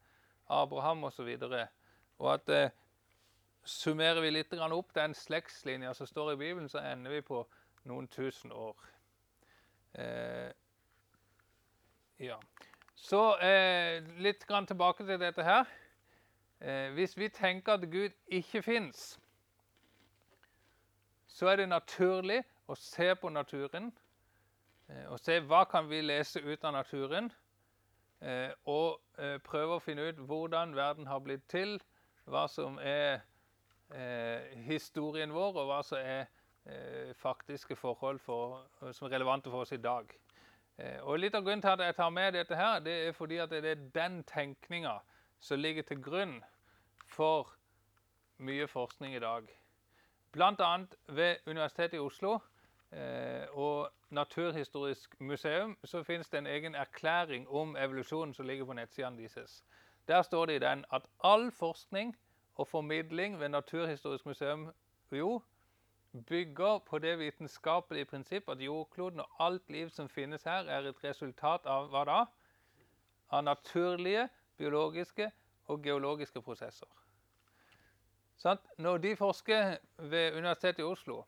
Abraham 0.50 1.04
osv. 1.04 1.30
Og, 1.42 1.50
så 1.50 1.66
og 2.18 2.34
at 2.34 2.50
eh, 2.50 2.70
summerer 3.66 4.22
vi 4.22 4.30
litt 4.30 4.54
opp 4.54 4.94
den 4.96 5.14
slektslinja 5.14 5.94
som 5.94 6.08
står 6.08 6.34
i 6.34 6.36
Bibelen, 6.36 6.70
så 6.70 6.84
ender 6.86 7.12
vi 7.12 7.22
på 7.22 7.42
noen 7.90 8.08
tusen 8.08 8.52
år. 8.52 8.76
Eh, 9.94 10.52
ja. 12.20 12.38
Så 12.96 13.38
eh, 13.38 14.04
litt 14.18 14.46
tilbake 14.48 15.06
til 15.06 15.20
dette 15.20 15.44
her. 15.44 15.66
Eh, 16.62 16.92
hvis 16.94 17.18
vi 17.18 17.30
tenker 17.30 17.74
at 17.74 17.92
Gud 17.92 18.14
ikke 18.28 18.62
fins, 18.62 19.20
så 21.28 21.48
er 21.52 21.56
det 21.56 21.70
naturlig 21.70 22.44
å 22.68 22.76
se 22.80 23.10
på 23.20 23.30
naturen 23.30 23.92
eh, 24.90 25.06
og 25.12 25.20
se 25.20 25.40
hva 25.44 25.66
kan 25.70 25.90
vi 25.90 26.00
lese 26.02 26.40
ut 26.40 26.64
av 26.64 26.74
naturen 26.74 27.28
og 28.22 29.02
eh, 29.20 29.38
prøve 29.44 29.78
å 29.78 29.84
finne 29.84 30.10
ut 30.10 30.20
hvordan 30.28 30.76
verden 30.76 31.08
har 31.08 31.20
blitt 31.24 31.48
til, 31.52 31.78
hva 32.26 32.46
som 32.50 32.80
er 32.82 33.22
eh, 33.94 34.56
historien 34.66 35.34
vår, 35.34 35.60
og 35.62 35.72
hva 35.72 35.82
som 35.86 36.00
er 36.02 36.32
faktiske 37.22 37.76
forhold 37.78 38.18
for, 38.26 38.64
som 38.90 39.06
er 39.06 39.12
relevante 39.14 39.52
for 39.54 39.62
oss 39.62 39.76
i 39.76 39.78
dag. 39.78 40.10
Og 41.06 41.20
Litt 41.22 41.36
av 41.38 41.44
grunnen 41.46 41.62
til 41.62 41.76
at 41.76 41.84
jeg 41.86 41.96
tar 42.00 42.10
med 42.10 42.34
dette, 42.34 42.58
her, 42.58 42.80
det 42.82 42.96
er 43.04 43.14
fordi 43.14 43.38
at 43.44 43.54
det 43.54 43.70
er 43.70 43.84
den 43.94 44.24
tenkninga 44.26 44.96
som 45.38 45.62
ligger 45.62 45.86
til 45.86 46.02
grunn 46.02 46.40
for 47.06 47.54
mye 48.42 48.66
forskning 48.68 49.14
i 49.14 49.22
dag. 49.22 49.46
Bl.a. 50.34 50.72
ved 51.08 51.46
Universitetet 51.46 52.00
i 52.00 52.02
Oslo 52.02 52.40
og 53.52 53.92
Naturhistorisk 54.10 55.16
museum 55.20 55.78
så 55.84 56.04
finnes 56.04 56.30
det 56.30 56.38
en 56.38 56.48
egen 56.48 56.76
erklæring 56.76 57.50
om 57.50 57.76
evolusjonen 57.76 58.34
som 58.34 58.46
ligger 58.48 58.66
på 58.66 58.74
nettsidene 58.74 59.18
deres. 59.18 59.64
Der 60.08 60.22
står 60.22 60.46
det 60.46 60.56
i 60.56 60.60
den 60.60 60.86
at 60.94 61.02
all 61.24 61.52
forskning 61.52 62.16
og 62.56 62.68
formidling 62.68 63.40
ved 63.40 63.50
Naturhistorisk 63.50 64.26
museum 64.26 64.74
jo 65.12 65.42
bygger 66.28 66.80
på 66.80 67.00
det 67.00 67.20
vitenskapelige 67.20 68.06
prinsipp 68.06 68.50
at 68.50 68.62
jordkloden 68.62 69.20
og 69.20 69.30
alt 69.40 69.70
liv 69.70 69.90
som 69.90 70.10
finnes 70.10 70.44
her, 70.44 70.64
er 70.64 70.80
et 70.80 71.04
resultat 71.04 71.66
av 71.66 71.90
hva 71.92 72.04
da? 72.06 72.20
Av 73.30 73.44
naturlige, 73.44 74.30
biologiske 74.58 75.32
og 75.68 75.84
geologiske 75.84 76.42
prosesser. 76.42 76.88
Sånn, 78.38 78.60
når 78.78 78.98
de 78.98 79.16
forsker 79.16 79.78
ved 79.98 80.36
Universitetet 80.36 80.84
i 80.84 80.88
Oslo, 80.88 81.24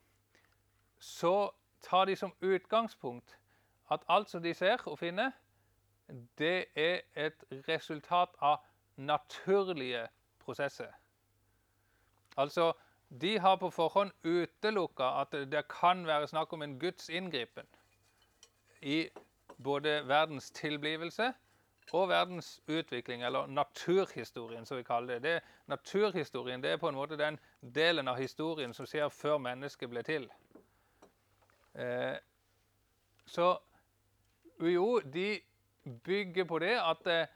så 1.00 1.52
tar 1.82 2.06
de 2.06 2.16
som 2.16 2.34
utgangspunkt 2.42 3.38
at 3.92 4.04
alt 4.10 4.30
som 4.30 4.44
de 4.44 4.54
ser 4.54 4.82
og 4.86 5.00
finner, 5.00 5.32
det 6.38 6.66
er 6.76 7.02
et 7.16 7.44
resultat 7.68 8.30
av 8.42 8.58
naturlige 8.96 10.08
prosesser. 10.40 10.92
Altså, 12.38 12.74
de 13.22 13.40
har 13.40 13.56
på 13.56 13.70
forhånd 13.70 14.12
utelukka 14.24 15.10
at 15.22 15.32
det 15.52 15.68
kan 15.72 16.08
være 16.08 16.28
snakk 16.28 16.54
om 16.54 16.62
en 16.62 16.80
Guds 16.80 17.10
inngripen 17.10 17.68
i 18.82 19.08
både 19.64 20.02
verdens 20.08 20.52
tilblivelse 20.52 21.34
og 21.94 22.10
verdens 22.10 22.62
utvikling, 22.68 23.24
eller 23.24 23.48
naturhistorien, 23.48 24.66
som 24.66 24.78
vi 24.78 24.84
kaller 24.84 25.14
det. 25.14 25.24
det. 25.24 25.42
Naturhistorien 25.68 26.64
det 26.64 26.72
er 26.72 26.78
på 26.78 26.90
en 26.90 26.96
måte 26.96 27.18
den 27.18 27.40
delen 27.62 28.08
av 28.08 28.20
historien 28.20 28.74
som 28.74 28.86
skjer 28.86 29.10
før 29.10 29.38
mennesket 29.38 29.90
ble 29.90 30.04
til. 30.04 30.28
Eh, 31.78 32.16
så 33.26 33.58
UiO 34.60 35.00
de 35.00 35.40
bygger 36.04 36.44
på 36.44 36.60
det 36.60 36.76
at 36.82 37.08
eh, 37.08 37.28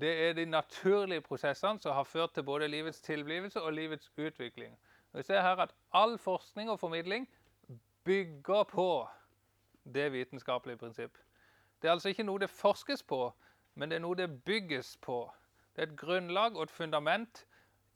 det 0.00 0.28
er 0.28 0.32
de 0.32 0.44
naturlige 0.44 1.20
prosessene 1.20 1.80
som 1.80 1.92
har 1.94 2.04
ført 2.04 2.34
til 2.34 2.42
både 2.42 2.68
livets 2.68 3.00
tilblivelse 3.00 3.62
og 3.62 3.72
livets 3.72 4.12
utvikling. 4.18 4.78
Vi 5.12 5.22
ser 5.22 5.40
her 5.40 5.56
at 5.56 5.74
all 5.92 6.18
forskning 6.18 6.70
og 6.70 6.80
formidling 6.80 7.28
bygger 8.04 8.62
på 8.62 9.08
det 9.94 10.12
vitenskapelige 10.12 10.76
prinsipp. 10.76 11.18
Det 11.82 11.88
er 11.88 11.92
altså 11.92 12.08
ikke 12.08 12.22
noe 12.22 12.38
det 12.38 12.50
forskes 12.50 13.02
på, 13.02 13.32
men 13.74 13.90
det 13.90 13.96
er 13.96 14.00
noe 14.00 14.16
det 14.16 14.44
bygges 14.44 14.96
på. 15.00 15.32
Det 15.76 15.82
er 15.82 15.86
et 15.86 15.98
grunnlag 15.98 16.56
og 16.56 16.62
et 16.62 16.70
fundament 16.70 17.46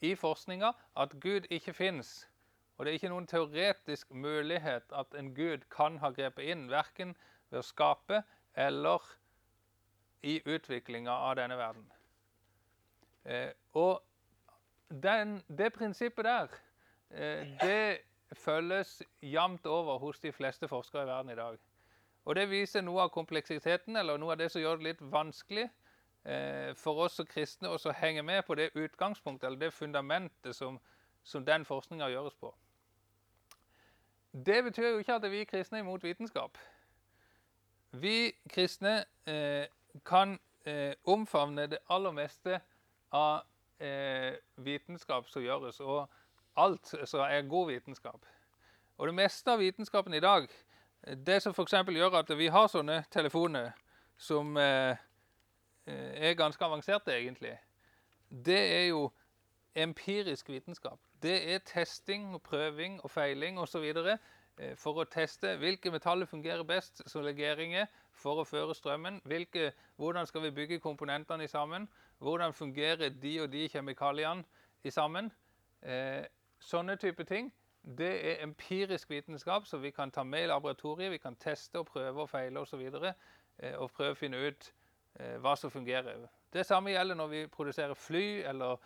i 0.01 0.15
forskninga 0.15 0.73
at 0.97 1.21
Gud 1.21 1.41
ikke 1.51 1.73
fins. 1.73 2.29
Og 2.77 2.85
det 2.85 2.91
er 2.91 2.99
ikke 2.99 3.13
noen 3.13 3.29
teoretisk 3.29 4.11
mulighet 4.13 4.93
at 4.93 5.15
en 5.17 5.33
gud 5.35 5.65
kan 5.73 5.97
ha 6.03 6.11
grepet 6.13 6.51
inn, 6.53 6.67
verken 6.71 7.15
ved 7.51 7.63
å 7.63 7.65
skape 7.65 8.23
eller 8.57 9.05
i 10.27 10.41
utviklinga 10.45 11.13
av 11.13 11.37
denne 11.39 11.57
verden. 11.57 11.87
Eh, 13.25 13.53
og 13.73 14.03
den, 14.89 15.41
det 15.49 15.73
prinsippet 15.73 16.25
der, 16.25 16.59
eh, 17.11 17.57
det 17.63 18.37
følges 18.37 19.03
jevnt 19.23 19.67
over 19.67 19.99
hos 19.99 20.21
de 20.21 20.33
fleste 20.33 20.69
forskere 20.69 21.03
i 21.03 21.07
verden 21.07 21.33
i 21.33 21.39
dag. 21.39 21.59
Og 22.25 22.35
Det 22.35 22.51
viser 22.51 22.83
noe 22.83 23.05
av 23.07 23.11
kompleksiteten, 23.15 23.97
eller 23.97 24.19
noe 24.19 24.35
av 24.35 24.39
det 24.39 24.51
som 24.51 24.61
gjør 24.61 24.81
det 24.81 24.89
litt 24.89 25.03
vanskelig 25.13 25.69
eh, 26.25 26.75
for 26.75 27.07
oss 27.07 27.21
som 27.21 27.27
kristne 27.27 27.71
å 27.71 27.93
henge 27.95 28.23
med 28.23 28.43
på 28.47 28.55
det 28.59 28.73
utgangspunktet 28.75 29.47
eller 29.47 29.69
det 29.69 29.73
fundamentet 29.73 30.57
som, 30.57 30.81
som 31.23 31.45
den 31.45 31.65
forskninga 31.65 32.11
gjøres 32.11 32.35
på. 32.35 32.51
Det 34.45 34.65
betyr 34.65 34.89
jo 34.89 34.99
ikke 34.99 35.15
at 35.15 35.31
vi 35.31 35.45
kristne 35.45 35.79
er 35.79 35.83
imot 35.83 36.03
vitenskap. 36.03 36.59
Vi 37.93 38.33
kristne 38.53 39.05
eh, 39.27 39.65
kan 40.05 40.39
eh, 40.65 40.93
omfavne 41.05 41.67
det 41.67 41.79
aller 41.89 42.13
meste 42.13 42.61
av 43.13 43.47
eh, 43.81 44.35
vitenskap 44.57 45.29
som 45.29 45.43
gjøres, 45.43 45.81
og 45.81 46.11
alt 46.57 46.93
som 47.05 47.21
er 47.21 47.49
god 47.49 47.67
vitenskap. 47.67 48.27
Og 48.99 49.07
det 49.07 49.15
meste 49.15 49.53
av 49.53 49.59
vitenskapen 49.59 50.15
i 50.15 50.21
dag, 50.21 50.49
det 51.27 51.43
som 51.43 51.53
f.eks. 51.57 51.73
gjør 51.73 52.21
at 52.21 52.37
vi 52.39 52.47
har 52.53 52.69
sånne 52.69 53.05
telefoner 53.11 53.73
som 54.19 54.57
eh, 54.57 54.97
er 55.87 56.35
ganske 56.37 56.65
avanserte, 56.65 57.15
egentlig, 57.15 57.57
det 58.29 58.61
er 58.61 58.87
jo 58.91 59.11
empirisk 59.75 60.49
vitenskap. 60.49 60.99
Det 61.23 61.55
er 61.55 61.59
testing 61.59 62.35
og 62.35 62.43
prøving 62.43 63.01
og 63.05 63.11
feiling 63.11 63.59
osv. 63.59 63.85
Eh, 64.59 64.77
for 64.77 65.01
å 65.01 65.05
teste 65.05 65.57
hvilke 65.61 65.91
metaller 65.91 66.27
fungerer 66.27 66.65
best 66.65 67.03
som 67.09 67.25
legeringer 67.25 67.87
for 68.13 68.41
å 68.41 68.49
føre 68.49 68.75
strømmen. 68.75 69.21
Hvilke, 69.25 69.73
hvordan 69.97 70.27
skal 70.27 70.47
vi 70.47 70.51
bygge 70.51 70.81
komponentene 70.81 71.49
sammen? 71.49 71.89
Hvordan 72.19 72.53
fungerer 72.53 73.09
de 73.09 73.41
og 73.43 73.53
de 73.53 73.69
kjemikaliene 73.69 74.45
i 74.85 74.91
sammen? 74.91 75.31
Eh, 75.83 76.25
sånne 76.61 76.97
type 76.97 77.25
ting. 77.25 77.53
Det 77.99 78.13
er 78.31 78.43
empirisk 78.43 79.11
vitenskap 79.11 79.67
som 79.67 79.83
vi 79.83 79.91
kan 79.91 80.11
ta 80.11 80.23
med 80.23 80.45
i 80.45 80.47
laboratoriet. 80.47 81.13
Vi 81.13 81.19
kan 81.19 81.37
teste 81.37 81.79
og 81.79 81.87
prøve 81.87 82.25
og 82.25 82.31
feile 82.31 82.61
osv. 82.61 82.81
Og, 82.81 83.01
så 83.01 83.13
eh, 83.59 83.77
og 83.79 83.91
prøve 83.91 84.17
å 84.17 84.19
finne 84.19 84.41
ut 84.49 84.73
eh, 85.21 85.37
hva 85.39 85.55
som 85.57 85.71
fungerer. 85.71 86.27
Det 86.53 86.67
samme 86.67 86.91
gjelder 86.91 87.15
når 87.15 87.29
vi 87.29 87.47
produserer 87.47 87.95
fly 87.95 88.43
eller 88.43 88.81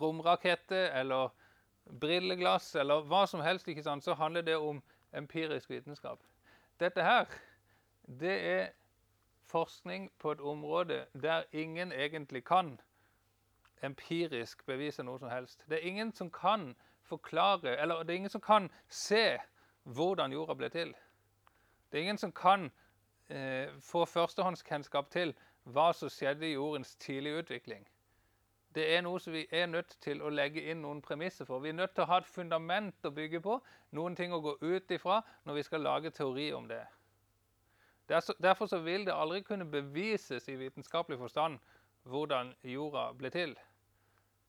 romraketter 0.00 0.90
eller 1.00 1.32
brilleglass 2.00 2.74
eller 2.76 3.04
hva 3.08 3.26
som 3.26 3.40
helst, 3.44 3.68
ikke 3.68 3.82
sant, 3.82 4.04
så 4.04 4.14
handler 4.14 4.42
det 4.42 4.56
om 4.56 4.82
empirisk 5.12 5.70
vitenskap. 5.70 6.22
Dette 6.80 7.02
her, 7.02 7.28
det 8.06 8.36
er 8.48 8.66
forskning 9.46 10.10
på 10.18 10.32
et 10.32 10.40
område 10.40 11.06
der 11.12 11.44
ingen 11.52 11.92
egentlig 11.92 12.44
kan 12.44 12.80
empirisk 13.82 14.66
bevise 14.66 15.02
noe 15.02 15.18
som 15.18 15.28
helst. 15.28 15.64
Det 15.68 15.78
er 15.78 15.88
ingen 15.88 16.12
som 16.12 16.30
kan 16.30 16.74
forklare, 17.04 17.76
eller 17.76 18.02
det 18.02 18.10
er 18.10 18.22
ingen 18.22 18.32
som 18.32 18.40
kan 18.40 18.70
se 18.88 19.38
hvordan 19.84 20.32
jorda 20.32 20.54
ble 20.54 20.68
til. 20.68 20.94
Det 21.92 21.98
er 21.98 22.02
ingen 22.02 22.18
som 22.18 22.32
kan 22.32 22.70
eh, 23.28 23.68
få 23.80 24.04
førstehåndskjennskap 24.04 25.10
til 25.12 25.34
hva 25.64 25.92
som 25.92 26.08
skjedde 26.08 26.48
i 26.48 26.56
jordens 26.56 26.96
tidlige 26.96 27.44
utvikling 27.44 27.84
det 28.74 28.84
er 28.96 29.04
noe 29.06 29.20
som 29.22 29.32
vi 29.32 29.44
er 29.54 29.68
nødt 29.70 29.94
til 30.02 30.22
å 30.22 30.32
legge 30.34 30.62
inn 30.70 30.82
noen 30.82 31.02
premisser 31.02 31.46
for. 31.46 31.62
Vi 31.62 31.70
er 31.70 31.78
nødt 31.78 31.94
til 31.94 32.04
å 32.04 32.10
ha 32.10 32.18
et 32.18 32.30
fundament 32.30 33.06
å 33.06 33.12
bygge 33.14 33.40
på, 33.44 33.60
noen 33.94 34.16
ting 34.18 34.34
å 34.34 34.42
gå 34.42 34.56
ut 34.60 34.94
ifra 34.96 35.20
når 35.46 35.60
vi 35.60 35.66
skal 35.68 35.86
lage 35.86 36.10
teori 36.14 36.48
om 36.56 36.66
det. 36.68 36.82
Derfor 38.08 38.66
så 38.66 38.82
vil 38.84 39.06
det 39.06 39.14
aldri 39.14 39.40
kunne 39.46 39.64
bevises 39.70 40.48
i 40.48 40.58
vitenskapelig 40.60 41.18
forstand 41.18 41.62
hvordan 42.04 42.52
jorda 42.68 43.06
ble 43.16 43.30
til. 43.32 43.54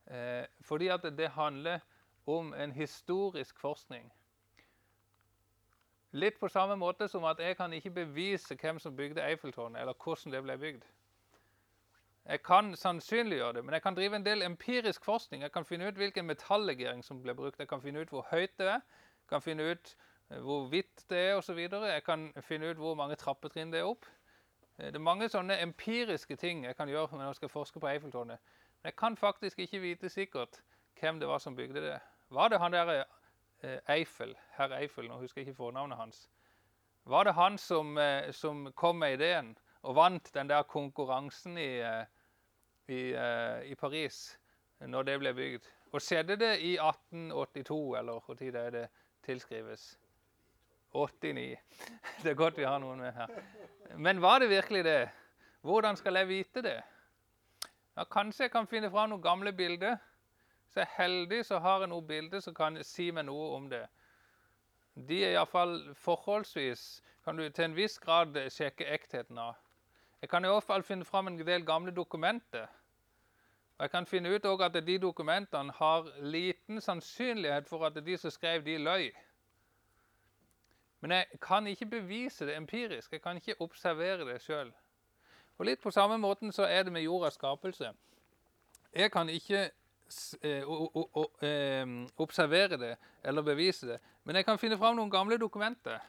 Eh, 0.06 0.44
fordi 0.62 0.90
at 0.92 1.06
det 1.18 1.30
handler 1.38 1.80
om 2.26 2.54
en 2.54 2.72
historisk 2.72 3.60
forskning. 3.60 4.10
Litt 6.16 6.40
på 6.40 6.48
samme 6.48 6.76
måte 6.80 7.08
som 7.12 7.24
at 7.28 7.40
jeg 7.40 7.58
kan 7.58 7.74
ikke 7.74 7.92
bevise 7.92 8.56
hvem 8.56 8.80
som 8.80 8.96
bygde 8.96 9.24
Eiffeltårnet, 9.24 9.82
eller 9.82 9.94
hvordan 10.04 10.32
det 10.34 10.44
ble 10.44 10.58
bygd. 10.58 10.86
Jeg 12.26 12.42
kan 12.44 12.76
sannsynliggjøre 12.76 13.54
det, 13.54 13.66
men 13.66 13.74
jeg 13.74 13.82
kan 13.82 13.96
drive 13.96 14.16
en 14.16 14.26
del 14.26 14.42
empirisk 14.42 15.06
forskning. 15.06 15.42
Jeg 15.42 15.52
kan 15.52 15.66
finne 15.66 15.88
ut 15.88 15.98
hvilken 16.00 16.26
metallegering 16.26 17.04
som 17.06 17.22
ble 17.22 17.36
brukt. 17.36 17.60
Jeg 17.60 17.68
kan 17.68 17.82
finne 17.82 18.02
ut 18.02 18.10
hvor 18.10 18.26
høyt 18.32 18.58
det 18.58 18.68
er, 18.68 18.82
jeg 19.26 19.30
kan 19.30 19.42
finne 19.42 19.64
ut 19.72 19.92
eh, 20.30 20.40
hvor 20.42 20.68
hvitt 20.70 21.06
det 21.10 21.18
er 21.18 21.36
osv. 21.38 21.58
Jeg 21.58 22.04
kan 22.06 22.34
finne 22.42 22.70
ut 22.70 22.78
hvor 22.82 22.96
mange 22.96 23.16
trappetrinn 23.16 23.72
det 23.74 23.80
er 23.80 23.90
opp. 23.90 24.06
Eh, 24.78 24.88
det 24.88 24.96
er 24.96 25.06
mange 25.06 25.30
sånne 25.30 25.60
empiriske 25.62 26.36
ting 26.36 26.66
jeg 26.66 26.78
kan 26.78 26.90
gjøre 26.90 27.18
når 27.18 27.28
jeg 27.28 27.36
skal 27.36 27.50
forske 27.50 27.80
på 27.80 27.90
Eiffeltårnet. 27.90 28.42
Men 28.82 28.90
jeg 28.90 28.96
kan 28.96 29.18
faktisk 29.18 29.60
ikke 29.60 29.82
vite 29.82 30.10
sikkert 30.10 30.62
hvem 31.00 31.20
det 31.20 31.30
var 31.30 31.42
som 31.42 31.56
bygde 31.56 31.82
det. 31.82 32.00
Var 32.30 32.50
det 32.50 32.60
han 32.60 32.74
der 32.74 32.94
eh, 32.96 33.80
Eiffel, 33.90 34.34
herr 34.58 34.74
Eiffel, 34.78 35.10
nå 35.10 35.22
husker 35.22 35.42
jeg 35.42 35.48
ikke 35.48 35.62
fornavnet 35.62 35.98
hans. 35.98 36.28
Var 37.06 37.24
det 37.24 37.34
han 37.38 37.58
som, 37.58 37.98
som 38.32 38.72
kom 38.74 38.96
med 38.98 39.20
ideen 39.20 39.52
og 39.86 39.96
vant 39.96 40.32
den 40.34 40.50
der 40.50 40.64
konkurransen 40.66 41.58
i 41.58 41.84
i, 42.88 43.14
uh, 43.14 43.62
i 43.66 43.76
Paris 43.76 44.40
når 44.80 45.04
det 45.04 45.20
ble 45.20 45.34
bygd. 45.34 45.68
Og 45.96 46.02
skjedde 46.04 46.36
det 46.40 46.54
i 46.60 46.76
1882, 46.82 47.96
eller 48.00 48.20
hvor 48.26 48.36
tid 48.36 48.56
er 48.56 48.70
det 48.70 48.88
tilskrives? 49.24 49.94
89. 50.96 51.58
Det 52.24 52.30
er 52.32 52.38
godt 52.40 52.58
vi 52.58 52.64
har 52.64 52.80
noen 52.80 53.00
med 53.00 53.12
her. 53.14 53.32
Men 53.98 54.22
var 54.22 54.40
det 54.40 54.50
virkelig 54.50 54.84
det? 54.84 55.10
Hvordan 55.62 55.96
skal 55.96 56.16
jeg 56.16 56.28
vite 56.28 56.62
det? 56.62 56.78
Ja, 57.98 58.04
kanskje 58.04 58.44
jeg 58.44 58.52
kan 58.52 58.68
finne 58.68 58.92
fram 58.92 59.10
noen 59.10 59.24
gamle 59.24 59.52
bilder. 59.54 59.98
Hvis 60.66 60.78
jeg 60.80 60.88
er 60.88 60.96
heldig 61.04 61.42
så 61.46 61.60
har 61.60 61.84
jeg 61.84 61.92
noen 61.92 62.08
bilder 62.08 62.40
som 62.40 62.56
kan 62.56 62.80
si 62.84 63.10
meg 63.12 63.28
noe 63.28 63.50
om 63.58 63.68
det. 63.70 63.84
De 64.96 65.20
er 65.26 65.36
iallfall 65.36 65.94
forholdsvis 66.00 67.02
Kan 67.26 67.38
du 67.38 67.50
til 67.50 67.66
en 67.66 67.76
viss 67.76 67.98
grad 68.00 68.38
sjekke 68.54 68.86
ektheten 68.86 69.38
av. 69.42 69.56
Jeg 70.22 70.30
kan 70.30 70.46
i 70.46 70.48
hvert 70.48 70.64
fall 70.64 70.84
finne 70.84 71.06
fram 71.06 71.28
en 71.28 71.38
del 71.40 71.66
gamle 71.66 71.92
dokumenter. 71.96 72.68
Og 73.78 73.84
Jeg 73.84 73.92
kan 73.92 74.06
finne 74.06 74.36
ut 74.36 74.46
at 74.46 74.88
de 74.88 74.98
dokumentene 74.98 75.72
har 75.72 76.12
liten 76.22 76.82
sannsynlighet 76.82 77.68
for 77.68 77.86
at 77.86 78.06
de 78.06 78.18
som 78.18 78.32
skrev, 78.32 78.66
de 78.66 78.78
løy. 78.78 79.12
Men 81.00 81.12
jeg 81.12 81.26
kan 81.42 81.68
ikke 81.68 81.86
bevise 81.86 82.46
det 82.46 82.56
empirisk. 82.56 83.12
Jeg 83.12 83.22
kan 83.22 83.36
ikke 83.36 83.62
observere 83.62 84.34
det 84.34 84.42
sjøl. 84.42 84.74
Og 85.58 85.66
litt 85.66 85.82
på 85.82 85.92
samme 85.92 86.18
måten 86.18 86.52
så 86.52 86.64
er 86.64 86.84
det 86.84 86.94
med 86.94 87.02
jordas 87.02 87.34
skapelse. 87.34 87.92
Jeg 88.96 89.12
kan 89.12 89.30
ikke 89.30 89.70
eh, 90.44 90.64
observere 92.18 92.78
det 92.78 92.98
eller 93.24 93.42
bevise 93.42 93.88
det, 93.88 94.00
men 94.24 94.36
jeg 94.36 94.46
kan 94.46 94.58
finne 94.58 94.78
fram 94.78 94.96
noen 94.96 95.12
gamle 95.12 95.38
dokumenter. 95.38 96.00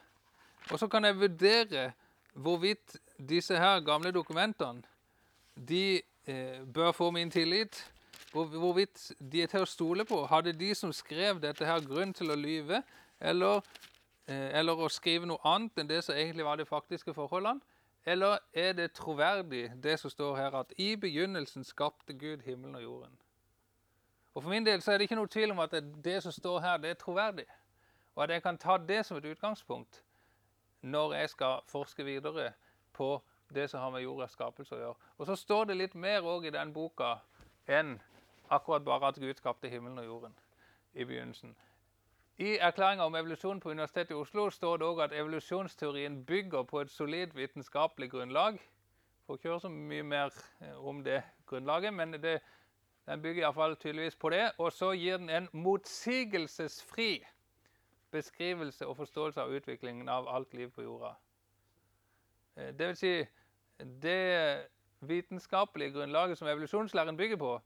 Og 0.71 0.79
så 0.79 0.87
kan 0.87 1.05
jeg 1.05 1.19
vurdere 1.19 1.91
hvorvidt 2.37 2.97
disse 3.29 3.57
her 3.57 3.79
gamle 3.79 4.11
dokumentene 4.11 4.83
de 5.67 6.01
eh, 6.27 6.73
bør 6.73 6.91
få 6.91 7.11
min 7.11 7.31
tillit. 7.31 7.91
Hvor, 8.31 8.45
hvorvidt 8.45 9.11
de 9.31 9.41
er 9.41 9.47
til 9.47 9.63
å 9.63 9.69
stole 9.69 10.05
på. 10.05 10.25
Hadde 10.27 10.53
de 10.53 10.73
som 10.75 10.91
skrev 10.93 11.39
dette 11.41 11.65
her 11.65 11.81
grunn 11.87 12.13
til 12.13 12.31
å 12.31 12.35
lyve, 12.35 12.81
eller, 13.19 13.61
eh, 14.27 14.59
eller 14.59 14.77
å 14.77 14.89
skrive 14.91 15.25
noe 15.25 15.41
annet 15.47 15.79
enn 15.79 15.89
det 15.89 16.03
som 16.03 16.15
egentlig 16.15 16.45
var 16.45 16.59
de 16.59 16.65
faktiske 16.65 17.13
forholdene? 17.13 17.63
Eller 18.05 18.37
er 18.53 18.73
det 18.73 18.93
troverdig, 18.95 19.71
det 19.83 19.97
som 19.99 20.11
står 20.11 20.35
her, 20.37 20.59
at 20.59 20.73
i 20.77 20.95
begynnelsen 20.95 21.63
skapte 21.63 22.13
Gud 22.13 22.43
himmelen 22.45 22.75
og 22.75 22.83
jorden? 22.83 23.17
Og 24.35 24.43
For 24.43 24.49
min 24.49 24.65
del 24.65 24.81
så 24.81 24.91
er 24.91 24.97
det 24.97 25.07
ikke 25.07 25.17
noe 25.17 25.31
tvil 25.31 25.51
om 25.51 25.59
at 25.59 25.71
det, 25.71 25.83
det 26.05 26.21
som 26.23 26.31
står 26.31 26.59
her, 26.59 26.77
det 26.77 26.89
er 26.89 26.99
troverdig. 27.01 27.47
Og 28.15 28.23
at 28.23 28.29
jeg 28.29 28.43
kan 28.43 28.57
ta 28.57 28.77
det 28.77 29.05
som 29.05 29.17
et 29.17 29.25
utgangspunkt 29.25 30.03
når 30.81 31.13
jeg 31.13 31.29
skal 31.29 31.61
forske 31.67 32.03
videre 32.03 32.51
på 32.93 33.21
det 33.53 33.69
som 33.69 33.79
har 33.79 33.89
med 33.89 34.03
jordas 34.03 34.31
skapelse 34.35 34.75
å 34.75 34.79
gjøre. 34.79 35.11
Og 35.17 35.29
så 35.29 35.35
står 35.35 35.69
det 35.69 35.77
litt 35.77 35.95
mer 35.95 36.25
òg 36.25 36.47
i 36.47 36.53
den 36.53 36.73
boka 36.73 37.17
enn 37.67 37.97
akkurat 38.49 38.85
bare 38.85 39.11
at 39.11 39.19
Gud 39.19 39.39
skapte 39.39 39.69
himmelen 39.69 39.99
og 39.99 40.05
jorden 40.05 40.35
i 40.93 41.03
begynnelsen. 41.03 41.55
I 42.37 42.57
erklæringa 42.61 43.05
om 43.05 43.15
evolusjon 43.15 43.59
på 43.59 43.71
Universitetet 43.73 44.11
i 44.11 44.17
Oslo 44.19 44.49
står 44.53 44.77
det 44.77 44.85
òg 44.85 44.99
at 45.07 45.13
evolusjonsteorien 45.13 46.19
bygger 46.25 46.63
på 46.69 46.81
et 46.81 46.91
solid 46.91 47.33
vitenskapelig 47.33 48.11
grunnlag. 48.11 48.59
Får 49.25 49.39
ikke 49.39 49.49
høre 49.49 49.63
så 49.63 49.71
mye 49.73 50.03
mer 50.03 50.35
eh, 50.61 50.85
om 50.87 51.03
det 51.03 51.23
grunnlaget, 51.47 51.93
men 51.93 52.13
det, 52.13 52.39
den 53.09 53.21
bygger 53.21 53.41
iallfall 53.41 53.75
tydeligvis 53.75 54.15
på 54.15 54.29
det. 54.29 54.51
Og 54.57 54.71
så 54.71 54.91
gir 54.93 55.17
den 55.17 55.29
en 55.29 55.49
motsigelsesfri 55.51 57.25
beskrivelse 58.11 58.87
og 58.87 58.97
forståelse 58.97 59.41
av 59.41 59.51
utviklingen 59.51 60.09
av 60.09 60.27
alt 60.27 60.53
liv 60.53 60.71
på 60.71 60.81
jorda. 60.81 61.13
Eh, 62.55 62.73
det 62.77 62.87
vil 62.87 62.95
si, 62.95 63.13
det 64.01 64.67
vitenskapelige 64.99 65.91
grunnlaget 65.91 66.37
som 66.37 66.47
evolusjonslæren 66.47 67.17
bygger 67.17 67.37
på, 67.37 67.61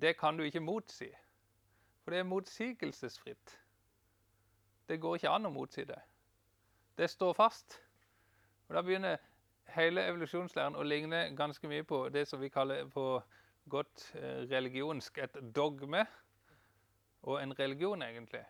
det 0.00 0.18
kan 0.18 0.36
du 0.36 0.42
ikke 0.42 0.60
motsi. 0.60 1.10
For 2.02 2.10
det 2.10 2.18
er 2.18 2.22
motsigelsesfritt. 2.22 3.58
Det 4.88 5.00
går 5.00 5.14
ikke 5.14 5.30
an 5.30 5.46
å 5.46 5.52
motsi 5.52 5.84
det. 5.84 6.00
Det 6.98 7.10
står 7.10 7.32
fast. 7.32 7.80
Og 8.68 8.74
Da 8.74 8.82
begynner 8.82 9.16
hele 9.72 10.06
evolusjonslæren 10.08 10.76
å 10.76 10.82
ligne 10.82 11.36
ganske 11.36 11.68
mye 11.68 11.84
på 11.84 12.08
det 12.08 12.26
som 12.28 12.40
vi 12.40 12.48
kaller 12.48 12.88
på 12.90 13.22
godt 13.70 14.10
eh, 14.14 14.42
religionsk 14.50 15.18
et 15.18 15.38
dogme. 15.54 16.06
Og 17.22 17.42
en 17.42 17.58
religion, 17.58 18.02
egentlig. 18.02 18.42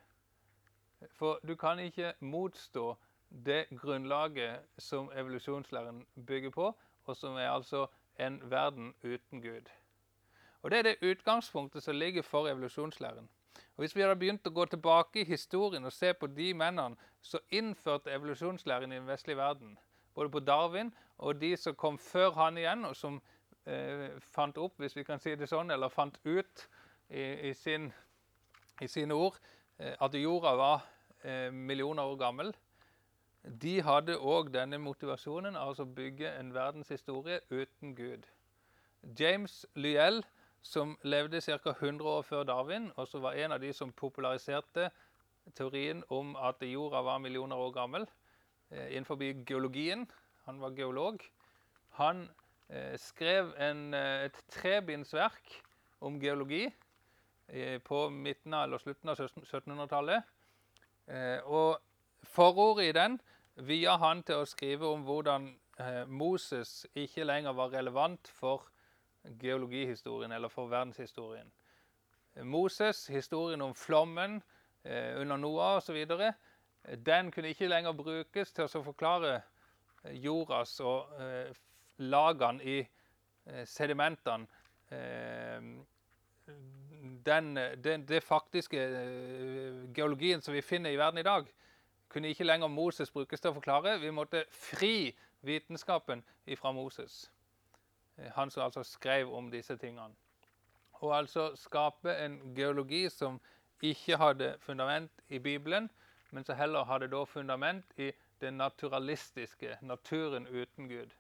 For 1.11 1.41
du 1.49 1.57
kan 1.57 1.79
ikke 1.79 2.13
motstå 2.21 2.97
det 3.47 3.67
grunnlaget 3.81 4.61
som 4.79 5.11
evolusjonslæren 5.15 6.07
bygger 6.27 6.51
på, 6.51 6.79
og 7.05 7.17
som 7.17 7.37
er 7.37 7.51
altså 7.51 7.87
en 8.19 8.51
verden 8.51 8.95
uten 9.05 9.43
Gud. 9.43 9.71
Og 10.63 10.71
Det 10.71 10.79
er 10.79 10.83
det 10.83 11.11
utgangspunktet 11.11 11.83
som 11.83 11.97
ligger 11.97 12.23
for 12.23 12.49
evolusjonslæren. 12.49 13.29
Og 13.55 13.77
Hvis 13.77 13.97
vi 13.97 14.01
hadde 14.01 14.17
begynt 14.17 14.47
å 14.47 14.51
gå 14.51 14.65
tilbake 14.65 15.21
i 15.21 15.25
historien 15.25 15.85
og 15.85 15.93
se 15.93 16.13
på 16.15 16.27
de 16.27 16.55
mennene 16.55 16.97
som 17.21 17.41
innførte 17.51 18.13
evolusjonslæren 18.13 18.93
i 18.93 18.95
den 18.95 19.07
vestlige 19.07 19.37
verden, 19.37 19.79
både 20.15 20.31
på 20.31 20.41
Darwin 20.41 20.95
og 21.19 21.41
de 21.41 21.57
som 21.57 21.75
kom 21.75 21.99
før 21.99 22.31
han 22.31 22.59
igjen, 22.59 22.85
og 22.85 22.97
som 22.97 23.23
eh, 23.67 24.11
fant 24.21 24.59
opp, 24.59 24.79
hvis 24.79 24.97
vi 24.97 25.03
kan 25.03 25.19
si 25.19 25.35
det 25.35 25.49
sånn, 25.49 25.71
eller 25.71 25.89
fant 25.89 26.19
ut 26.25 26.69
i, 27.09 27.51
i, 27.51 27.53
sin, 27.55 27.93
i 28.81 28.87
sine 28.87 29.15
ord 29.15 29.39
at 29.79 30.15
jorda 30.15 30.57
var 30.57 30.85
eh, 31.25 31.53
millioner 31.53 32.03
år 32.03 32.17
gammel, 32.17 32.53
de 33.63 33.81
hadde 33.83 34.19
òg 34.19 34.53
denne 34.55 34.79
motivasjonen, 34.79 35.57
altså 35.57 35.85
bygge 35.85 36.31
en 36.39 36.53
verdenshistorie 36.55 37.41
uten 37.51 37.97
Gud. 37.97 38.29
James 39.19 39.67
Lyell, 39.75 40.23
som 40.63 40.99
levde 41.03 41.41
ca. 41.41 41.71
100 41.71 42.07
år 42.07 42.23
før 42.23 42.43
Darwin, 42.43 42.93
og 42.97 43.09
som 43.09 43.23
var 43.23 43.33
en 43.33 43.53
av 43.53 43.61
de 43.61 43.73
som 43.73 43.93
populariserte 43.93 44.91
teorien 45.59 46.05
om 46.09 46.37
at 46.37 46.63
jorda 46.63 47.03
var 47.03 47.19
millioner 47.19 47.57
år 47.57 47.73
gammel 47.75 48.07
eh, 48.71 48.93
innenfor 48.95 49.19
geologien, 49.47 50.07
han 50.45 50.61
var 50.61 50.71
geolog, 50.71 51.19
han 51.99 52.29
eh, 52.69 52.99
skrev 52.99 53.55
en, 53.59 53.95
eh, 53.95 54.25
et 54.25 54.39
trebindsverk 54.55 55.59
om 56.01 56.21
geologi 56.21 56.65
eh, 56.67 56.73
på 57.85 58.07
midten 58.11 58.55
av 58.55 58.65
eller 58.65 58.81
slutten 58.81 59.11
av 59.13 59.19
1700-tallet. 59.21 60.29
Eh, 61.07 61.41
og 61.45 61.81
forordet 62.23 62.89
i 62.89 62.95
den 62.97 63.19
via 63.69 63.97
han 64.01 64.23
til 64.25 64.43
å 64.43 64.49
skrive 64.49 64.89
om 64.89 65.03
hvordan 65.05 65.51
eh, 65.83 66.05
Moses 66.09 66.87
ikke 66.95 67.27
lenger 67.27 67.57
var 67.59 67.75
relevant 67.75 68.31
for 68.31 68.71
geologihistorien 69.43 70.33
eller 70.33 70.49
for 70.49 70.71
verdenshistorien. 70.73 71.51
Moses, 72.49 73.07
historien 73.13 73.61
om 73.63 73.75
flommen 73.75 74.41
eh, 74.85 75.21
under 75.21 75.37
Noah 75.37 75.77
osv., 75.77 76.07
den 77.07 77.31
kunne 77.31 77.49
ikke 77.49 77.69
lenger 77.69 77.93
brukes 77.93 78.53
til 78.53 78.67
å 78.67 78.83
forklare 78.83 79.35
eh, 79.37 80.17
jordas 80.25 80.79
og 80.81 81.13
eh, 81.21 81.53
lagene 82.03 82.65
i 82.65 82.81
eh, 82.81 83.65
sedimentene. 83.67 84.49
Eh, 87.23 87.35
den, 87.35 87.57
den, 87.85 88.09
det 88.09 88.23
faktiske 88.23 88.79
geologien 89.95 90.43
som 90.43 90.55
vi 90.55 90.63
finner 90.63 90.91
i 90.91 90.97
verden 90.97 91.19
i 91.19 91.23
dag, 91.23 91.47
kunne 92.09 92.29
ikke 92.29 92.45
lenger 92.45 92.69
Moses 92.69 93.11
brukes 93.11 93.41
til 93.41 93.51
å 93.51 93.55
forklare. 93.55 93.99
Vi 94.01 94.11
måtte 94.11 94.45
fri 94.51 95.15
vitenskapen 95.43 96.23
ifra 96.47 96.73
Moses. 96.73 97.31
Eh, 98.19 98.31
han 98.35 98.51
som 98.51 98.63
altså 98.63 98.83
skrev 98.83 99.33
om 99.33 99.51
disse 99.51 99.77
tingene. 99.77 100.15
Og 101.03 101.17
altså 101.17 101.57
skape 101.57 102.15
en 102.15 102.55
geologi 102.55 103.09
som 103.11 103.41
ikke 103.83 104.17
hadde 104.17 104.57
fundament 104.61 105.11
i 105.29 105.39
Bibelen, 105.39 105.91
men 106.31 106.45
som 106.45 106.57
heller 106.57 106.85
hadde 106.85 107.11
da 107.11 107.25
fundament 107.25 107.85
i 107.99 108.13
det 108.41 108.53
naturalistiske, 108.53 109.79
naturen 109.83 110.47
uten 110.47 110.89
Gud. 110.89 111.11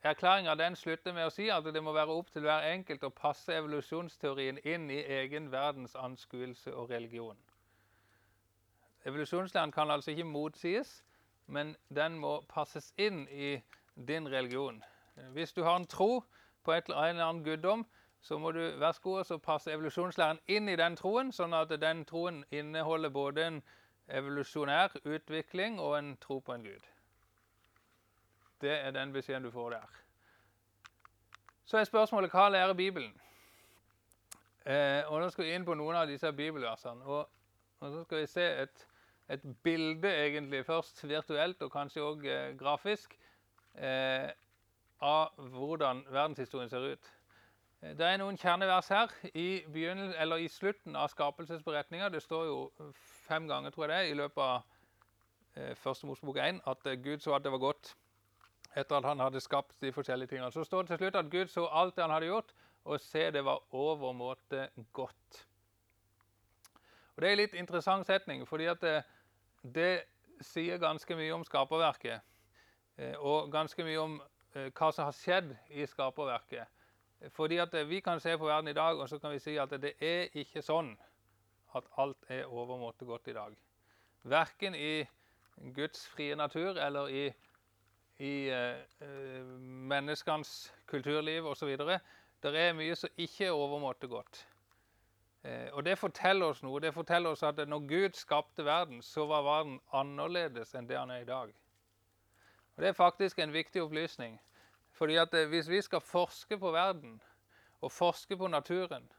Erklæringa 0.00 0.74
slutter 0.74 1.12
med 1.12 1.26
å 1.26 1.30
si 1.30 1.48
at 1.52 1.64
det 1.64 1.82
må 1.84 1.92
være 1.92 2.14
opp 2.16 2.30
til 2.32 2.42
hver 2.46 2.64
enkelt 2.72 3.04
å 3.04 3.10
passe 3.10 3.52
evolusjonsteorien 3.52 4.58
inn 4.64 4.90
i 4.90 5.02
egen 5.20 5.50
verdens 5.52 5.94
anskuelse 5.94 6.72
og 6.74 6.90
religion. 6.90 7.36
Evolusjonslæren 9.04 9.72
kan 9.72 9.90
altså 9.90 10.10
ikke 10.10 10.24
motsies, 10.24 11.04
men 11.46 11.76
den 11.88 12.18
må 12.18 12.40
passes 12.48 12.92
inn 12.96 13.26
i 13.28 13.58
din 13.94 14.28
religion. 14.28 14.82
Hvis 15.34 15.52
du 15.52 15.62
har 15.62 15.76
en 15.76 15.86
tro 15.86 16.24
på 16.64 16.72
et 16.72 16.88
eller 16.88 17.20
annen 17.20 17.44
guddom, 17.44 17.84
så 18.22 18.38
må 18.38 18.52
du 18.52 18.60
være 18.78 18.94
så 18.94 19.02
god 19.02 19.30
og 19.30 19.42
passe 19.42 19.72
evolusjonslæren 19.72 20.40
inn 20.46 20.68
i 20.68 20.76
den 20.76 20.96
troen, 20.96 21.32
sånn 21.32 21.54
at 21.54 21.74
den 21.80 22.04
troen 22.04 22.44
inneholder 22.50 23.10
både 23.10 23.46
en 23.46 23.62
evolusjonær 24.08 24.94
utvikling 25.04 25.80
og 25.80 25.98
en 25.98 26.16
tro 26.16 26.38
på 26.40 26.54
en 26.54 26.64
gud. 26.64 26.91
Det 28.62 28.72
er 28.78 28.94
den 28.94 29.12
beskjeden 29.12 29.44
du 29.44 29.50
får 29.50 29.70
der. 29.76 29.98
Så 31.66 31.78
er 31.78 31.88
spørsmålet 31.88 32.30
hva 32.30 32.48
lærer 32.48 32.72
Bibelen? 32.78 33.12
Eh, 34.66 35.02
og 35.10 35.20
Nå 35.20 35.28
skal 35.30 35.44
vi 35.44 35.54
inn 35.54 35.66
på 35.66 35.74
noen 35.74 35.98
av 35.98 36.06
disse 36.06 36.32
bibelversene. 36.32 37.04
Og, 37.04 37.28
og 37.80 37.92
så 37.92 38.02
skal 38.04 38.22
vi 38.22 38.30
se 38.30 38.48
et 38.62 38.86
et 39.32 39.56
bilde 39.62 40.10
egentlig 40.26 40.66
først 40.66 41.08
virtuelt 41.08 41.62
og 41.62 41.72
kanskje 41.72 42.04
òg 42.04 42.26
eh, 42.28 42.54
grafisk 42.58 43.14
eh, 43.74 44.28
av 45.00 45.38
hvordan 45.54 46.04
verdenshistorien 46.10 46.70
ser 46.70 46.92
ut. 46.92 47.12
Eh, 47.82 47.94
det 47.96 48.06
er 48.06 48.20
noen 48.20 48.38
kjernevers 48.38 48.90
her 48.92 49.14
i, 49.32 49.62
i 49.64 50.48
slutten 50.52 50.96
av 50.96 51.08
skapelsesberetninga. 51.14 52.10
Det 52.12 52.22
står 52.22 52.44
jo 52.46 52.58
fem 53.28 53.48
ganger 53.48 53.70
tror 53.70 53.88
jeg 53.88 53.94
det, 53.94 54.10
i 54.10 54.20
løpet 54.20 54.42
av 54.42 54.62
eh, 55.56 55.74
første 55.80 56.06
Mosebok 56.06 56.36
1 56.36 56.62
at 56.66 56.86
eh, 56.86 57.00
Gud 57.00 57.24
så 57.24 57.36
at 57.36 57.44
det 57.44 57.52
var 57.52 57.64
godt 57.70 57.96
etter 58.76 58.96
at 58.96 59.04
han 59.04 59.20
hadde 59.20 59.40
skapt 59.40 59.80
de 59.80 59.92
forskjellige 59.92 60.32
tingene. 60.32 60.52
Så 60.52 60.64
står 60.64 60.82
det 60.82 60.94
til 60.94 61.02
slutt 61.04 61.18
at 61.20 61.30
Gud 61.30 61.48
så 61.52 61.66
alt 61.72 61.96
det 61.96 62.04
han 62.04 62.14
hadde 62.14 62.30
gjort, 62.30 62.54
og 62.84 63.00
se 63.00 63.30
det 63.30 63.44
var 63.44 63.62
overmåte 63.74 64.68
godt. 64.92 65.46
Og 67.14 67.22
Det 67.22 67.28
er 67.28 67.32
en 67.32 67.42
litt 67.42 67.54
interessant 67.54 68.06
setning, 68.06 68.46
fordi 68.48 68.66
at 68.72 68.80
det, 68.80 69.02
det 69.62 69.92
sier 70.40 70.80
ganske 70.82 71.16
mye 71.16 71.34
om 71.34 71.44
skaperverket. 71.44 72.20
Eh, 72.98 73.14
og 73.18 73.52
ganske 73.52 73.84
mye 73.84 74.00
om 74.00 74.18
eh, 74.54 74.70
hva 74.72 74.90
som 74.92 75.08
har 75.08 75.16
skjedd 75.16 75.52
i 75.70 75.86
skaperverket. 75.86 76.80
Fordi 77.32 77.60
at 77.62 77.74
eh, 77.74 77.88
Vi 77.88 78.00
kan 78.00 78.20
se 78.20 78.36
på 78.38 78.48
verden 78.48 78.68
i 78.68 78.76
dag 78.76 78.98
og 78.98 79.08
så 79.08 79.18
kan 79.18 79.32
vi 79.32 79.38
si 79.38 79.56
at 79.56 79.70
det 79.80 79.94
er 80.00 80.28
ikke 80.34 80.62
sånn 80.62 80.96
at 81.76 81.84
alt 81.96 82.28
er 82.28 82.50
overmåte 82.50 83.04
godt 83.04 83.28
i 83.28 83.36
dag. 83.36 83.56
Verken 84.22 84.74
i 84.74 85.04
Guds 85.74 86.06
frie 86.08 86.36
natur 86.36 86.76
eller 86.80 87.08
i, 87.08 87.32
i 88.18 88.48
eh, 88.50 89.44
menneskenes 89.92 90.72
kulturliv 90.86 91.46
osv. 91.46 91.76
Det 92.42 92.54
er 92.58 92.74
mye 92.76 92.96
som 92.98 93.10
ikke 93.16 93.46
er 93.46 93.56
overmåte 93.56 94.08
godt. 94.10 94.46
Eh, 95.44 95.68
og 95.72 95.84
Det 95.84 95.98
forteller 95.98 96.46
oss 96.46 96.62
noe. 96.62 96.80
Det 96.80 96.94
forteller 96.94 97.30
oss 97.30 97.42
at 97.42 97.58
når 97.68 97.86
Gud 97.88 98.18
skapte 98.18 98.64
verden, 98.64 99.02
så 99.02 99.26
var 99.26 99.42
verden 99.42 99.80
annerledes 99.92 100.74
enn 100.74 100.88
det 100.88 100.98
han 100.98 101.10
er 101.10 101.24
i 101.24 101.28
dag. 101.28 101.54
Og 102.76 102.82
Det 102.82 102.88
er 102.88 102.92
faktisk 102.92 103.38
en 103.38 103.52
viktig 103.52 103.82
opplysning. 103.82 104.40
Fordi 104.92 105.16
at 105.16 105.34
eh, 105.34 105.48
Hvis 105.48 105.68
vi 105.68 105.80
skal 105.82 106.00
forske 106.00 106.58
på 106.58 106.70
verden 106.70 107.20
og 107.80 107.92
forske 107.92 108.36
på 108.36 108.46
naturen, 108.46 109.12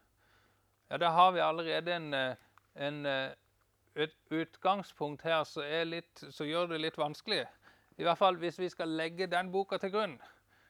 ja, 0.89 0.97
da 0.97 1.09
har 1.09 1.31
vi 1.31 1.39
allerede 1.39 1.95
en, 1.95 2.13
eh, 2.13 2.35
en, 2.75 3.05
et 3.95 4.15
utgangspunkt 4.31 5.21
her 5.21 5.43
som 5.43 6.47
gjør 6.47 6.65
det 6.65 6.79
litt 6.81 6.97
vanskelig. 6.97 7.45
I 7.97 8.03
hvert 8.03 8.17
fall 8.17 8.37
hvis 8.41 8.59
vi 8.59 8.69
skal 8.69 8.89
legge 8.97 9.27
den 9.29 9.51
boka 9.51 9.77
til 9.77 9.91
grunn. 9.93 10.15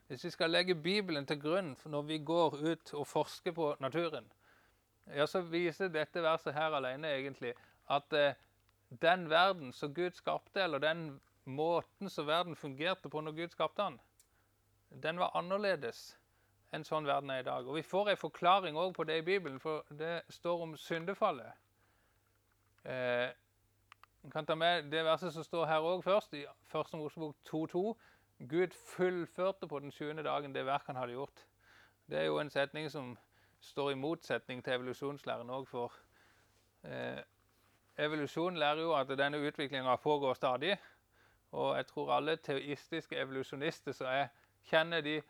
Hvis 0.08 0.26
vi 0.26 0.30
skal 0.30 0.52
legge 0.52 0.76
Bibelen 0.76 1.26
til 1.26 1.40
grunn 1.42 1.76
når 1.86 2.02
vi 2.08 2.18
går 2.20 2.58
ut 2.60 2.94
og 2.94 3.08
forsker 3.08 3.52
på 3.52 3.76
naturen, 3.80 4.26
ja, 5.16 5.26
så 5.28 5.42
viser 5.42 5.92
dette 5.92 6.24
verset 6.24 6.56
her 6.56 6.76
alene 6.76 7.12
egentlig 7.12 7.54
at 7.92 8.14
eh, 8.14 8.36
den 9.02 9.30
verden 9.30 9.74
som 9.74 9.94
Gud 9.94 10.12
skapte, 10.16 10.62
eller 10.64 10.80
den 10.80 11.22
måten 11.46 12.10
som 12.10 12.28
verden 12.28 12.56
fungerte 12.56 13.10
på 13.10 13.22
når 13.22 13.32
Gud 13.32 13.56
skapte 13.56 13.84
den, 13.84 14.00
den 15.04 15.20
var 15.20 15.34
annerledes 15.36 16.14
enn 16.74 16.86
sånn 16.86 17.06
verden 17.06 17.30
er 17.30 17.44
i 17.44 17.48
dag. 17.48 17.68
Og 17.68 17.76
Vi 17.76 17.86
får 17.86 18.14
en 18.14 18.18
forklaring 18.18 18.78
også 18.78 18.98
på 18.98 19.06
det 19.10 19.20
i 19.22 19.26
Bibelen, 19.26 19.60
for 19.60 19.86
det 19.90 20.24
står 20.30 20.62
om 20.66 20.78
syndefallet. 20.78 21.54
Eh, 22.84 23.30
kan 24.32 24.46
ta 24.46 24.56
med 24.56 24.84
det 24.92 25.04
verset 25.06 25.34
som 25.34 25.44
står 25.44 25.66
her 25.66 25.84
òg 25.84 26.04
først, 26.04 26.34
i 26.34 26.46
1. 26.46 26.94
Mosebok 26.94 27.36
2.2. 27.50 27.82
Gud 28.50 28.72
fullførte 28.72 29.68
på 29.68 29.80
den 29.80 29.92
sjuende 29.92 30.24
dagen 30.24 30.56
det 30.56 30.66
verk 30.66 30.88
han 30.88 30.96
hadde 30.96 31.14
gjort. 31.14 31.46
Det 32.10 32.20
er 32.20 32.26
jo 32.26 32.40
en 32.40 32.50
setning 32.50 32.92
som 32.92 33.18
står 33.60 33.92
i 33.92 34.00
motsetning 34.00 34.64
til 34.64 34.74
evolusjonslæren 34.74 35.50
òg, 35.50 35.68
for 35.68 35.94
eh, 36.84 37.20
evolusjon 37.98 38.58
lærer 38.58 38.82
jo 38.82 38.94
at 38.96 39.12
denne 39.18 39.40
utviklinga 39.40 39.96
pågår 39.96 40.34
stadig. 40.34 40.78
Og 41.52 41.76
jeg 41.78 41.86
tror 41.88 42.14
alle 42.14 42.36
teoistiske 42.36 43.16
evolusjonister 43.16 43.92
som 43.92 44.08
jeg 44.08 44.30
kjenner, 44.70 45.02
de 45.02 45.22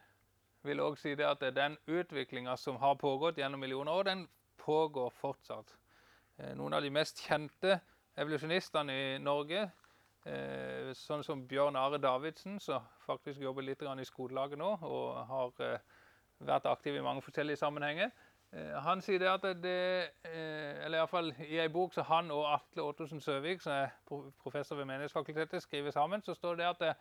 vil 0.64 0.80
òg 0.80 0.98
si 0.98 1.16
det 1.16 1.26
at 1.28 1.42
det 1.42 1.56
den 1.56 1.78
utviklinga 1.88 2.56
som 2.56 2.76
har 2.76 2.94
pågått 2.96 3.38
gjennom 3.38 3.60
millioner 3.60 3.92
år, 3.92 4.04
den 4.04 4.28
pågår 4.58 5.10
fortsatt. 5.10 5.76
Eh, 6.38 6.54
noen 6.56 6.74
av 6.74 6.82
de 6.82 6.90
mest 6.90 7.20
kjente 7.26 7.80
evolusjonistene 8.18 8.94
i 8.94 9.18
Norge, 9.22 9.64
eh, 10.26 10.92
sånn 10.98 11.24
som 11.26 11.48
Bjørn 11.48 11.78
Are 11.80 12.00
Davidsen, 12.02 12.60
som 12.60 12.86
faktisk 13.08 13.42
jobber 13.42 13.66
litt 13.66 13.82
i 13.82 14.06
skolelaget 14.06 14.60
nå 14.60 14.78
og 14.82 15.26
har 15.28 15.66
eh, 15.66 15.80
vært 16.40 16.66
aktiv 16.66 16.96
i 16.96 17.02
mange 17.02 17.22
forskjellige 17.22 17.58
sammenhenger. 17.58 18.12
Eh, 18.54 18.74
han 18.86 19.02
sier 19.02 19.20
det 19.20 19.30
at 19.30 19.48
det 19.64 20.12
Eller 20.24 20.98
iallfall 21.00 21.34
i 21.48 21.60
ei 21.60 21.70
bok 21.70 21.94
som 21.94 22.06
han 22.06 22.32
og 22.32 22.46
Atle 22.54 22.84
Ottosen 22.84 23.22
Søvik, 23.22 23.62
som 23.62 23.74
er 23.74 23.90
professor 24.44 24.76
ved 24.76 24.86
Menighetsfakultetet, 24.86 25.64
skriver 25.64 25.92
sammen, 25.92 26.22
så 26.22 26.34
står 26.34 26.56
det 26.56 26.66
at, 26.66 26.80
det, 26.80 26.96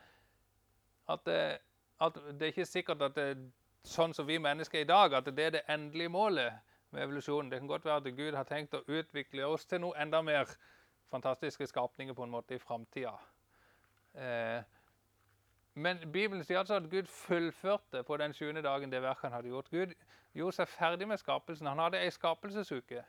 at, 1.09 1.25
det, 1.27 1.59
at 2.01 2.14
det 2.14 2.42
er 2.42 2.55
ikke 2.55 2.66
sikkert 2.66 3.03
at 3.03 3.16
det, 3.16 3.31
er 3.31 3.51
sånn 3.85 4.14
som 4.14 4.27
vi 4.27 4.38
mennesker 4.38 4.79
er 4.79 4.87
i 4.87 4.88
dag, 4.88 5.14
at 5.14 5.27
det 5.27 5.44
er 5.44 5.57
det 5.57 5.64
endelige 5.68 6.09
målet 6.09 6.53
med 6.92 7.03
evolusjonen. 7.03 7.51
Det 7.51 7.59
kan 7.59 7.68
godt 7.68 7.85
være 7.85 7.96
at 7.96 8.16
Gud 8.16 8.37
har 8.37 8.46
tenkt 8.46 8.75
å 8.75 8.85
utvikle 8.87 9.46
oss 9.46 9.66
til 9.66 9.83
noe 9.83 9.98
enda 9.98 10.22
mer 10.22 10.51
fantastiske 11.12 11.66
skapninger 11.66 12.14
på 12.14 12.25
en 12.25 12.33
måte 12.33 12.57
i 12.57 12.59
framtida. 12.59 13.12
Eh, 14.14 14.62
men 15.75 15.98
Bibelen 16.12 16.44
sier 16.44 16.59
altså 16.59 16.75
at 16.81 16.90
Gud 16.90 17.09
fullførte 17.09 18.03
på 18.03 18.16
den 18.20 18.35
sjuende 18.37 18.62
dagen 18.62 18.92
det 18.92 19.03
verket 19.03 19.29
han 19.29 19.33
hadde 19.33 19.48
gjort. 19.48 19.70
Gud 19.70 19.94
gjorde 20.33 20.57
seg 20.57 20.68
ferdig 20.68 21.09
med 21.09 21.20
skapelsen. 21.20 21.66
Han 21.66 21.81
hadde 21.81 22.01
ei 22.01 22.11
skapelsesuke. 22.12 23.05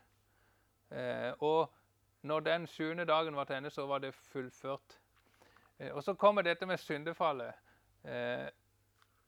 Eh, 0.90 1.32
og 1.40 1.72
når 2.22 2.40
den 2.40 2.66
sjuende 2.66 3.04
dagen 3.04 3.36
var 3.36 3.44
til 3.44 3.56
ende, 3.56 3.70
så 3.70 3.86
var 3.86 3.98
det 3.98 4.14
fullført. 4.14 4.98
Eh, 5.78 5.92
og 5.92 6.02
så 6.02 6.14
kommer 6.14 6.42
dette 6.42 6.66
med 6.66 6.80
syndefallet. 6.80 7.52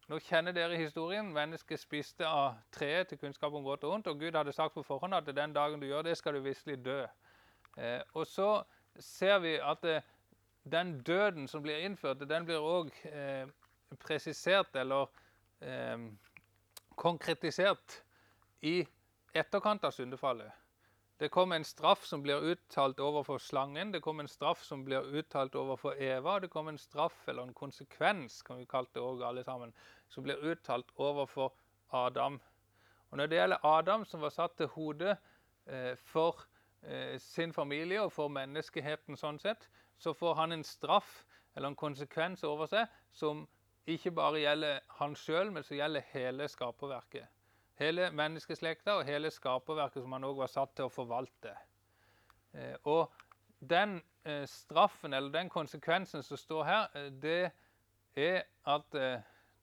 Nå 0.07 0.19
kjenner 0.23 0.53
dere 0.53 0.77
historien. 0.77 1.33
Mennesket 1.33 1.81
spiste 1.81 2.27
av 2.29 2.61
treet 2.73 3.09
til 3.09 3.19
kunnskap 3.19 3.53
om 3.53 3.65
godt 3.65 3.85
og 3.85 3.91
vondt. 3.91 4.11
Og 4.13 4.21
Gud 4.21 4.37
hadde 4.37 4.53
sagt 4.53 4.75
på 4.75 4.85
forhånd 4.87 5.17
at 5.17 5.27
den 5.27 5.55
dagen 5.57 5.81
du 5.81 5.87
gjør 5.87 6.03
det, 6.07 6.17
skal 6.17 6.37
du 6.37 6.45
visselig 6.45 6.77
dø. 6.85 7.01
Eh, 7.77 8.03
og 8.15 8.27
så 8.27 8.51
ser 8.99 9.39
vi 9.45 9.57
at 9.61 9.83
det, 9.85 10.01
den 10.65 10.99
døden 11.07 11.49
som 11.49 11.63
blir 11.63 11.85
innført, 11.85 12.25
den 12.29 12.47
blir 12.49 12.65
òg 12.65 12.93
eh, 13.11 13.47
presisert 14.03 14.77
eller 14.77 15.11
eh, 15.61 16.09
konkretisert 16.97 18.01
i 18.63 18.81
etterkant 19.37 19.85
av 19.85 19.93
syndefallet. 19.93 20.53
Det 21.17 21.31
kom 21.33 21.53
en 21.53 21.65
straff 21.65 22.05
som 22.05 22.21
blir 22.23 22.45
uttalt 22.45 22.99
overfor 23.01 23.39
slangen, 23.41 23.93
det 23.93 24.03
kom 24.05 24.21
en 24.21 24.29
straff 24.29 24.65
som 24.65 24.83
blir 24.85 25.07
uttalt 25.17 25.55
overfor 25.57 25.97
Eva, 25.97 26.35
det 26.41 26.51
kom 26.53 26.69
en 26.69 26.79
straff, 26.79 27.23
eller 27.29 27.47
en 27.47 27.55
konsekvens, 27.57 28.43
kan 28.45 28.61
vi 28.61 28.67
kalle 28.69 28.93
det 28.93 29.01
òg 29.01 29.23
alle 29.25 29.45
sammen, 29.45 29.73
som 30.13 30.27
blir 30.27 30.43
uttalt 30.45 30.93
overfor 30.97 31.55
Adam. 31.89 32.37
Og 33.11 33.17
Når 33.17 33.27
det 33.27 33.39
gjelder 33.39 33.65
Adam, 33.65 34.05
som 34.05 34.21
var 34.21 34.35
satt 34.35 34.59
til 34.59 34.69
hodet 34.75 35.17
eh, 35.67 35.97
for 35.97 36.43
eh, 36.43 36.56
sin 37.19 37.53
familie 37.53 38.03
og 38.03 38.13
for 38.15 38.31
menneskeheten 38.31 39.17
sånn 39.19 39.41
sett, 39.43 39.65
så 39.99 40.13
får 40.15 40.35
han 40.39 40.53
en 40.55 40.65
straff 40.65 41.25
eller 41.57 41.73
en 41.73 41.79
konsekvens 41.79 42.45
over 42.47 42.69
seg 42.71 42.93
som 43.17 43.47
ikke 43.87 44.11
bare 44.11 44.43
gjelder 44.43 44.81
han 44.99 45.15
sjøl, 45.17 45.53
men 45.55 45.65
som 45.65 45.79
gjelder 45.79 46.05
hele 46.13 46.49
skaperverket. 46.51 47.31
Hele 47.79 48.11
menneskeslekta 48.17 48.97
og 48.99 49.07
hele 49.07 49.31
skaperverket 49.31 50.03
som 50.03 50.15
han 50.17 50.27
òg 50.27 50.41
var 50.41 50.51
satt 50.51 50.75
til 50.77 50.89
å 50.89 50.93
forvalte. 50.93 51.53
Eh, 52.57 52.75
og 52.89 53.13
den 53.61 54.01
eh, 54.25 54.45
straffen, 54.49 55.15
eller 55.15 55.33
den 55.33 55.51
konsekvensen 55.53 56.25
som 56.25 56.41
står 56.41 56.65
her, 56.65 56.87
eh, 56.97 57.11
det 57.11 57.41
er 58.17 58.45
at 58.65 58.93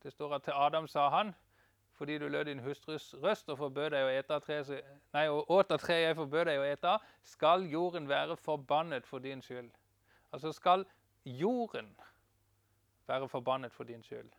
Det 0.04 0.12
står 0.12 0.34
at 0.36 0.44
til 0.44 0.54
Adam 0.56 0.88
sa 0.88 1.08
han 1.10 1.30
fordi 1.94 2.18
du 2.18 2.28
lød 2.28 2.46
din 2.46 2.60
hustrus 2.60 3.14
røst 3.24 3.50
og 3.50 3.58
forbød 3.58 3.90
nei, 5.14 5.28
og 5.30 5.52
åt 5.52 5.72
av 5.72 5.80
treet 5.80 6.08
jeg 6.08 6.16
forbød 6.16 6.46
deg 6.46 6.60
å 6.60 6.66
ete, 6.66 6.94
skal 7.24 7.66
jorden 7.70 8.10
være 8.10 8.38
forbannet 8.38 9.06
for 9.06 9.20
din 9.20 9.42
skyld. 9.42 9.70
Altså 10.34 10.52
skal 10.52 10.86
jorden 11.26 11.94
være 13.08 13.30
forbannet 13.30 13.72
for 13.72 13.84
din 13.84 14.04
skyld. 14.04 14.32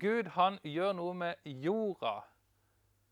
Gud 0.00 0.26
han 0.34 0.58
gjør 0.64 0.92
noe 0.92 1.14
med 1.14 1.34
jorda 1.44 2.18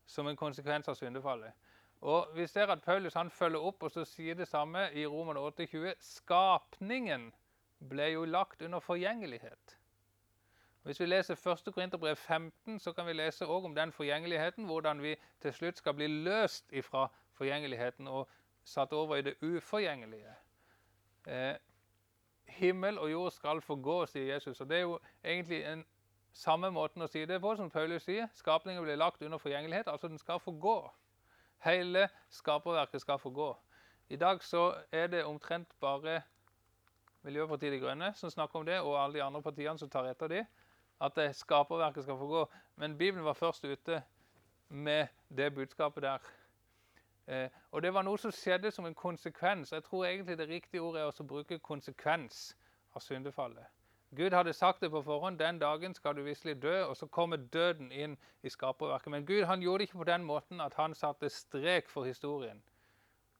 som 0.05 0.27
en 0.27 0.37
konsekvens 0.37 0.87
av 0.87 0.95
syndefallet. 0.95 1.53
Og 2.01 2.27
Vi 2.35 2.47
ser 2.47 2.69
at 2.69 2.83
Paulus 2.83 3.13
han 3.13 3.29
følger 3.29 3.63
opp 3.63 3.83
og 3.83 3.91
så 3.91 4.05
sier 4.05 4.35
det 4.35 4.47
samme 4.47 4.91
i 4.93 5.05
Roman 5.05 5.37
8,20. 5.37 5.95
Skapningen 5.99 7.31
ble 7.89 8.11
jo 8.11 8.25
lagt 8.25 8.61
under 8.61 8.79
forgjengelighet. 8.79 9.76
Hvis 10.87 10.99
vi 10.99 11.05
leser 11.05 11.35
1. 11.67 11.73
Korinterbrev 11.73 12.15
15, 12.15 12.79
så 12.79 12.93
kan 12.93 13.05
vi 13.05 13.13
lese 13.13 13.45
også 13.45 13.65
om 13.65 13.75
den 13.75 13.91
forgjengeligheten. 13.91 14.65
Hvordan 14.65 15.01
vi 15.01 15.15
til 15.41 15.53
slutt 15.53 15.77
skal 15.77 15.93
bli 15.93 16.07
løst 16.07 16.71
ifra 16.71 17.07
forgjengeligheten 17.33 18.07
og 18.07 18.29
satt 18.63 18.93
over 18.93 19.15
i 19.15 19.21
det 19.21 19.33
uforgjengelige. 19.41 20.35
Eh, 21.27 21.55
himmel 22.47 22.99
og 22.99 23.11
jord 23.11 23.31
skal 23.31 23.61
forgå, 23.61 24.05
sier 24.05 24.33
Jesus. 24.33 24.61
Og 24.61 24.69
Det 24.69 24.77
er 24.77 24.81
jo 24.81 24.99
egentlig 25.23 25.65
en 25.65 25.85
samme 26.33 26.71
måten 26.71 27.01
å 27.01 27.07
si 27.07 27.25
det 27.25 27.41
på 27.41 27.55
som 27.55 27.69
Paulus 27.69 28.07
sier. 28.07 28.29
Skapningen 28.33 28.83
blir 28.83 28.95
lagt 28.95 29.21
under 29.21 29.37
forgjengelighet, 29.37 29.87
altså 29.87 30.07
den 30.07 30.17
skal 30.17 30.39
forgå. 30.39 30.77
Hele 31.65 32.07
skaperverket 32.29 33.01
skal 33.01 33.19
forgå. 33.19 33.57
I 34.09 34.15
dag 34.15 34.43
så 34.43 34.73
er 34.91 35.07
det 35.07 35.25
omtrent 35.25 35.75
bare 35.79 36.21
Miljøpartiet 37.23 37.73
De 37.73 37.79
Grønne 37.79 38.13
som 38.15 38.29
snakker 38.29 38.59
om 38.59 38.65
det, 38.65 38.79
og 38.79 39.03
alle 39.03 39.19
de 39.19 39.23
andre 39.23 39.41
partiene 39.41 39.79
som 39.79 39.89
tar 39.89 40.07
etter 40.07 40.27
dem, 40.31 40.45
at 41.01 41.19
skaperverket 41.35 42.03
skal 42.03 42.17
forgå. 42.17 42.45
Men 42.75 42.97
Bibelen 42.97 43.25
var 43.25 43.33
først 43.33 43.65
ute 43.65 44.01
med 44.69 45.07
det 45.37 45.53
budskapet 45.53 46.03
der. 46.03 46.17
Eh, 47.27 47.49
og 47.71 47.81
det 47.81 47.93
var 47.93 48.05
noe 48.07 48.17
som 48.17 48.31
skjedde 48.31 48.71
som 48.71 48.85
en 48.85 48.95
konsekvens. 48.95 49.71
Jeg 49.71 49.83
tror 49.83 50.05
egentlig 50.05 50.37
det 50.37 50.49
riktige 50.49 50.81
ordet 50.81 51.01
er 51.01 51.11
å 51.11 51.27
bruke 51.27 51.59
konsekvens 51.59 52.55
av 52.95 53.03
syndefallet. 53.03 53.65
Gud 54.15 54.31
hadde 54.31 54.53
sagt 54.53 54.81
det 54.81 54.91
på 54.91 55.01
forhånd. 55.03 55.39
Den 55.39 55.59
dagen 55.59 55.93
skal 55.93 56.15
du 56.15 56.23
visselig 56.23 56.61
dø. 56.61 56.85
Og 56.85 56.95
så 56.97 57.07
kommer 57.07 57.37
døden 57.37 57.91
inn 57.91 58.15
i 58.43 58.49
skaperverket. 58.49 59.11
Men 59.11 59.25
Gud 59.25 59.43
han 59.43 59.61
gjorde 59.61 59.83
det 59.83 59.89
ikke 59.89 60.03
på 60.03 60.07
den 60.07 60.23
måten 60.23 60.61
at 60.63 60.73
han 60.79 60.95
satte 60.95 61.29
strek 61.29 61.89
for 61.89 62.07
historien. 62.07 62.63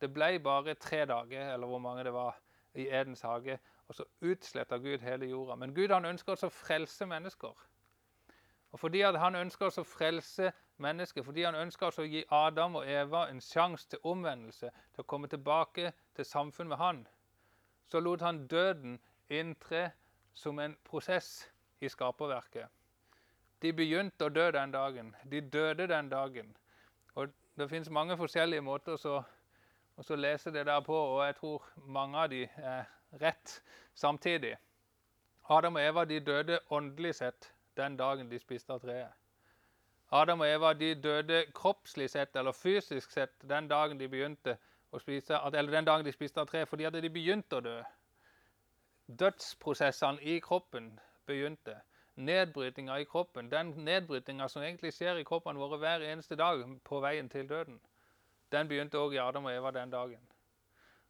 Det 0.02 0.12
ble 0.14 0.36
bare 0.44 0.76
tre 0.76 1.06
dager, 1.06 1.54
eller 1.54 1.68
hvor 1.68 1.80
mange 1.80 2.04
det 2.04 2.14
var, 2.14 2.36
i 2.74 2.90
Edens 2.92 3.22
hage. 3.22 3.58
Og 3.88 3.96
så 3.96 4.04
utsletter 4.22 4.78
Gud 4.78 5.00
hele 5.00 5.26
jorda. 5.26 5.56
Men 5.56 5.76
Gud 5.76 5.94
han 5.94 6.06
ønsker 6.06 6.34
også 6.34 6.50
å 6.50 6.54
frelse 6.54 7.06
mennesker. 7.06 7.68
Og 8.72 8.80
fordi 8.80 9.02
han 9.02 9.36
ønsker 9.36 9.72
å 9.72 9.84
frelse 9.88 10.52
mennesker, 10.78 11.24
fordi 11.24 11.46
han 11.48 11.56
ønsker 11.56 11.96
å 12.00 12.06
gi 12.06 12.24
Adam 12.32 12.76
og 12.82 12.90
Eva 12.90 13.28
en 13.32 13.40
sjanse 13.42 13.88
til 13.90 14.04
omvendelse, 14.04 14.72
til 14.94 15.04
å 15.04 15.08
komme 15.08 15.30
tilbake 15.32 15.94
til 16.16 16.28
samfunn 16.28 16.68
med 16.68 16.78
han, 16.78 17.06
så 17.88 18.00
lot 18.04 18.22
han 18.22 18.44
døden 18.48 19.00
inntre 19.30 19.92
som 20.34 20.60
en 20.60 20.76
prosess 20.84 21.48
i 21.80 21.90
skaperverket. 21.90 22.68
De 23.62 23.72
begynte 23.74 24.28
å 24.28 24.34
dø 24.34 24.52
den 24.52 24.74
dagen. 24.74 25.16
De 25.26 25.42
døde 25.42 25.88
den 25.88 26.10
dagen. 26.10 26.58
Og 27.16 27.34
Det 27.58 27.70
fins 27.70 27.90
mange 27.90 28.18
forskjellige 28.18 28.62
måter 28.62 29.00
å 29.08 30.16
lese 30.16 30.52
det 30.54 30.66
der 30.66 30.82
på, 30.86 30.94
og 30.94 31.26
jeg 31.26 31.36
tror 31.36 31.64
mange 31.76 32.18
av 32.18 32.30
de 32.30 32.44
er 32.58 32.84
rett 33.22 33.62
samtidig. 33.94 34.56
Adam 35.50 35.76
og 35.76 35.82
Eva 35.82 36.06
de 36.06 36.20
døde 36.20 36.60
åndelig 36.70 37.16
sett 37.16 37.54
den 37.78 37.98
dagen 37.98 38.30
de 38.32 38.40
spiste 38.40 38.74
av 38.74 38.82
treet. 38.84 39.14
Adam 40.12 40.40
og 40.40 40.48
Eva 40.48 40.74
de 40.74 40.94
døde 40.96 41.46
kroppslig 41.56 42.10
sett 42.10 42.36
eller 42.36 42.56
fysisk 42.56 43.12
sett 43.12 43.34
den 43.50 43.68
dagen 43.68 44.00
de 44.00 44.08
begynte 44.08 44.58
å 44.92 45.00
spise, 45.00 45.36
eller 45.54 45.72
den 45.72 45.88
dagen 45.88 46.06
de 46.06 46.14
spiste 46.16 46.42
av 46.42 46.48
treet, 46.48 46.70
fordi 46.70 46.88
at 46.88 46.96
de 46.96 47.10
begynte 47.12 47.60
å 47.60 47.64
dø. 47.64 47.76
Dødsprosessene 49.08 50.24
i 50.24 50.40
kroppen 50.44 50.94
begynte. 51.28 51.76
Nedbrytinga 52.16 52.98
i 53.00 53.06
kroppen, 53.06 53.52
den 53.52 53.76
nedbrytinga 53.86 54.48
som 54.50 54.64
egentlig 54.64 54.94
skjer 54.96 55.20
i 55.20 55.28
kroppene 55.28 55.60
våre 55.60 55.78
hver 55.78 56.06
eneste 56.08 56.36
dag 56.40 56.64
på 56.84 57.02
veien 57.04 57.30
til 57.30 57.48
døden, 57.50 57.78
den 58.52 58.68
begynte 58.68 58.98
òg 58.98 59.14
i 59.14 59.22
Adam 59.22 59.46
og 59.46 59.54
Eva 59.54 59.72
den 59.76 59.92
dagen. 59.92 60.24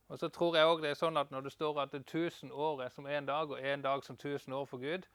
Og 0.08 0.20
så 0.20 0.30
tror 0.30 0.56
jeg 0.56 0.66
også 0.66 0.84
det 0.84 0.90
er 0.90 1.00
sånn 1.00 1.18
at 1.18 1.32
Når 1.32 1.42
det 1.42 1.52
står 1.52 1.82
at 1.82 1.94
1000 1.94 2.52
år 2.52 2.84
er 2.84 2.90
som 2.90 3.08
én 3.08 3.26
dag, 3.26 3.52
og 3.52 3.60
én 3.60 3.82
dag 3.82 4.04
som 4.04 4.16
1000 4.16 4.54
år 4.54 4.66
for 4.66 4.78
Gud, 4.78 5.08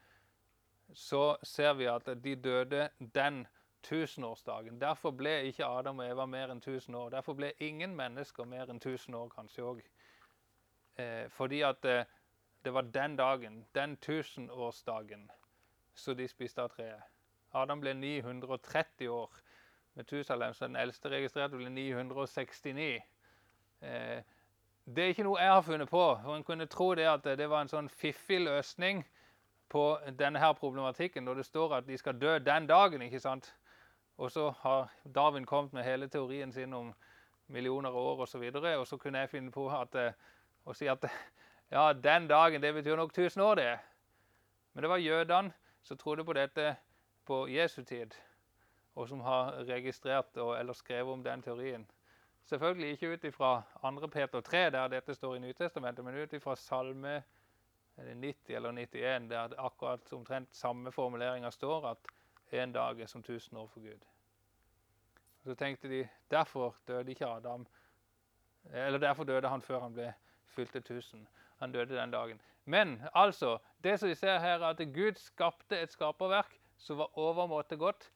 så 0.92 1.36
ser 1.42 1.72
vi 1.74 1.84
at 1.88 2.06
de 2.24 2.34
døde 2.36 2.88
den 3.14 3.46
tusenårsdagen. 3.82 4.80
Derfor 4.80 5.10
ble 5.10 5.42
ikke 5.48 5.66
Adam 5.66 5.98
og 5.98 6.10
Eva 6.10 6.26
mer 6.26 6.52
enn 6.52 6.60
1000 6.60 6.94
år. 6.94 7.08
Derfor 7.10 7.34
ble 7.34 7.52
ingen 7.58 7.96
mennesker 7.96 8.44
mer 8.44 8.70
enn 8.70 8.80
1000 8.82 9.14
år 9.14 9.28
kanskje 9.28 9.64
òg. 9.64 9.80
Eh, 10.98 11.28
fordi 11.30 11.62
at 11.66 11.84
eh, 11.84 12.04
det 12.64 12.74
var 12.74 12.82
den 12.82 13.16
dagen, 13.16 13.66
den 13.74 13.96
tusenårsdagen, 13.96 15.30
så 15.94 16.14
de 16.14 16.28
spiste 16.28 16.62
av 16.62 16.68
treet. 16.76 17.02
Adam 17.52 17.80
ble 17.80 17.94
930 17.94 19.08
år. 19.08 19.40
Metusalem, 19.94 20.54
så 20.54 20.66
den 20.66 20.76
eldste 20.76 21.10
registrerte, 21.12 21.56
ble 21.56 21.68
969. 21.68 23.02
Eh, 23.82 24.22
det 24.86 25.04
er 25.04 25.12
ikke 25.14 25.26
noe 25.26 25.40
jeg 25.40 25.52
har 25.52 25.62
funnet 25.62 25.88
på. 25.88 26.04
for 26.24 26.36
En 26.36 26.44
kunne 26.44 26.66
tro 26.66 26.94
det 26.94 27.06
at 27.06 27.24
det 27.24 27.50
var 27.50 27.62
en 27.62 27.70
sånn 27.70 27.88
fiffig 27.88 28.40
løsning 28.40 29.04
på 29.72 29.98
denne 30.18 30.38
her 30.38 30.52
problematikken 30.52 31.24
når 31.24 31.40
det 31.40 31.46
står 31.46 31.76
at 31.76 31.86
de 31.86 31.98
skal 31.98 32.18
dø 32.18 32.38
den 32.38 32.66
dagen. 32.66 33.02
ikke 33.02 33.20
sant? 33.20 33.54
Og 34.18 34.30
så 34.30 34.50
har 34.50 34.90
Darwin 35.14 35.46
kommet 35.46 35.72
med 35.72 35.84
hele 35.84 36.08
teorien 36.08 36.52
sin 36.52 36.74
om 36.74 36.92
millioner 37.46 37.88
av 37.88 37.96
år 37.96 38.26
osv. 38.26 38.42
Og, 38.42 38.62
så 38.62 38.78
og 38.80 38.86
så 38.86 38.96
kunne 38.96 39.18
jeg 39.18 39.30
finne 39.30 39.50
på 39.50 39.68
at, 39.70 39.94
eh, 39.94 40.12
å 40.66 40.74
si 40.74 40.86
at 40.86 41.04
ja, 41.74 41.92
den 41.92 42.28
dagen 42.28 42.62
det 42.62 42.74
betyr 42.74 42.96
nok 42.96 43.10
1000 43.18 43.42
år, 43.42 43.54
det. 43.54 43.78
Men 44.72 44.82
det 44.82 44.90
var 44.90 44.96
jødene 44.96 45.52
som 45.82 45.98
trodde 45.98 46.24
på 46.24 46.32
dette 46.32 46.76
på 47.26 47.46
Jesu 47.48 47.82
tid. 47.82 48.14
og 48.94 49.08
som 49.08 49.20
har 49.20 49.64
registrert 49.64 50.36
og, 50.36 50.58
eller 50.60 50.72
skrevet 50.72 51.12
om 51.12 51.22
den 51.24 51.42
teorien. 51.42 51.86
Selvfølgelig 52.44 52.90
ikke 52.90 53.12
ut 53.12 53.24
ifra 53.24 53.62
2. 53.80 54.06
Peter 54.06 54.40
3, 54.40 54.70
der 54.70 54.88
dette 54.88 55.14
står 55.14 55.34
i 55.34 55.38
Nytestamentet, 55.38 56.04
men 56.04 56.22
ut 56.22 56.32
ifra 56.32 56.56
Salme 56.56 57.22
90 57.96 58.54
eller 58.56 58.70
91, 58.70 59.30
der 59.30 59.54
akkurat 59.58 60.12
omtrent 60.12 60.56
samme 60.56 60.92
formuleringa 60.92 61.50
står 61.50 61.86
at 61.90 62.12
en 62.52 62.72
dag 62.72 63.00
er 63.00 63.06
som 63.06 63.22
tusen 63.22 63.56
år 63.56 63.66
for 63.66 63.80
Gud. 63.80 64.04
Så 65.44 65.54
tenkte 65.54 65.88
de 65.88 66.08
derfor 66.30 66.76
døde 66.88 67.10
ikke 67.10 67.26
Adam 67.26 67.66
Eller 68.64 68.98
derfor 68.98 69.24
døde 69.24 69.48
han 69.48 69.62
før 69.62 69.80
han 69.80 69.94
ble 69.94 70.12
fylte 70.46 70.78
1000. 70.78 71.26
Han 71.58 71.72
døde 71.72 71.96
den 71.96 72.10
dagen. 72.10 72.40
Men 72.64 73.02
altså, 73.14 73.58
det 73.84 74.00
som 74.00 74.08
vi 74.08 74.14
ser 74.14 74.38
her, 74.38 74.58
er 74.58 74.66
at 74.66 74.78
Gud 74.94 75.18
skapte 75.18 75.80
et 75.80 75.92
skaperverk 75.92 76.60
som 76.78 76.98
var 76.98 77.18
overmåte 77.18 77.76
godt. 77.76 78.12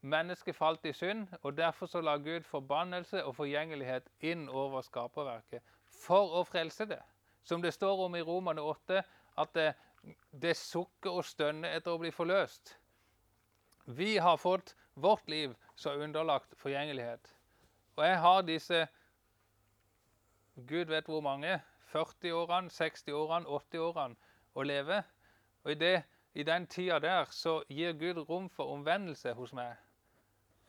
Mennesket 0.00 0.56
falt 0.56 0.84
i 0.88 0.92
synd, 0.92 1.28
og 1.42 1.56
derfor 1.56 1.86
så 1.86 2.00
la 2.00 2.16
Gud 2.16 2.46
forbannelse 2.48 3.24
og 3.24 3.34
forgjengelighet 3.36 4.06
inn 4.20 4.48
over 4.48 4.80
skaperverket 4.80 5.60
for 6.00 6.38
å 6.40 6.44
frelse 6.48 6.86
det. 6.88 7.00
Som 7.44 7.62
det 7.62 7.74
står 7.74 8.06
om 8.06 8.16
i 8.16 8.22
Romane 8.24 8.62
8, 8.62 9.02
at 9.38 9.52
det, 9.54 9.74
det 10.32 10.56
sukker 10.56 11.20
og 11.20 11.24
stønner 11.24 11.76
etter 11.76 11.92
å 11.92 12.00
bli 12.00 12.12
forløst. 12.14 12.76
Vi 13.86 14.16
har 14.16 14.40
fått 14.40 14.74
vårt 14.94 15.28
liv 15.28 15.52
så 15.76 15.92
underlagt 16.00 16.56
forgjengelighet. 16.56 17.34
Og 17.96 18.04
jeg 18.06 18.18
har 18.20 18.42
disse 18.42 18.86
Gud 20.68 20.88
vet 20.92 21.06
hvor 21.08 21.20
mange 21.20 21.60
40 21.92 22.32
årene, 22.32 22.70
60 22.70 23.12
årene, 23.12 23.46
80 23.48 23.84
årene 23.84 24.16
å 24.54 24.62
leve. 24.62 25.02
Og 25.64 25.72
i, 25.72 25.74
det, 25.74 26.02
i 26.34 26.42
den 26.42 26.66
tida 26.66 26.98
der 26.98 27.28
så 27.30 27.60
gir 27.68 27.92
Gud 27.92 28.24
rom 28.28 28.48
for 28.48 28.72
omvendelse 28.72 29.32
hos 29.36 29.52
meg. 29.52 29.76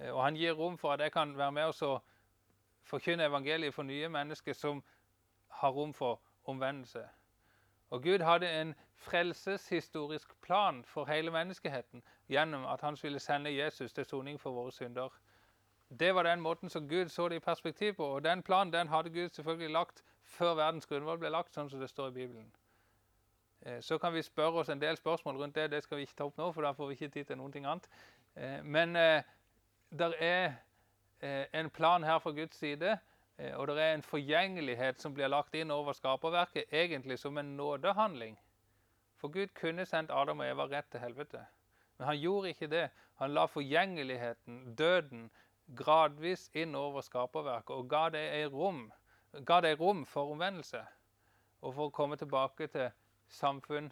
Eh, 0.01 0.11
og 0.13 0.23
han 0.23 0.35
gir 0.35 0.53
rom 0.53 0.77
for 0.77 0.93
at 0.93 0.99
jeg 0.99 1.11
kan 1.11 1.37
være 1.37 1.51
med 1.51 1.83
og 1.83 2.01
forkynne 2.83 3.25
evangeliet 3.25 3.73
for 3.73 3.83
nye 3.83 4.09
mennesker 4.09 4.53
som 4.53 4.83
har 5.47 5.69
rom 5.69 5.93
for 5.93 6.21
omvendelse. 6.45 7.07
Og 7.89 8.03
Gud 8.03 8.19
hadde 8.19 8.61
en 8.61 8.75
frelseshistorisk 8.95 10.41
plan 10.41 10.83
for 10.85 11.05
hele 11.05 11.31
menneskeheten 11.31 12.03
gjennom 12.29 12.65
at 12.65 12.81
han 12.81 12.97
skulle 12.97 13.19
sende 13.19 13.63
Jesus 13.63 13.93
til 13.93 14.05
soning 14.05 14.39
for 14.39 14.51
våre 14.51 14.71
synder. 14.71 15.09
Det 15.99 16.15
var 16.15 16.23
den 16.23 16.41
måten 16.41 16.69
som 16.69 16.89
Gud 16.89 17.09
så 17.09 17.29
det 17.29 17.35
i 17.35 17.39
perspektiv 17.39 17.93
på. 17.93 18.05
Og 18.05 18.23
den 18.23 18.43
planen 18.43 18.73
den 18.73 18.87
hadde 18.87 19.09
Gud 19.09 19.29
selvfølgelig 19.29 19.69
lagt 19.69 20.03
før 20.23 20.53
verdens 20.53 20.85
grunnvoll 20.85 21.17
ble 21.19 21.29
lagt, 21.29 21.53
sånn 21.53 21.69
som 21.69 21.79
det 21.79 21.89
står 21.89 22.07
i 22.07 22.11
Bibelen. 22.11 22.51
Eh, 23.65 23.81
så 23.81 23.97
kan 23.97 24.13
vi 24.13 24.21
spørre 24.21 24.63
oss 24.63 24.69
en 24.69 24.81
del 24.81 24.97
spørsmål 24.97 25.35
rundt 25.35 25.55
det. 25.55 25.71
Det 25.71 25.83
skal 25.83 25.97
vi 25.97 26.01
ikke 26.01 26.15
ta 26.15 26.23
opp 26.29 26.37
nå, 26.37 26.51
for 26.51 26.61
da 26.61 26.71
får 26.71 26.87
vi 26.87 26.93
ikke 26.93 27.09
tid 27.09 27.25
til 27.25 27.37
noen 27.37 27.51
ting 27.51 27.65
annet. 27.65 27.89
Eh, 28.35 28.63
men 28.63 28.95
det 29.91 30.13
er 30.23 30.53
en 31.53 31.69
plan 31.69 32.03
her 32.03 32.19
fra 32.19 32.31
Guds 32.31 32.55
side, 32.55 32.97
og 33.53 33.67
det 33.67 33.79
er 33.83 33.93
en 33.93 34.03
forgjengelighet 34.05 35.01
som 35.01 35.13
blir 35.13 35.29
lagt 35.31 35.55
inn 35.57 35.71
over 35.71 35.93
skaperverket, 35.97 36.71
egentlig 36.71 37.19
som 37.19 37.37
en 37.37 37.55
nådehandling. 37.57 38.37
For 39.21 39.27
Gud 39.29 39.53
kunne 39.53 39.85
sendt 39.85 40.11
Adam 40.11 40.39
og 40.39 40.47
Eva 40.49 40.65
rett 40.69 40.87
til 40.91 40.99
helvete. 40.99 41.43
Men 41.97 42.07
han 42.07 42.17
gjorde 42.17 42.49
ikke 42.49 42.67
det. 42.67 42.89
Han 43.21 43.33
la 43.33 43.45
forgjengeligheten, 43.45 44.75
døden, 44.75 45.29
gradvis 45.77 46.49
inn 46.57 46.75
over 46.75 47.01
skaperverket 47.05 47.75
og 47.75 47.89
ga 47.89 48.07
det 48.09 48.23
rom, 48.53 48.87
ga 49.45 49.61
det 49.61 49.79
rom 49.79 50.05
for 50.05 50.31
omvendelse. 50.33 50.81
Og 51.61 51.75
for 51.75 51.87
å 51.87 51.93
komme 51.93 52.17
tilbake 52.17 52.67
til 52.73 52.89
samfunn 53.29 53.91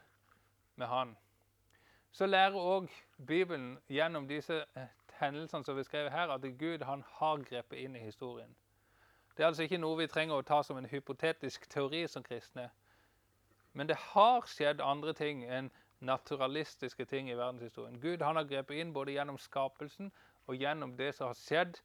med 0.76 0.88
Han. 0.88 1.18
Så 2.12 2.26
lærer 2.26 2.58
òg 2.58 2.90
Bibelen 3.28 3.78
gjennom 3.88 4.26
disse 4.28 4.64
eh, 4.76 4.90
hendelsene 5.20 5.66
som 5.66 5.78
vi 5.78 5.84
skrev 5.84 6.10
her, 6.12 6.32
at 6.32 6.46
Gud 6.60 6.84
han 6.88 7.04
har 7.20 7.44
grepet 7.44 7.80
inn 7.80 7.96
i 7.96 8.04
historien. 8.04 8.56
Det 9.38 9.44
er 9.44 9.48
altså 9.48 9.64
ikke 9.64 9.78
noe 9.80 9.98
vi 9.98 10.08
trenger 10.08 10.36
å 10.36 10.44
ta 10.44 10.62
som 10.64 10.78
en 10.78 10.90
hypotetisk 10.90 11.70
teori 11.72 12.08
som 12.08 12.24
kristne. 12.24 12.70
Men 13.74 13.88
det 13.88 13.96
har 13.96 14.48
skjedd 14.48 14.82
andre 14.82 15.14
ting 15.14 15.46
enn 15.46 15.70
naturalistiske 16.00 17.06
ting 17.06 17.30
i 17.30 17.38
verdenshistorien. 17.38 18.00
Gud 18.02 18.22
han 18.22 18.36
har 18.36 18.48
grepet 18.50 18.80
inn 18.82 18.94
både 18.94 19.14
gjennom 19.16 19.38
skapelsen 19.40 20.12
og 20.48 20.56
gjennom 20.56 20.96
det 20.98 21.14
som 21.16 21.30
har 21.30 21.40
skjedd 21.40 21.80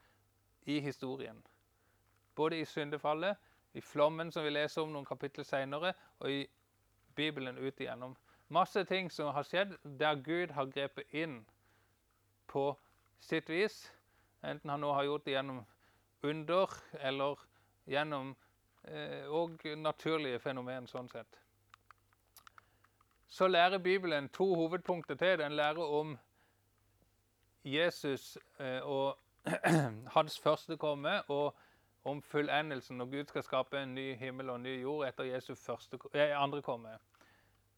i 0.67 0.81
historien. 0.81 1.43
Både 2.35 2.59
i 2.59 2.65
syndefallet, 2.65 3.37
i 3.75 3.81
flommen 3.81 4.33
som 4.33 4.45
vi 4.45 4.51
leser 4.51 4.83
om 4.83 4.93
noen 4.93 5.07
kapittel 5.07 5.45
senere, 5.45 5.93
og 6.19 6.31
i 6.31 6.47
Bibelen 7.15 7.59
ut 7.59 7.81
igjennom. 7.81 8.17
Masse 8.49 8.85
ting 8.85 9.11
som 9.11 9.35
har 9.35 9.47
skjedd 9.47 9.77
der 9.99 10.19
Gud 10.23 10.55
har 10.55 10.71
grepet 10.71 11.11
inn 11.15 11.45
på 12.47 12.73
sitt 13.21 13.51
vis. 13.51 13.93
Enten 14.45 14.71
han 14.71 14.81
nå 14.81 14.93
har 14.93 15.05
gjort 15.05 15.25
det 15.25 15.37
gjennom 15.37 15.65
under 16.23 16.71
eller 17.01 17.41
gjennom 17.87 18.35
eh, 18.85 19.27
og 19.29 19.65
naturlige 19.77 20.41
fenomen 20.41 20.87
sånn 20.89 21.09
sett. 21.13 21.41
Så 23.29 23.49
lærer 23.49 23.79
Bibelen 23.79 24.29
to 24.29 24.47
hovedpunkter 24.55 25.19
til. 25.19 25.39
Den 25.39 25.57
lærer 25.57 25.85
om 25.85 26.17
Jesus 27.65 28.39
eh, 28.61 28.81
og 28.81 29.19
hans 30.17 30.39
første 30.39 30.77
komme 30.77 31.23
og 31.29 31.55
om 32.05 32.23
fullendelsen 32.23 32.99
når 33.01 33.11
Gud 33.11 33.33
skal 33.33 33.43
skape 33.43 33.81
en 33.81 33.95
ny 33.97 34.13
himmel 34.21 34.51
og 34.53 34.61
en 34.61 34.67
ny 34.69 34.75
jord 34.83 35.07
etter 35.09 35.25
Jesus 35.25 35.61
første, 35.61 35.99
eh, 36.15 36.35
andre 36.37 36.63
komme. 36.63 36.99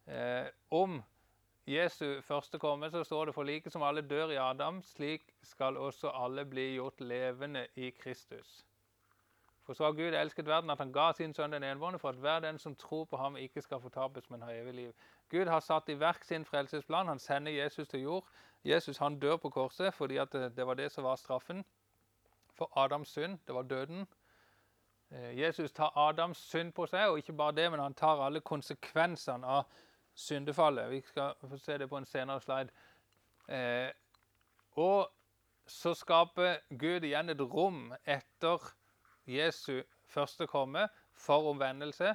Eh, 0.06 0.46
om 0.70 1.02
Jesu 1.66 2.20
første 2.22 2.58
komme 2.58 2.90
så 2.90 3.02
står 3.04 3.24
det 3.24 3.34
for 3.34 3.42
like 3.42 3.70
som 3.70 3.82
alle 3.82 4.02
dør 4.06 4.30
i 4.30 4.38
Adam, 4.38 4.82
slik 4.82 5.32
skal 5.42 5.76
også 5.76 6.12
alle 6.14 6.44
bli 6.46 6.74
gjort 6.76 7.00
levende 7.00 7.66
i 7.74 7.90
Kristus. 7.90 8.64
For 9.66 9.74
så 9.74 9.84
har 9.84 9.92
Gud 9.92 10.14
elsket 10.14 10.46
verden 10.46 10.70
at 10.70 10.78
han 10.78 10.92
ga 10.92 11.08
sin 11.12 11.34
sønn 11.34 11.52
den 11.52 11.64
enbårne, 11.66 11.98
for 11.98 12.08
at 12.08 12.20
hver 12.22 12.40
den 12.40 12.58
som 12.58 12.76
tror 12.76 13.04
på 13.04 13.16
ham, 13.16 13.36
ikke 13.36 13.62
skal 13.62 13.80
fortapes, 13.80 14.30
men 14.30 14.42
ha 14.42 14.52
evig 14.54 14.74
liv. 14.74 14.92
Gud 15.30 15.46
har 15.46 15.60
satt 15.60 15.88
i 15.88 15.98
verk 15.98 16.24
sin 16.24 16.44
frelsesplan. 16.44 17.08
Han 17.08 17.18
sender 17.18 17.52
Jesus 17.52 17.88
til 17.88 18.00
jord. 18.00 18.28
Jesus 18.64 18.98
han 18.98 19.18
dør 19.18 19.36
på 19.36 19.50
korset 19.50 19.94
fordi 19.94 20.14
det 20.32 20.66
var 20.66 20.74
det 20.74 20.92
som 20.92 21.04
var 21.04 21.16
straffen 21.16 21.64
for 22.54 22.70
Adams 22.78 23.08
synd. 23.08 23.38
Det 23.46 23.54
var 23.54 23.62
døden. 23.62 24.06
Eh, 25.10 25.40
Jesus 25.40 25.72
tar 25.72 25.98
Adams 25.98 26.38
synd 26.38 26.72
på 26.72 26.86
seg, 26.86 27.08
og 27.08 27.18
ikke 27.18 27.32
bare 27.32 27.52
det, 27.52 27.70
men 27.70 27.80
han 27.80 27.94
tar 27.94 28.22
alle 28.22 28.40
konsekvensene 28.40 29.46
av 29.46 29.64
syndefallet. 30.16 30.90
Vi 30.90 31.00
skal 31.04 31.34
få 31.40 31.58
se 31.60 31.78
det 31.78 31.88
på 31.88 32.00
en 32.00 32.08
senere 32.08 32.40
slide. 32.40 32.72
Eh, 33.48 33.90
og 34.76 35.12
så 35.66 35.94
skaper 35.94 36.62
Gud 36.78 37.04
igjen 37.04 37.30
et 37.30 37.40
rom 37.40 37.92
etter 38.04 38.72
Jesu 39.26 39.82
første 40.06 40.46
komme 40.46 40.86
for 41.14 41.50
omvendelse 41.50 42.14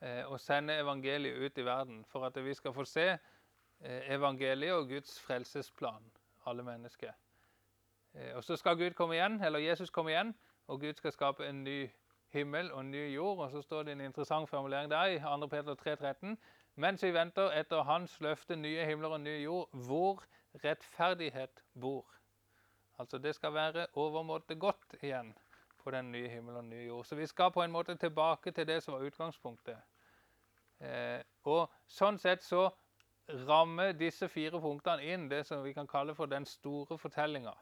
eh, 0.00 0.24
og 0.26 0.40
sende 0.40 0.78
evangeliet 0.80 1.38
ut 1.38 1.58
i 1.58 1.64
verden. 1.64 2.04
For 2.08 2.26
at 2.26 2.38
vi 2.44 2.54
skal 2.54 2.74
få 2.74 2.84
se 2.84 3.08
eh, 3.10 4.14
evangeliet 4.14 4.74
og 4.74 4.88
Guds 4.88 5.20
frelsesplan, 5.20 6.12
alle 6.46 6.62
mennesker. 6.62 7.12
Eh, 8.14 8.34
og 8.36 8.44
så 8.44 8.56
skal 8.56 8.76
Gud 8.76 8.90
komme 8.98 9.14
igjen, 9.14 9.40
eller 9.44 9.58
Jesus 9.58 9.90
komme 9.90 10.10
igjen, 10.10 10.34
og 10.66 10.80
Gud 10.80 10.94
skal 10.94 11.12
skape 11.12 11.48
en 11.48 11.64
ny 11.64 11.90
himmel 12.30 12.72
og 12.72 12.80
en 12.80 12.90
ny 12.90 13.14
jord. 13.14 13.38
Og 13.38 13.50
så 13.50 13.62
står 13.62 13.82
det 13.82 13.92
en 13.92 14.00
interessant 14.00 14.48
formulering 14.48 14.90
der 14.90 15.04
i 15.04 15.18
2. 15.18 15.46
Peter 15.46 15.74
3,13. 15.74 16.36
Mens 16.74 17.02
vi 17.04 17.12
venter 17.14 17.50
etter 17.58 17.82
Hans 17.82 18.20
løfte 18.20 18.56
nye 18.56 18.84
himler 18.86 19.16
og 19.16 19.20
ny 19.20 19.36
jord, 19.42 19.68
hvor 19.72 20.24
rettferdighet 20.64 21.62
bor. 21.80 22.06
Altså 22.98 23.18
det 23.18 23.34
skal 23.34 23.54
være 23.54 23.86
overmåte 23.94 24.54
godt 24.54 24.96
igjen 25.02 25.34
på 25.84 25.90
den 25.90 26.12
nye 26.12 26.28
himmel 26.28 26.56
og 26.56 26.64
nye 26.64 26.86
jord. 26.86 27.04
Så 27.04 27.16
vi 27.16 27.26
skal 27.26 27.50
på 27.50 27.62
en 27.62 27.72
måte 27.72 27.96
tilbake 27.96 28.50
til 28.50 28.66
det 28.66 28.82
som 28.82 28.94
var 28.94 29.06
utgangspunktet. 29.06 29.78
Eh, 30.80 31.20
og 31.44 31.70
sånn 31.88 32.18
sett 32.18 32.44
så 32.44 32.68
rammer 33.48 33.92
disse 33.92 34.28
fire 34.28 34.60
punktene 34.60 35.04
inn 35.12 35.28
det 35.30 35.44
som 35.46 35.62
vi 35.64 35.72
kan 35.72 35.88
kalle 35.88 36.14
for 36.14 36.26
den 36.26 36.46
store 36.46 36.98
fortellinga. 36.98 37.52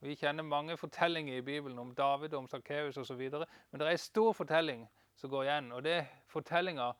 Vi 0.00 0.14
kjenner 0.18 0.44
mange 0.44 0.76
fortellinger 0.76 1.38
i 1.38 1.42
Bibelen 1.44 1.78
om 1.78 1.94
David, 1.94 2.34
om 2.34 2.48
Sakkeus 2.48 2.96
osv. 2.96 3.22
Men 3.30 3.80
det 3.80 3.86
er 3.86 3.94
en 3.94 3.98
stor 3.98 4.32
fortelling 4.32 4.86
som 5.16 5.30
går 5.30 5.46
igjen, 5.46 5.72
og 5.72 5.82
det 5.84 5.92
er 5.92 6.08
fortellinga 6.28 6.90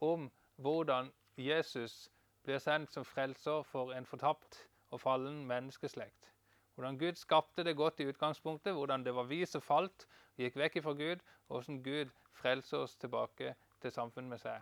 om 0.00 0.30
hvordan 0.60 1.12
Jesus 1.36 2.10
blir 2.44 2.58
sendt 2.58 2.92
som 2.92 3.04
frelser 3.04 3.62
for 3.62 3.92
en 3.96 4.06
fortapt 4.06 4.66
og 4.90 5.00
fallen 5.00 5.46
menneskeslekt. 5.48 6.32
Hvordan 6.74 6.98
Gud 6.98 7.14
skapte 7.14 7.64
det 7.64 7.76
godt 7.76 8.00
i 8.00 8.06
utgangspunktet, 8.08 8.72
hvordan 8.72 9.04
det 9.04 9.14
var 9.14 9.28
vi 9.28 9.44
som 9.46 9.62
falt, 9.62 10.06
gikk 10.36 10.56
vekk 10.56 10.82
fra 10.84 10.92
Gud, 10.92 11.24
og 11.48 11.56
hvordan 11.56 11.82
Gud 11.82 12.12
frelser 12.32 12.78
oss 12.84 12.96
tilbake 12.96 13.54
til 13.80 13.92
samfunnet 13.92 14.30
med 14.30 14.42
seg. 14.42 14.60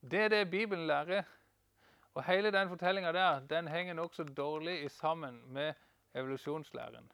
Det 0.00 0.20
er 0.24 0.28
det 0.28 0.50
Bibelen 0.50 0.86
lærer. 0.86 1.22
Og 2.14 2.24
hele 2.24 2.52
den 2.52 2.68
fortellinga 2.68 3.12
der 3.12 3.40
den 3.40 3.68
henger 3.68 3.94
nokså 3.94 4.24
dårlig 4.24 4.90
sammen 4.90 5.42
med 5.52 5.74
evolusjonslæren. 6.14 7.12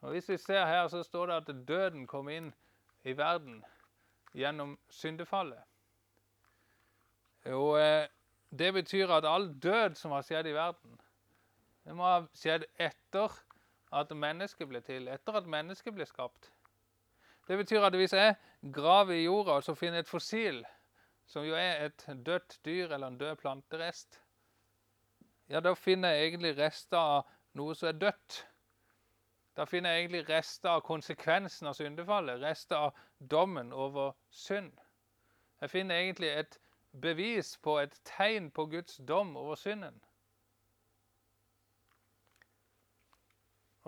Og 0.00 0.10
Hvis 0.10 0.28
vi 0.28 0.36
ser 0.36 0.66
her, 0.66 0.88
så 0.88 1.02
står 1.02 1.26
det 1.26 1.34
at 1.34 1.68
døden 1.68 2.06
kom 2.06 2.28
inn 2.28 2.54
i 3.04 3.16
verden 3.16 3.64
gjennom 4.34 4.78
syndefallet. 4.90 5.62
Og 7.46 7.80
eh, 7.80 8.08
Det 8.58 8.72
betyr 8.72 9.10
at 9.12 9.24
all 9.24 9.50
død 9.62 9.94
som 9.94 10.10
har 10.10 10.22
skjedd 10.22 10.46
i 10.46 10.54
verden, 10.56 11.00
Det 11.84 11.96
må 11.96 12.04
ha 12.04 12.20
skjedd 12.34 12.64
etter 12.76 13.32
at 13.92 14.10
mennesket 14.16 14.68
ble 14.68 14.80
til, 14.84 15.08
etter 15.08 15.36
at 15.36 15.46
mennesket 15.48 15.94
ble 15.94 16.04
skapt. 16.06 16.50
Det 17.48 17.56
betyr 17.56 17.86
at 17.86 17.96
hvis 17.96 18.12
jeg 18.12 18.34
graver 18.72 19.14
i 19.16 19.24
jorda 19.24 19.56
og 19.56 19.64
så 19.64 19.74
finner 19.74 19.98
et 20.04 20.08
fossil, 20.08 20.64
som 21.26 21.44
jo 21.44 21.56
er 21.56 21.86
et 21.86 22.04
dødt 22.26 22.58
dyr 22.64 22.92
eller 22.92 23.06
en 23.08 23.18
død 23.18 23.36
planterest, 23.36 24.20
ja, 25.48 25.60
da 25.60 25.72
finner 25.74 26.12
jeg 26.12 26.26
egentlig 26.26 26.58
rester 26.58 26.98
av 26.98 27.28
noe 27.56 27.74
som 27.74 27.88
er 27.88 27.96
dødt. 27.96 28.42
Da 29.56 29.64
finner 29.64 29.94
jeg 29.94 30.04
egentlig 30.04 30.28
rester 30.28 30.70
av 30.70 30.84
konsekvensen 30.86 31.66
av 31.70 31.74
syndefallet, 31.74 32.42
rester 32.42 32.76
av 32.76 32.98
dommen 33.18 33.72
over 33.72 34.12
synd. 34.30 34.72
Jeg 35.60 35.72
finner 35.72 36.02
egentlig 36.02 36.28
et 36.30 36.58
bevis 36.92 37.56
på 37.62 37.78
et 37.78 37.94
tegn 38.04 38.50
på 38.50 38.66
Guds 38.66 39.00
dom 39.08 39.36
over 39.36 39.54
synden. 39.54 40.00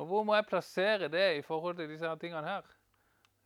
Og 0.00 0.06
hvor 0.06 0.22
må 0.24 0.34
jeg 0.34 0.46
plassere 0.46 1.08
det 1.08 1.36
i 1.36 1.42
forhold 1.42 1.76
til 1.76 1.88
disse 1.88 2.16
tingene 2.20 2.46
her? 2.46 2.62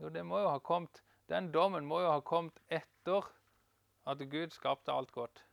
Jo, 0.00 0.09
det 0.09 0.26
må 0.26 0.38
jo 0.38 0.48
ha 0.48 0.59
kommet, 0.59 1.02
Den 1.28 1.52
dommen 1.52 1.86
må 1.86 2.00
jo 2.00 2.11
ha 2.12 2.20
kommet 2.20 2.59
etter 2.68 3.24
at 4.07 4.18
Gud 4.30 4.50
skapte 4.50 4.92
alt 4.92 5.12
godt. 5.12 5.46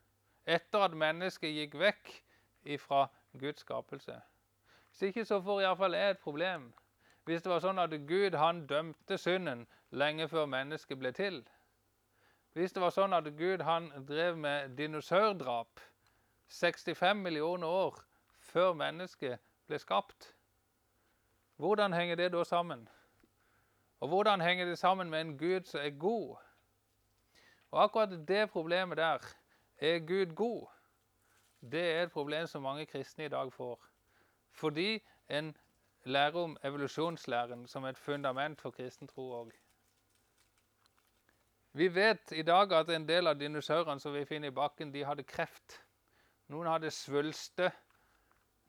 Etter 0.46 0.84
at 0.84 0.98
mennesket 0.98 1.54
gikk 1.56 1.78
vekk 1.80 2.12
ifra 2.64 3.08
Guds 3.40 3.64
skapelse. 3.64 4.18
Hvis 4.90 5.02
ikke 5.02 5.26
så 5.26 5.40
får 5.42 5.62
iallfall 5.62 5.96
jeg 5.96 6.10
et 6.10 6.20
problem. 6.20 6.74
Hvis 7.24 7.42
det 7.42 7.52
var 7.52 7.64
sånn 7.64 7.80
at 7.80 7.96
Gud 8.10 8.36
han 8.36 8.66
dømte 8.68 9.18
synden 9.18 9.68
lenge 9.92 10.28
før 10.28 10.46
mennesket 10.46 11.00
ble 11.00 11.14
til. 11.16 11.42
Hvis 12.54 12.74
det 12.76 12.82
var 12.84 12.92
sånn 12.92 13.14
at 13.16 13.30
Gud 13.38 13.64
han 13.64 13.90
drev 14.08 14.38
med 14.38 14.76
dinosaurdrap 14.76 15.80
65 16.52 17.24
millioner 17.24 17.68
år 17.68 18.04
før 18.52 18.74
mennesket 18.76 19.40
ble 19.68 19.80
skapt 19.80 20.34
hvordan 21.62 21.94
henger 21.94 22.16
det 22.16 22.32
da 22.34 22.44
sammen? 22.44 22.90
Og 24.00 24.08
hvordan 24.08 24.42
henger 24.42 24.66
det 24.66 24.80
sammen 24.80 25.10
med 25.10 25.22
en 25.22 25.38
Gud 25.38 25.64
som 25.64 25.82
er 25.84 25.90
god? 25.90 26.36
Og 27.72 27.84
akkurat 27.84 28.28
det 28.28 28.50
problemet 28.50 28.98
der, 28.98 29.18
er 29.78 30.00
Gud 30.00 30.36
god, 30.36 30.68
det 31.62 31.92
er 31.92 32.04
et 32.04 32.12
problem 32.12 32.48
som 32.48 32.64
mange 32.64 32.86
kristne 32.86 33.26
i 33.26 33.30
dag 33.30 33.54
får. 33.54 33.86
Fordi 34.52 35.04
en 35.30 35.58
lærer 36.04 36.44
om 36.44 36.58
evolusjonslæren 36.64 37.68
som 37.68 37.86
et 37.86 37.98
fundament 37.98 38.62
for 38.62 38.72
kristen 38.72 39.08
tro 39.08 39.44
òg. 39.44 39.52
Vi 41.74 41.88
vet 41.88 42.32
i 42.36 42.44
dag 42.44 42.74
at 42.74 42.90
en 42.90 43.08
del 43.08 43.28
av 43.28 43.40
dinosaurene 43.40 44.00
som 44.00 44.14
vi 44.14 44.26
finner 44.26 44.52
i 44.52 44.56
bakken, 44.56 44.92
de 44.92 45.06
hadde 45.08 45.24
kreft. 45.24 45.80
Noen 46.52 46.68
hadde 46.68 46.92
svulster 46.92 47.72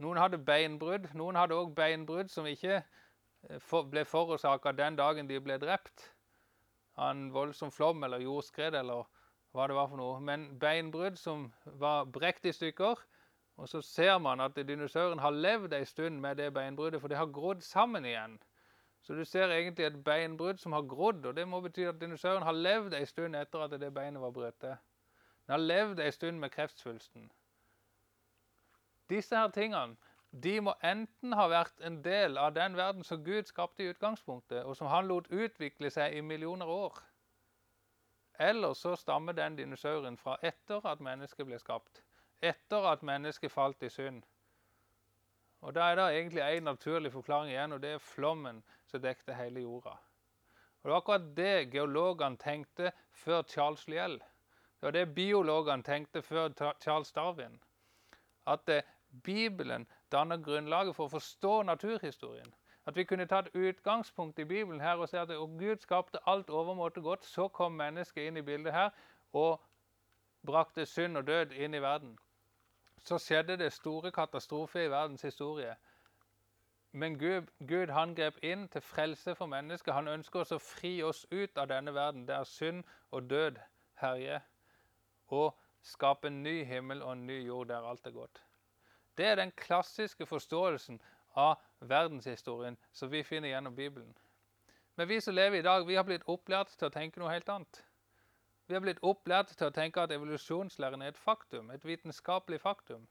noen 0.03 0.19
hadde 0.19 0.41
beinbrudd. 0.43 1.11
Noen 1.19 1.39
hadde 1.39 1.57
òg 1.59 1.75
beinbrudd 1.77 2.31
som 2.33 2.49
ikke 2.51 2.81
eh, 2.81 3.83
ble 3.93 4.05
forårsaka 4.09 4.75
den 4.75 4.99
dagen 4.99 5.29
de 5.31 5.39
ble 5.41 5.59
drept 5.63 6.09
av 6.97 7.13
en 7.13 7.29
voldsom 7.33 7.71
flom 7.73 8.03
eller 8.05 8.25
jordskred 8.25 8.75
eller 8.77 9.07
hva 9.53 9.69
det 9.69 9.77
var 9.77 9.89
for 9.93 10.01
noe. 10.01 10.21
Men 10.21 10.49
beinbrudd 10.61 11.21
som 11.21 11.51
var 11.85 12.09
brekt 12.11 12.49
i 12.49 12.55
stykker. 12.57 12.99
Og 13.61 13.69
så 13.69 13.83
ser 13.85 14.17
man 14.19 14.41
at 14.41 14.57
dinosauren 14.57 15.21
har 15.21 15.35
levd 15.37 15.75
ei 15.77 15.85
stund 15.87 16.19
med 16.25 16.39
det 16.41 16.49
beinbruddet, 16.57 17.03
for 17.03 17.13
det 17.13 17.19
har 17.21 17.29
grodd 17.31 17.61
sammen 17.63 18.07
igjen. 18.09 18.39
Så 19.03 19.15
du 19.15 19.25
ser 19.25 19.51
egentlig 19.51 19.87
et 19.87 20.05
beinbrudd 20.05 20.59
som 20.63 20.73
har 20.73 20.87
grodd, 20.87 21.27
og 21.27 21.37
det 21.37 21.49
må 21.49 21.61
bety 21.61 21.89
at 21.91 22.01
dinosauren 22.01 22.47
har 22.47 22.55
levd 22.55 22.95
ei 22.95 23.05
stund 23.11 23.37
etter 23.37 23.65
at 23.65 23.75
det 23.81 23.95
beinet 23.95 24.23
var 24.23 24.31
brutt. 24.31 24.61
Den 24.63 25.55
har 25.57 25.63
levd 25.63 26.01
ei 26.01 26.11
stund 26.15 26.39
med 26.39 26.51
kreftsvulsten. 26.55 27.31
Disse 29.11 29.37
her 29.37 29.51
tingene 29.51 29.97
de 30.45 30.61
må 30.65 30.73
enten 30.81 31.35
ha 31.37 31.45
vært 31.53 31.83
en 31.85 31.99
del 32.05 32.39
av 32.41 32.55
den 32.57 32.77
verden 32.77 33.05
som 33.05 33.25
Gud 33.25 33.51
skapte 33.51 33.83
i 33.85 33.91
utgangspunktet, 33.93 34.65
og 34.65 34.77
som 34.77 34.89
han 34.89 35.11
lot 35.11 35.27
utvikle 35.29 35.91
seg 35.91 36.15
i 36.17 36.23
millioner 36.25 36.67
år. 36.67 37.03
Eller 38.41 38.73
så 38.73 38.95
stammer 38.97 39.37
den 39.37 39.59
dinosauren 39.59 40.17
fra 40.17 40.39
etter 40.43 40.87
at 40.89 41.03
mennesket 41.05 41.47
ble 41.47 41.59
skapt. 41.61 42.01
Etter 42.41 42.89
at 42.89 43.03
mennesket 43.03 43.53
falt 43.53 43.83
i 43.83 43.91
synd. 43.93 44.23
Og 45.63 45.75
Da 45.75 45.81
er 45.91 45.95
det 45.95 46.05
egentlig 46.05 46.43
én 46.43 46.65
naturlig 46.65 47.13
forklaring 47.13 47.51
igjen, 47.51 47.73
og 47.73 47.83
det 47.83 47.91
er 47.95 47.99
flommen 47.99 48.63
som 48.87 49.03
dekte 49.03 49.35
hele 49.35 49.61
jorda. 49.61 49.91
Og 49.91 50.83
Det 50.83 50.91
var 50.91 50.97
akkurat 50.97 51.37
det 51.37 51.71
geologene 51.71 52.37
tenkte 52.37 52.93
før 53.13 53.43
Charles 53.43 53.89
Liel. 53.89 54.19
Det 54.19 54.83
var 54.83 54.91
det 54.91 55.15
biologene 55.15 55.83
tenkte 55.83 56.23
før 56.23 56.49
Charles 56.81 57.13
Darwin. 57.13 57.61
At 58.47 58.67
det 58.67 58.83
Bibelen 59.23 59.87
danner 60.13 60.37
grunnlaget 60.37 60.97
for 60.97 61.07
å 61.07 61.13
forstå 61.13 61.63
naturhistorien. 61.63 62.55
At 62.87 62.97
vi 62.97 63.05
kunne 63.05 63.29
tatt 63.31 63.53
utgangspunkt 63.55 64.39
i 64.39 64.45
Bibelen 64.45 64.81
her 64.81 64.99
og 64.99 65.09
se 65.09 65.21
at 65.21 65.29
Gud 65.29 65.77
skapte 65.81 66.19
alt 66.27 66.51
overmåte 66.51 67.01
godt. 67.01 67.25
Så 67.25 67.49
kom 67.49 67.73
mennesket 67.73 68.27
inn 68.27 68.37
i 68.37 68.43
bildet 68.43 68.73
her 68.73 68.91
og 69.33 69.61
brakte 70.47 70.87
synd 70.87 71.17
og 71.17 71.27
død 71.27 71.53
inn 71.53 71.75
i 71.75 71.83
verden. 71.83 72.19
Så 73.03 73.19
skjedde 73.19 73.57
det 73.59 73.73
store 73.73 74.13
katastrofer 74.13 74.81
i 74.81 74.91
verdens 74.91 75.23
historie. 75.23 75.75
Men 76.93 77.19
Gud, 77.19 77.49
Gud 77.69 77.91
han 77.91 78.15
grep 78.15 78.39
inn 78.45 78.69
til 78.69 78.81
frelse 78.85 79.35
for 79.35 79.47
mennesket. 79.47 79.95
Han 79.95 80.09
ønsker 80.13 80.41
oss 80.41 80.53
å 80.53 80.61
fri 80.61 80.99
oss 81.03 81.25
ut 81.33 81.59
av 81.59 81.71
denne 81.71 81.95
verden 81.95 82.27
der 82.29 82.45
synd 82.45 82.85
og 83.11 83.31
død 83.31 83.59
herjer, 84.03 84.41
og 85.33 85.55
skape 85.83 86.29
en 86.29 86.43
ny 86.43 86.63
himmel 86.69 87.03
og 87.03 87.13
en 87.13 87.27
ny 87.27 87.41
jord 87.47 87.71
der 87.73 87.89
alt 87.89 88.07
er 88.07 88.15
godt. 88.15 88.43
Det 89.17 89.27
er 89.27 89.35
den 89.41 89.53
klassiske 89.57 90.27
forståelsen 90.27 91.01
av 91.35 91.57
verdenshistorien 91.81 92.77
som 92.93 93.11
vi 93.11 93.23
finner 93.23 93.49
gjennom 93.49 93.75
Bibelen. 93.77 94.13
Men 94.97 95.09
vi 95.09 95.21
som 95.21 95.35
lever 95.35 95.59
i 95.59 95.63
dag, 95.65 95.87
vi 95.87 95.95
har 95.95 96.05
blitt 96.05 96.29
opplært 96.29 96.77
til 96.77 96.89
å 96.89 96.93
tenke 96.93 97.21
noe 97.21 97.33
helt 97.33 97.49
annet. 97.49 97.83
Vi 98.67 98.75
har 98.75 98.83
blitt 98.85 99.03
opplært 99.03 99.53
til 99.57 99.69
å 99.69 99.75
tenke 99.75 100.03
at 100.03 100.13
evolusjonslæren 100.15 101.03
er 101.03 101.13
et 101.13 101.19
faktum, 101.19 101.71
et 101.71 101.85
vitenskapelig 101.85 102.61
faktum. 102.63 103.07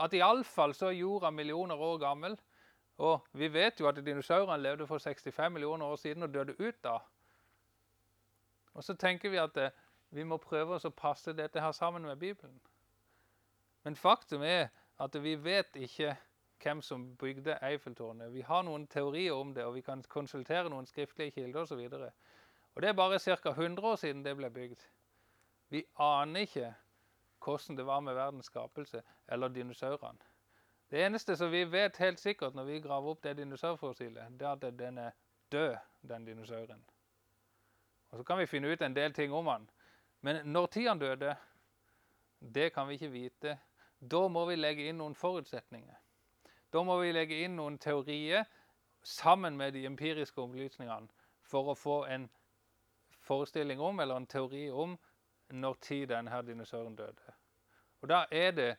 At 0.00 0.14
iallfall 0.14 0.74
så 0.74 0.90
er 0.90 0.98
jorda 0.98 1.30
millioner 1.30 1.76
år 1.76 1.98
gammel. 1.98 2.36
Og 2.98 3.26
vi 3.32 3.48
vet 3.52 3.80
jo 3.80 3.88
at 3.88 3.98
dinosaurene 4.06 4.62
levde 4.62 4.86
for 4.86 4.98
65 4.98 5.52
millioner 5.52 5.86
år 5.86 5.96
siden 5.96 6.22
og 6.22 6.34
døde 6.34 6.54
ut 6.58 6.84
da. 6.84 6.98
Og 8.74 8.84
så 8.84 8.94
tenker 8.94 9.30
vi 9.30 9.38
at 9.42 9.56
eh, 9.56 9.74
vi 10.10 10.22
må 10.22 10.38
prøve 10.38 10.76
oss 10.76 10.86
å 10.86 10.94
passe 10.94 11.34
dette 11.34 11.60
her 11.60 11.72
sammen 11.72 12.06
med 12.06 12.18
Bibelen. 12.18 12.60
Men 13.84 13.96
faktum 13.96 14.42
er 14.42 14.68
at 15.02 15.16
vi 15.22 15.34
vet 15.34 15.76
ikke 15.76 16.14
hvem 16.62 16.82
som 16.82 17.16
bygde 17.16 17.58
Eiffeltårnet. 17.62 18.32
Vi 18.32 18.40
har 18.46 18.62
noen 18.62 18.86
teorier 18.86 19.34
om 19.34 19.54
det, 19.54 19.64
og 19.64 19.74
vi 19.74 19.82
kan 19.82 20.02
konsultere 20.08 20.70
noen 20.70 20.86
skriftlige 20.86 21.34
kilder 21.34 21.66
osv. 21.66 21.82
Og, 22.74 22.82
det 22.82 22.88
er 22.88 22.92
bare 22.92 23.18
ca. 23.18 23.50
100 23.50 23.88
år 23.88 23.96
siden 23.96 24.24
det 24.24 24.36
ble 24.36 24.50
bygd. 24.50 24.80
Vi 25.70 25.84
aner 25.98 26.40
ikke 26.40 26.74
hvordan 27.44 27.76
det 27.76 27.86
var 27.86 28.00
med 28.00 28.14
verdens 28.14 28.46
skapelse 28.46 29.02
eller 29.28 29.48
dinosaurene. 29.48 30.18
Det 30.90 31.04
eneste 31.06 31.36
som 31.36 31.50
vi 31.52 31.64
vet 31.64 31.96
helt 31.96 32.20
sikkert 32.20 32.54
når 32.54 32.64
vi 32.64 32.80
graver 32.80 33.10
opp 33.10 33.22
det 33.22 33.36
dinosaurfossilet, 33.36 34.38
det 34.38 34.46
er 34.46 34.52
at 34.52 34.78
den 34.78 34.98
er 34.98 35.10
død, 35.52 35.76
den 36.02 36.24
dinosauren. 36.24 36.84
Og 38.10 38.18
Så 38.18 38.24
kan 38.24 38.38
vi 38.38 38.46
finne 38.46 38.72
ut 38.72 38.82
en 38.82 38.96
del 38.96 39.12
ting 39.12 39.32
om 39.32 39.46
den. 39.46 39.70
Men 40.20 40.46
når 40.46 40.66
tid 40.66 40.88
han 40.88 40.98
døde, 40.98 41.36
det 42.54 42.72
kan 42.72 42.88
vi 42.88 42.94
ikke 42.94 43.10
vite 43.10 43.58
da 44.10 44.28
må 44.28 44.44
vi 44.46 44.56
legge 44.56 44.88
inn 44.88 44.98
noen 45.00 45.14
forutsetninger. 45.16 45.96
Da 46.72 46.82
må 46.82 46.98
vi 47.00 47.12
legge 47.12 47.38
inn 47.44 47.56
noen 47.56 47.78
teorier 47.78 48.44
sammen 49.02 49.56
med 49.56 49.72
de 49.72 49.84
empiriske 49.86 50.40
opplysningene 50.40 51.08
for 51.44 51.70
å 51.70 51.76
få 51.78 51.98
en 52.10 52.26
forestilling 53.24 53.80
om, 53.80 54.00
eller 54.00 54.16
en 54.16 54.26
teori 54.26 54.68
om, 54.70 54.98
når 55.50 55.74
tid 55.80 56.06
denne 56.12 56.42
dinosauren 56.46 56.96
døde. 56.96 57.34
Og 58.00 58.08
Da 58.08 58.24
er 58.30 58.50
det, 58.50 58.76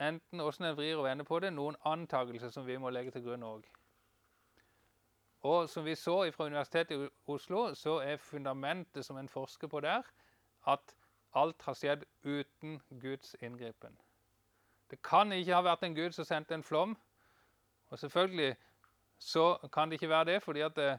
enten 0.00 0.40
åssen 0.40 0.64
en 0.64 0.76
vrir 0.76 0.96
og 0.96 1.04
vender 1.04 1.24
på 1.24 1.38
det, 1.40 1.52
noen 1.52 1.76
antakelser 1.84 2.50
som 2.50 2.66
vi 2.66 2.76
må 2.76 2.90
legge 2.90 3.10
til 3.10 3.24
grunn 3.24 3.42
òg. 3.42 3.66
Og 5.42 5.68
som 5.68 5.84
vi 5.84 5.94
så 5.94 6.30
fra 6.30 6.46
Universitetet 6.46 6.94
i 6.94 7.08
Oslo, 7.26 7.74
så 7.74 7.98
er 7.98 8.16
fundamentet 8.16 9.04
som 9.04 9.18
en 9.18 9.28
forsker 9.28 9.68
på 9.68 9.80
der, 9.80 10.02
at 10.66 10.94
alt 11.34 11.62
har 11.62 11.74
skjedd 11.74 12.04
uten 12.24 12.80
Guds 13.00 13.36
inngripen. 13.40 13.98
Det 14.90 15.02
kan 15.02 15.32
ikke 15.32 15.54
ha 15.54 15.62
vært 15.64 15.82
en 15.82 15.94
gud 15.96 16.12
som 16.12 16.24
sendte 16.24 16.54
en 16.54 16.62
flom. 16.62 16.96
Og 17.88 17.98
selvfølgelig 17.98 18.56
så 19.18 19.56
kan 19.72 19.88
det 19.88 19.98
ikke 19.98 20.08
være 20.08 20.24
det, 20.24 20.42
fordi 20.42 20.60
at 20.60 20.76
det, 20.76 20.90
eh, 20.92 20.98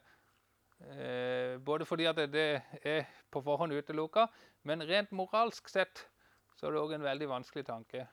både 1.66 1.86
fordi 1.86 2.06
at 2.06 2.18
det 2.34 2.62
er 2.84 3.06
på 3.32 3.42
forhånd 3.42 3.74
utelukka, 3.74 4.28
men 4.64 4.84
rent 4.84 5.12
moralsk 5.12 5.70
sett 5.70 6.08
så 6.56 6.68
er 6.68 6.76
det 6.76 6.82
òg 6.82 6.96
en 6.96 7.06
veldig 7.06 7.30
vanskelig 7.30 7.66
tanke. 7.66 8.06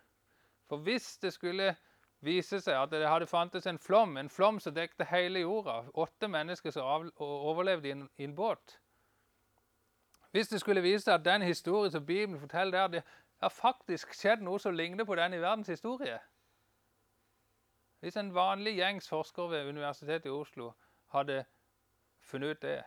For 0.70 0.82
hvis 0.86 1.16
det 1.18 1.32
skulle 1.34 1.74
vise 2.20 2.60
seg 2.60 2.76
at 2.76 2.92
det 2.92 3.08
hadde 3.08 3.26
fantes 3.26 3.66
en 3.66 3.78
flom, 3.78 4.16
en 4.16 4.30
flom 4.30 4.60
som 4.60 4.74
dekte 4.74 5.06
hele 5.10 5.42
jorda, 5.42 5.80
åtte 5.94 6.28
mennesker 6.28 6.70
som 6.74 7.10
overlevde 7.18 7.88
i 7.88 7.94
en, 7.96 8.08
i 8.18 8.24
en 8.24 8.36
båt 8.36 8.78
Hvis 10.30 10.48
det 10.48 10.60
skulle 10.60 10.82
vise 10.82 11.04
seg 11.04 11.14
at 11.14 11.24
den 11.24 11.42
historien 11.42 11.90
som 11.90 12.06
Bibelen 12.06 12.40
forteller 12.40 12.78
der, 12.78 12.88
det 12.88 13.02
har 13.42 13.48
faktisk 13.48 14.14
skjedd 14.14 14.44
noe 14.44 14.60
som 14.60 14.74
ligner 14.74 15.04
på 15.04 15.16
den 15.18 15.34
i 15.34 15.40
verdens 15.40 15.68
historie. 15.68 16.20
Hvis 18.00 18.16
en 18.16 18.34
vanlig 18.34 18.76
gjengs 18.76 19.08
forsker 19.08 19.48
ved 19.48 19.68
Universitetet 19.68 20.26
i 20.26 20.34
Oslo 20.34 20.72
hadde 21.12 21.44
funnet 22.20 22.56
ut 22.56 22.62
det, 22.62 22.84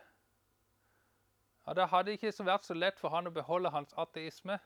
ja, 1.66 1.72
Det 1.72 1.88
hadde 1.88 2.12
ikke 2.12 2.32
vært 2.44 2.64
så 2.64 2.74
lett 2.74 2.98
for 3.00 3.08
han 3.08 3.26
å 3.26 3.30
beholde 3.30 3.70
hans 3.70 3.94
ateisme. 3.96 4.58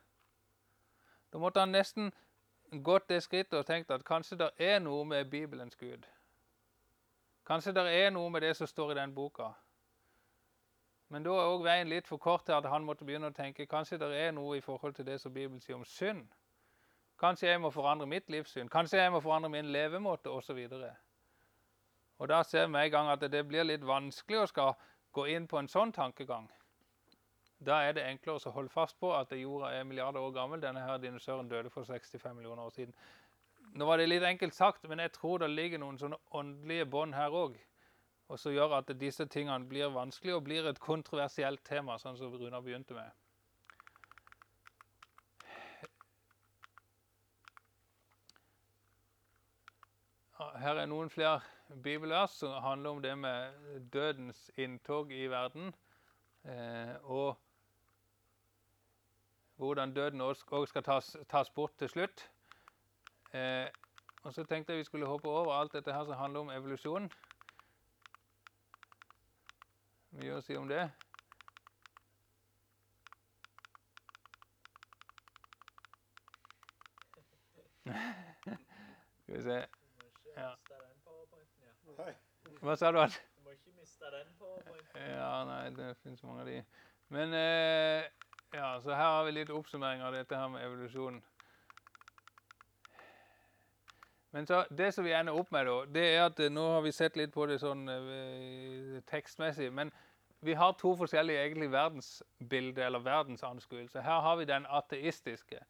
Da 1.33 1.39
måtte 1.39 1.61
han 1.61 1.73
nesten 1.73 2.13
gått 2.83 3.09
det 3.09 3.23
skrittet 3.23 3.59
og 3.59 3.67
tenkt 3.67 3.91
at 3.91 4.05
kanskje 4.05 4.39
det 4.39 4.51
er 4.59 4.79
noe 4.81 5.05
med 5.05 5.31
Bibelens 5.31 5.77
Gud. 5.77 6.07
Kanskje 7.47 7.73
det 7.73 7.87
er 7.95 8.11
noe 8.11 8.31
med 8.31 8.43
det 8.43 8.57
som 8.57 8.67
står 8.67 8.93
i 8.93 8.99
den 8.99 9.15
boka. 9.15 9.53
Men 11.09 11.25
da 11.25 11.33
er 11.33 11.49
òg 11.55 11.63
veien 11.65 11.89
litt 11.89 12.09
for 12.09 12.21
kort 12.21 12.45
til 12.45 12.53
at 12.53 12.67
han 12.69 12.85
måtte 12.85 13.07
begynne 13.09 13.31
å 13.31 13.37
tenke 13.37 13.67
kanskje 13.67 13.99
det 13.99 14.11
er 14.13 14.33
noe 14.37 14.59
i 14.59 14.61
forhold 14.61 14.95
til 14.95 15.07
det 15.07 15.21
som 15.21 15.33
Bibelen 15.33 15.61
sier 15.61 15.79
om 15.79 15.85
synd. 15.85 16.27
Kanskje 17.19 17.49
jeg 17.49 17.61
må 17.61 17.71
forandre 17.71 18.07
mitt 18.07 18.29
livssyn. 18.31 18.69
Kanskje 18.69 19.01
jeg 19.01 19.13
må 19.13 19.21
forandre 19.21 19.49
min 19.51 19.73
levemåte 19.73 20.31
osv. 20.31 20.59
Og, 22.19 22.29
da 22.29 22.43
ser 22.43 22.67
vi 22.67 22.79
en 22.83 22.91
gang 22.91 23.11
at 23.13 23.23
det 23.31 23.45
blir 23.47 23.67
litt 23.67 23.85
vanskelig 23.87 24.41
å 24.43 24.49
skal 24.51 24.73
gå 25.15 25.27
inn 25.35 25.47
på 25.47 25.59
en 25.61 25.71
sånn 25.71 25.93
tankegang. 25.95 26.49
Da 27.59 27.81
er 27.83 27.95
det 27.95 28.05
enklere 28.07 28.39
å 28.51 28.55
holde 28.55 28.71
fast 28.71 28.99
på 29.01 29.11
at 29.15 29.33
jorda 29.35 29.73
er 29.75 29.87
milliarder 29.87 30.23
år 30.23 30.35
gammel. 30.35 30.61
Denne 30.63 30.83
her 30.83 30.99
dinosauren 31.03 31.49
døde 31.51 31.71
for 31.71 31.87
65 31.87 32.37
millioner 32.37 32.63
år 32.63 32.75
siden. 32.75 32.95
Nå 33.75 33.87
var 33.87 33.99
det 33.99 34.09
litt 34.09 34.23
enkelt 34.23 34.55
sagt, 34.55 34.87
men 34.89 35.03
jeg 35.03 35.13
tror 35.13 35.43
det 35.43 35.51
ligger 35.51 35.83
noen 35.83 35.99
sånne 35.99 36.19
åndelige 36.39 36.87
bånd 36.91 37.15
her 37.15 37.35
òg. 37.35 37.59
Og 38.29 38.39
som 38.39 38.53
gjør 38.53 38.79
at 38.79 38.93
disse 39.01 39.27
tingene 39.27 39.67
blir 39.69 39.91
vanskelig 39.95 40.35
og 40.37 40.45
blir 40.47 40.67
et 40.69 40.79
kontroversielt 40.81 41.65
tema, 41.65 41.99
sånn 41.99 42.17
som 42.19 42.35
Runar 42.35 42.63
begynte 42.63 42.95
med. 42.95 43.11
Her 50.59 50.79
er 50.79 50.87
noen 50.87 51.11
flere 51.11 51.41
bibelvers 51.83 52.31
som 52.31 52.63
handler 52.63 52.91
om 52.91 53.03
det 53.03 53.19
med 53.19 53.53
dødens 53.93 54.51
inntog 54.57 55.13
i 55.13 55.27
verden. 55.27 55.75
Eh, 56.45 56.95
og 57.03 57.39
hvordan 59.57 59.95
døden 59.95 60.21
òg 60.21 60.35
skal 60.67 60.83
tas, 60.83 61.17
tas, 61.29 61.51
bort 61.51 61.73
til 61.79 61.89
slutt. 61.89 62.31
Eh, 63.33 63.67
og 64.23 64.35
så 64.35 64.45
tenkte 64.45 64.73
jeg 64.73 64.79
vi 64.79 64.85
skulle 64.85 65.07
hoppe 65.07 65.29
over 65.29 65.53
alt 65.55 65.73
dette 65.73 65.93
her 65.93 66.05
som 66.05 66.15
handler 66.15 66.41
om 66.41 66.51
evolusjon. 66.51 67.11
Mye 70.11 70.39
å 70.39 70.41
si 70.41 70.57
om 70.57 70.69
det. 70.69 70.89
Skal 79.19 79.35
vi 79.35 79.43
se 79.43 79.59
ja. 80.37 80.55
Hva 82.61 82.77
sa 82.77 82.93
du? 82.93 82.99
Du 82.99 83.45
må 83.45 83.55
ikke 83.57 83.75
miste 83.81 84.13
den 84.13 84.31
powerpointen. 84.39 85.03
Ja, 85.03 85.33
nei, 85.49 85.65
det 85.77 85.97
finnes 86.03 86.23
mange 86.23 86.45
av 86.45 86.51
de. 86.51 86.63
Men 87.15 87.35
eh, 87.35 88.07
ja, 88.55 88.81
så 88.81 88.95
her 88.95 89.11
har 89.17 89.25
vi 89.25 89.35
litt 89.39 89.51
oppsummering 89.51 90.03
av 90.03 90.15
dette 90.17 90.37
her 90.37 90.49
med 90.53 90.65
evolusjonen. 90.65 91.23
Men 94.31 94.47
så, 94.47 94.65
det 94.79 94.93
som 94.95 95.05
vi 95.05 95.13
ender 95.17 95.33
opp 95.33 95.51
med, 95.53 95.67
da, 95.67 95.77
det 95.95 96.05
er 96.15 96.27
at 96.27 96.41
eh, 96.41 96.53
nå 96.53 96.67
har 96.75 96.85
vi 96.85 96.93
sett 96.93 97.17
litt 97.17 97.33
på 97.35 97.47
det 97.49 97.59
sånn 97.63 97.89
eh, 97.89 98.99
tekstmessig. 99.09 99.71
Men 99.73 99.93
vi 100.45 100.55
har 100.55 100.77
to 100.79 100.93
forskjellige 100.97 101.47
egentlig 101.47 101.71
verdensbilder, 101.73 102.87
eller 102.87 103.03
verdensanskuelser. 103.03 104.05
Her 104.05 104.21
har 104.27 104.37
vi 104.37 104.49
den 104.49 104.69
ateistiske. 104.69 105.63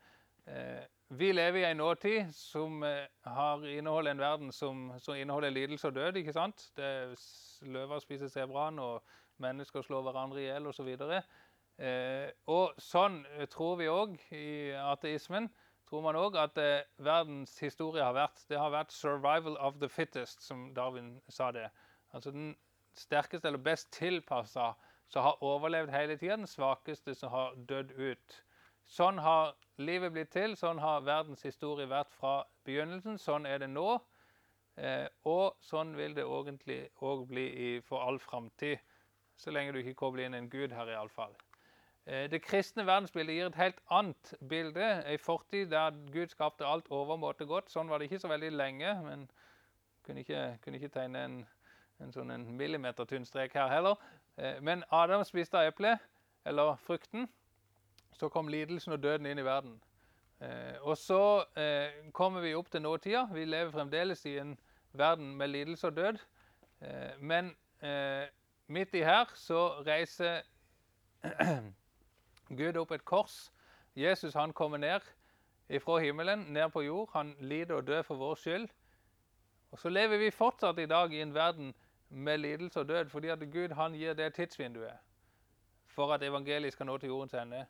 Eh, 0.47 0.83
vi 1.09 1.33
lever 1.33 1.59
i 1.59 1.71
en 1.71 1.77
nåtid 1.77 2.35
som 2.35 2.83
eh, 2.83 3.07
har 3.25 3.67
inneholder 3.67 4.11
en 4.11 4.21
verden 4.21 4.53
som, 4.53 4.93
som, 4.99 5.15
inneholder 5.15 5.51
lidelse 5.51 5.89
og 5.89 5.95
død. 5.95 6.17
ikke 6.17 6.33
sant? 6.33 6.71
Det 6.77 7.19
Løver 7.63 7.99
spiser 7.99 8.29
sebraen, 8.29 8.79
og 8.79 9.03
mennesker 9.37 9.83
slår 9.83 10.03
hverandre 10.03 10.43
i 10.43 10.45
hjel 10.45 10.67
osv. 10.69 10.91
Eh, 11.79 12.29
og 12.51 12.77
sånn 12.83 13.23
eh, 13.39 13.47
tror 13.49 13.79
vi 13.81 13.89
òg 13.89 14.19
i 14.37 14.75
ateismen. 14.77 15.49
tror 15.89 16.03
man 16.05 16.17
også 16.17 16.43
at 16.43 16.59
eh, 16.59 16.85
verdens 16.99 17.59
historie 17.59 18.05
har 18.05 18.13
vært 18.13 18.45
det 18.49 18.59
har 18.59 18.71
vært 18.71 18.93
'survival 18.93 19.57
of 19.57 19.79
the 19.81 19.89
fittest', 19.89 20.43
som 20.45 20.75
Darwin 20.75 21.21
sa 21.29 21.51
det. 21.51 21.71
Altså 22.13 22.31
den 22.31 22.57
sterkeste 22.95 23.49
eller 23.49 23.59
best 23.59 23.93
tilpassa 23.93 24.75
som 25.09 25.23
har 25.23 25.43
overlevd 25.43 25.91
hele 25.91 26.17
tida, 26.17 26.37
den 26.37 26.47
svakeste 26.47 27.15
som 27.15 27.31
har 27.31 27.55
dødd 27.55 27.93
ut. 27.97 28.45
Sånn 28.87 29.19
har 29.19 29.55
livet 29.79 30.13
blitt 30.13 30.31
til, 30.35 30.57
sånn 30.59 30.81
har 30.83 31.05
verdens 31.07 31.43
historie 31.47 31.89
vært 31.91 32.15
fra 32.19 32.43
begynnelsen. 32.67 33.19
Sånn 33.19 33.47
er 33.47 33.63
det 33.63 33.71
nå. 33.71 33.99
Eh, 34.79 35.07
og 35.27 35.59
sånn 35.65 35.95
vil 35.99 36.15
det 36.15 36.27
egentlig 36.27 36.81
òg 37.03 37.27
bli 37.31 37.49
for 37.87 38.05
all 38.07 38.19
framtid. 38.23 38.79
Så 39.39 39.55
lenge 39.55 39.73
du 39.75 39.81
ikke 39.83 39.99
kobler 39.99 40.27
inn 40.27 40.35
en 40.35 40.51
gud 40.51 40.75
her, 40.75 40.91
iallfall. 40.95 41.35
Eh, 42.09 42.27
det 42.31 42.43
kristne 42.43 42.87
verdensbildet 42.87 43.37
gir 43.37 43.51
et 43.51 43.61
helt 43.61 43.81
annet 43.91 44.35
bilde. 44.49 44.87
En 45.07 45.19
fortid 45.19 45.71
der 45.71 45.97
Gud 46.13 46.33
skapte 46.33 46.67
alt 46.67 46.89
overmåte 46.91 47.47
godt. 47.47 47.71
Sånn 47.71 47.91
var 47.91 47.99
det 47.99 48.09
ikke 48.09 48.23
så 48.23 48.31
veldig 48.33 48.53
lenge. 48.55 48.95
Men 49.05 49.27
kunne 50.07 50.25
ikke, 50.25 50.59
kunne 50.65 50.81
ikke 50.81 50.95
tegne 50.95 51.25
en, 51.25 51.41
en 52.01 52.15
sånn 52.15 52.33
en 52.33 52.47
millimetertynn 52.57 53.27
strek 53.29 53.59
her 53.59 53.69
heller. 53.69 53.99
Eh, 54.39 54.57
men 54.65 54.87
Adam 54.91 55.25
spiste 55.27 55.61
eplet, 55.69 56.01
eller 56.49 56.79
frukten. 56.87 57.29
Så 58.13 58.29
kom 58.29 58.49
lidelsen 58.49 58.93
og 58.93 59.03
døden 59.03 59.27
inn 59.27 59.39
i 59.39 59.45
verden. 59.45 59.81
Eh, 60.41 60.77
og 60.81 60.97
så 60.97 61.45
kommer 62.13 62.41
vi 62.41 62.55
opp 62.55 62.71
til 62.71 62.83
nåtida. 62.83 63.27
Vi 63.33 63.45
lever 63.45 63.71
fremdeles 63.71 64.25
i 64.27 64.39
en 64.39 64.59
verden 64.93 65.37
med 65.37 65.49
lidelse 65.49 65.87
og 65.87 65.97
død. 65.97 66.19
Men 67.19 67.57
midt 68.67 68.95
i 68.95 69.03
her 69.03 69.31
så 69.35 69.83
reiser 69.87 70.43
Gud 72.59 72.77
opp 72.77 72.93
et 72.95 73.05
kors. 73.05 73.53
Jesus 73.97 74.35
han 74.35 74.53
kommer 74.53 74.79
ned 74.79 75.01
fra 75.83 75.99
himmelen, 75.99 76.39
ned 76.39 76.71
på 76.71 76.81
jord. 76.81 77.11
Han 77.13 77.35
lider 77.41 77.75
og 77.75 77.87
dør 77.87 78.03
for 78.03 78.15
vår 78.15 78.35
skyld. 78.35 78.69
Og 79.71 79.79
Så 79.79 79.89
lever 79.89 80.19
vi 80.19 80.31
fortsatt 80.31 80.79
i 80.79 80.87
dag 80.87 81.13
i 81.13 81.21
en 81.21 81.35
verden 81.35 81.75
med 82.09 82.39
lidelse 82.39 82.81
og 82.81 82.89
død, 82.89 83.09
fordi 83.09 83.29
at 83.29 83.39
Gud 83.53 83.75
han 83.75 83.93
gir 83.93 84.15
det 84.15 84.35
tidsvinduet 84.35 84.97
for 85.87 86.15
at 86.15 86.23
evangeliet 86.23 86.73
skal 86.73 86.87
nå 86.87 86.99
til 86.99 87.09
jordens 87.09 87.35
ende. 87.35 87.67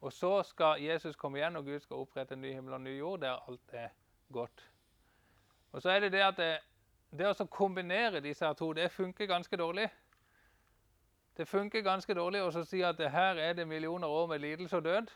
Og 0.00 0.12
så 0.12 0.42
skal 0.42 0.82
Jesus 0.82 1.16
komme 1.16 1.38
igjen, 1.38 1.56
og 1.56 1.64
Gud 1.64 1.80
skal 1.80 1.96
opprette 1.96 2.34
en 2.34 2.40
ny 2.40 2.52
himmel 2.52 2.72
og 2.72 2.80
en 2.80 2.84
ny 2.84 2.98
jord 2.98 3.20
der 3.20 3.48
alt 3.48 3.72
er 3.72 3.88
godt. 4.32 4.70
Og 5.72 5.82
så 5.82 5.90
er 5.90 6.00
det 6.00 6.12
det 6.12 6.24
at 6.24 6.36
det, 6.36 6.58
det 7.18 7.28
å 7.28 7.46
kombinere 7.50 8.20
disse 8.20 8.46
her 8.46 8.52
to, 8.52 8.72
det 8.72 8.90
funker 8.90 9.26
ganske 9.26 9.56
dårlig. 9.56 9.88
Det 11.36 11.48
funker 11.48 11.84
ganske 11.84 12.14
dårlig 12.14 12.42
å 12.42 12.64
si 12.64 12.80
at 12.84 13.00
her 13.12 13.36
er 13.36 13.52
det 13.52 13.68
millioner 13.68 14.08
år 14.08 14.26
med 14.26 14.40
lidelse 14.40 14.76
og 14.76 14.84
død. 14.84 15.10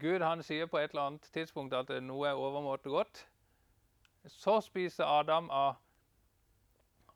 Gud 0.00 0.22
han 0.22 0.42
sier 0.42 0.66
på 0.66 0.78
et 0.78 0.90
eller 0.90 1.02
annet 1.02 1.26
tidspunkt 1.34 1.74
at 1.74 1.90
noe 2.02 2.28
er 2.28 2.38
overmåte 2.38 2.90
godt. 2.90 3.26
Så 4.26 4.60
spiser 4.60 5.06
Adam 5.06 5.50
av, 5.50 5.76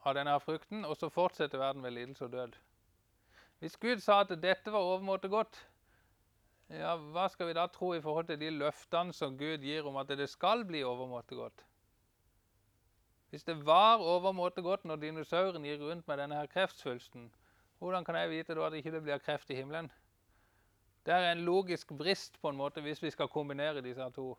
av 0.03 0.15
denne 0.15 0.37
frukten, 0.41 0.85
og 0.85 0.97
så 0.97 1.11
fortsetter 1.11 1.59
verden 1.59 1.83
med 1.83 1.95
lidelse 1.95 2.25
og 2.25 2.33
død. 2.33 2.59
Hvis 3.59 3.77
Gud 3.77 4.01
sa 4.01 4.21
at 4.21 4.35
dette 4.43 4.73
var 4.73 4.87
overmåte 4.87 5.29
godt, 5.29 5.59
ja, 6.71 6.95
hva 7.15 7.27
skal 7.31 7.51
vi 7.51 7.57
da 7.59 7.67
tro 7.73 7.93
i 7.97 8.03
forhold 8.03 8.29
til 8.31 8.39
de 8.41 8.51
løftene 8.55 9.15
som 9.17 9.37
Gud 9.39 9.65
gir 9.67 9.87
om 9.89 9.97
at 9.99 10.11
det 10.15 10.29
skal 10.31 10.65
bli 10.65 10.85
overmåte 10.87 11.35
godt? 11.35 11.65
Hvis 13.31 13.45
det 13.47 13.57
var 13.67 14.03
overmåte 14.03 14.63
godt 14.63 14.85
når 14.85 14.97
dinosauren 15.03 15.65
gir 15.67 15.83
rundt 15.83 16.09
med 16.09 16.19
denne 16.19 16.39
her 16.39 16.47
kreftsvulsten, 16.51 17.31
hvordan 17.79 18.05
kan 18.05 18.17
jeg 18.19 18.31
vite 18.31 18.55
da 18.55 18.67
at 18.67 18.73
det 18.73 18.83
ikke 18.85 19.01
blir 19.01 19.19
kreft 19.19 19.51
i 19.51 19.55
himmelen? 19.55 19.91
Det 21.07 21.15
er 21.15 21.33
en 21.33 21.45
logisk 21.45 21.93
brist 21.97 22.41
på 22.43 22.49
en 22.49 22.57
måte 22.57 22.81
hvis 22.81 23.03
vi 23.03 23.11
skal 23.11 23.29
kombinere 23.29 23.81
disse 23.81 24.11
to. 24.15 24.39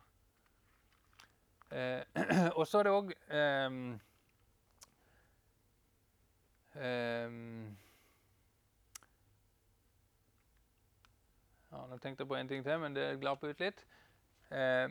Eh, 1.72 2.04
og 2.60 2.68
så 2.68 2.80
er 2.80 2.84
det 2.84 2.92
òg 2.92 3.14
eh, 3.32 3.72
eh, 6.76 7.40
ja, 11.82 11.88
Nå 11.90 11.98
tenkte 11.98 12.22
jeg 12.22 12.30
på 12.30 12.36
en 12.38 12.48
ting 12.48 12.64
til, 12.66 12.80
men 12.80 12.96
det 12.96 13.20
glapp 13.22 13.44
ut 13.44 13.60
litt. 13.60 13.86
Eh, 14.52 14.90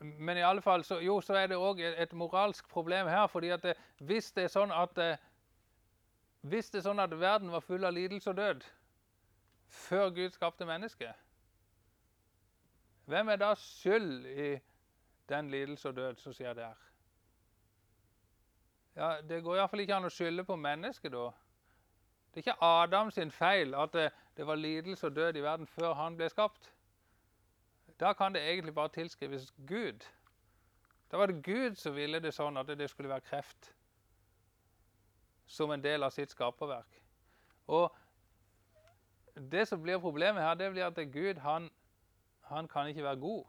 men 0.00 0.38
i 0.38 0.44
alle 0.46 0.62
fall, 0.62 0.84
så, 0.84 1.00
jo, 1.02 1.20
så 1.20 1.34
er 1.34 1.50
det 1.50 1.58
òg 1.58 1.80
et 1.84 2.12
moralsk 2.12 2.68
problem 2.68 3.06
her. 3.06 3.26
fordi 3.26 3.48
at 3.50 3.62
det, 3.62 3.74
hvis 3.98 4.32
det 4.32 4.44
er 4.44 4.52
sånn 4.54 4.72
at 4.72 4.98
eh, 4.98 5.16
hvis 6.40 6.70
det 6.70 6.78
er 6.80 6.86
sånn 6.86 7.02
at 7.02 7.14
verden 7.18 7.50
var 7.50 7.60
full 7.60 7.84
av 7.84 7.92
lidelse 7.92 8.30
og 8.30 8.36
død 8.36 8.66
før 9.68 10.10
Gud 10.14 10.30
skapte 10.30 10.64
mennesket, 10.64 11.12
hvem 13.04 13.28
er 13.28 13.40
da 13.40 13.54
skyld 13.58 14.26
i 14.26 14.48
den 15.28 15.50
lidelse 15.50 15.88
og 15.88 15.96
død 15.96 16.22
som 16.22 16.32
skjer 16.32 16.54
der? 16.54 16.76
Ja, 18.96 19.20
Det 19.20 19.42
går 19.42 19.56
iallfall 19.56 19.80
ikke 19.80 19.98
an 19.98 20.08
å 20.08 20.12
skylde 20.12 20.44
på 20.44 20.56
mennesket 20.56 21.12
da. 21.12 21.28
Det 22.34 22.40
er 22.40 22.50
ikke 22.50 22.64
Adam 22.64 23.10
sin 23.10 23.30
feil 23.30 23.74
at 23.74 23.92
det, 23.92 24.10
det 24.36 24.46
var 24.46 24.54
lidelse 24.54 25.06
og 25.06 25.16
død 25.16 25.36
i 25.36 25.42
verden 25.42 25.66
før 25.66 25.94
han 25.94 26.16
ble 26.16 26.28
skapt. 26.28 26.72
Da 28.00 28.12
kan 28.12 28.34
det 28.34 28.42
egentlig 28.42 28.74
bare 28.74 28.88
tilskrives 28.88 29.52
Gud. 29.66 30.06
Da 31.10 31.16
var 31.16 31.26
det 31.26 31.44
Gud 31.44 31.74
som 31.74 31.96
ville 31.96 32.20
det 32.20 32.34
sånn 32.36 32.56
at 32.60 32.68
det 32.78 32.90
skulle 32.90 33.10
være 33.10 33.26
kreft 33.26 33.72
som 35.48 35.72
en 35.72 35.82
del 35.82 36.04
av 36.04 36.12
sitt 36.12 36.30
skaperverk. 36.30 37.00
Og 37.66 37.88
det 39.52 39.64
som 39.68 39.80
blir 39.82 40.00
problemet 40.02 40.44
her, 40.44 40.54
det 40.54 40.72
blir 40.72 40.86
at 40.86 41.00
Gud 41.12 41.40
han, 41.40 41.70
han 42.50 42.68
kan 42.68 42.88
ikke 42.88 43.06
være 43.06 43.22
god. 43.22 43.44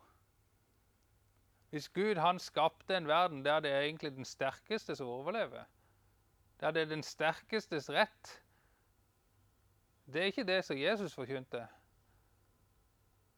Hvis 1.69 1.89
Gud 1.89 2.17
han 2.17 2.39
skapte 2.39 2.97
en 2.97 3.07
verden 3.07 3.43
der 3.45 3.59
det 3.59 3.71
er 3.71 3.81
egentlig 3.81 4.15
den 4.15 4.25
sterkeste 4.25 4.95
som 4.95 5.07
overlever, 5.07 5.67
der 6.59 6.71
det 6.71 6.81
er 6.81 6.95
den 6.95 7.03
sterkestes 7.03 7.89
rett 7.89 8.39
Det 10.13 10.21
er 10.21 10.31
ikke 10.31 10.43
det 10.43 10.65
som 10.65 10.77
Jesus 10.77 11.13
forkynte. 11.13 11.67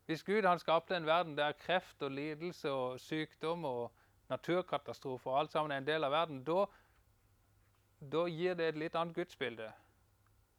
Hvis 0.06 0.24
Gud 0.24 0.46
han 0.48 0.60
skapte 0.60 0.96
en 0.96 1.06
verden 1.06 1.38
der 1.38 1.52
kreft 1.52 2.02
og 2.02 2.12
lidelse 2.12 2.72
og 2.72 3.00
sykdom 3.00 3.66
og 3.66 3.92
naturkatastrofer 4.30 5.32
og 5.32 5.40
alt 5.40 5.52
sammen 5.52 5.72
er 5.72 5.78
en 5.78 5.88
del 5.88 6.04
av 6.04 6.12
verden, 6.12 6.44
da, 6.44 8.24
gir 8.28 8.56
det 8.56 8.68
et 8.70 8.80
litt 8.80 8.96
annet 8.96 9.16
gudsbilde. 9.16 9.68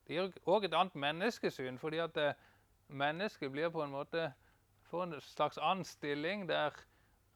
Det 0.07 0.17
gir 0.17 0.33
òg 0.45 0.65
et 0.69 0.77
annet 0.77 0.95
menneskesyn, 0.95 1.79
fordi 1.79 2.01
at 2.05 2.17
eh, 2.17 2.39
mennesket 2.89 3.53
blir 3.53 3.73
på 3.73 3.83
en 3.85 3.93
måte 3.93 4.33
får 4.93 5.03
en 5.03 5.21
slags 5.21 5.59
annen 5.59 5.85
stilling 5.85 6.49
der 6.49 6.77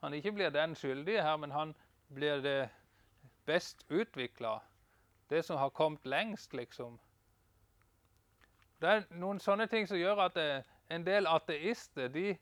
han 0.03 0.15
ikke 0.15 0.33
blir 0.33 0.51
den 0.51 0.75
skyldige 0.77 1.23
her, 1.23 1.37
men 1.37 1.51
han 1.51 1.75
blir 2.15 2.43
det 2.45 2.69
best 3.47 3.87
utvikla. 3.91 4.59
Det 5.31 5.45
som 5.45 5.57
har 5.57 5.69
kommet 5.69 6.07
lengst, 6.07 6.55
liksom. 6.55 7.01
Det 8.81 8.89
er 8.89 9.07
noen 9.17 9.41
sånne 9.41 9.67
ting 9.73 9.89
som 9.89 9.99
gjør 9.99 10.27
at 10.27 10.37
eh, 10.41 10.67
en 10.93 11.05
del 11.07 11.27
ateister 11.27 12.09
de 12.13 12.35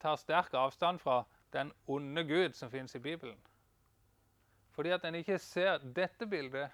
tar 0.00 0.16
sterk 0.20 0.54
avstand 0.54 1.00
fra 1.02 1.24
den 1.52 1.72
onde 1.86 2.24
Gud 2.24 2.54
som 2.54 2.70
finnes 2.70 2.94
i 2.94 3.02
Bibelen. 3.02 3.38
Fordi 4.74 4.90
at 4.94 5.04
en 5.04 5.14
ikke 5.14 5.38
ser 5.38 5.78
dette 5.96 6.26
bildet. 6.26 6.70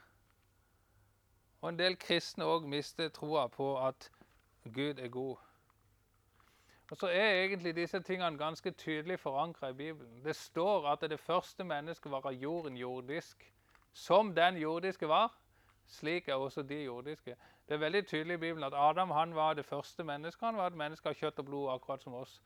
Og 1.61 1.69
en 1.69 1.79
del 1.79 1.97
kristne 2.01 2.45
òg 2.49 2.65
mister 2.69 3.09
troa 3.13 3.47
på 3.53 3.75
at 3.87 4.11
Gud 4.65 4.99
er 4.99 5.09
god. 5.09 5.37
Og 6.91 6.97
så 6.97 7.07
er 7.07 7.45
egentlig 7.45 7.77
disse 7.77 8.01
tingene 8.03 8.39
ganske 8.39 8.71
tydelig 8.71 9.21
forankra 9.21 9.69
i 9.69 9.73
Bibelen. 9.73 10.25
Det 10.25 10.37
står 10.37 10.89
at 10.89 11.05
det 11.11 11.21
første 11.21 11.65
mennesket 11.65 12.11
var 12.11 12.27
av 12.27 12.33
jorden 12.33 12.77
jordisk. 12.77 13.47
Som 13.93 14.35
den 14.35 14.57
jordiske 14.57 15.09
var, 15.09 15.37
slik 15.87 16.29
er 16.29 16.35
også 16.35 16.63
de 16.63 16.85
jordiske. 16.85 17.37
Det 17.71 17.77
er 17.77 17.85
veldig 17.85 18.07
tydelig 18.07 18.35
i 18.35 18.43
Bibelen 18.43 18.65
at 18.67 18.75
Adam 18.75 19.11
han 19.15 19.35
var 19.35 19.55
det 19.55 19.65
første 19.65 20.05
mennesket. 20.05 20.47
Han 20.47 20.57
var 20.57 20.67
et 20.67 20.79
menneske 20.79 21.07
av 21.09 21.15
kjøtt 21.15 21.39
og 21.39 21.45
blod, 21.47 21.69
akkurat 21.71 22.03
som 22.03 22.17
oss. 22.19 22.41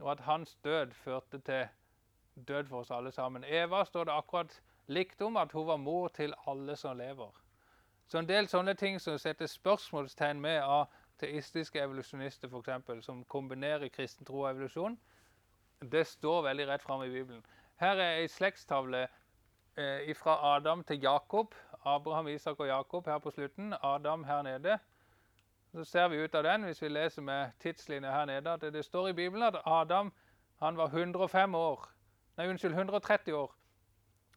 Og 0.00 0.08
at 0.14 0.22
hans 0.24 0.54
død 0.64 0.94
førte 0.96 1.38
til 1.44 1.66
død 2.48 2.70
for 2.70 2.78
oss 2.80 2.90
alle 2.90 3.12
sammen. 3.12 3.44
Eva 3.44 3.82
står 3.84 4.08
det 4.08 4.14
akkurat 4.16 4.62
likt 4.86 5.20
om 5.22 5.36
at 5.36 5.52
hun 5.52 5.66
var 5.66 5.76
mor 5.76 6.08
til 6.08 6.32
alle 6.46 6.76
som 6.76 6.96
lever. 6.96 7.36
Så 8.08 8.18
en 8.18 8.28
del 8.28 8.48
sånne 8.48 8.72
ting 8.80 8.96
som 9.00 9.18
setter 9.18 9.46
spørsmålstegn 9.46 10.40
med 10.40 10.62
av 10.62 10.88
teistiske 11.20 11.80
evolusjonister, 11.80 12.48
f.eks., 12.48 13.04
som 13.04 13.24
kombinerer 13.28 13.92
kristen 13.92 14.24
tro 14.24 14.40
og 14.46 14.50
evolusjon, 14.54 14.96
det 15.82 16.06
står 16.06 16.42
veldig 16.48 16.68
rett 16.68 16.82
fram 16.82 17.04
i 17.04 17.12
Bibelen. 17.12 17.44
Her 17.76 18.00
er 18.00 18.22
ei 18.22 18.28
slektstavle 18.32 19.04
eh, 19.76 20.14
fra 20.16 20.38
Adam 20.56 20.84
til 20.84 21.02
Jakob. 21.02 21.52
Abraham, 21.86 22.28
Isak 22.28 22.60
og 22.60 22.66
Jakob 22.66 23.06
her 23.06 23.18
på 23.18 23.30
slutten. 23.30 23.74
Adam 23.82 24.24
her 24.24 24.42
nede. 24.42 24.78
Så 25.74 25.84
ser 25.84 26.08
vi 26.08 26.16
ut 26.24 26.34
av 26.34 26.42
den, 26.42 26.64
hvis 26.64 26.82
vi 26.82 26.88
leser 26.88 27.22
med 27.22 27.50
tidslinja 27.60 28.10
her 28.10 28.24
nede, 28.24 28.52
at 28.52 28.60
det 28.60 28.84
står 28.84 29.08
i 29.08 29.12
Bibelen 29.12 29.42
at 29.42 29.60
Adam 29.64 30.12
han 30.56 30.76
var 30.76 30.86
105 30.86 31.54
år. 31.54 31.88
Nei, 32.36 32.48
unnskyld, 32.48 32.72
130 32.72 33.34
år 33.34 33.54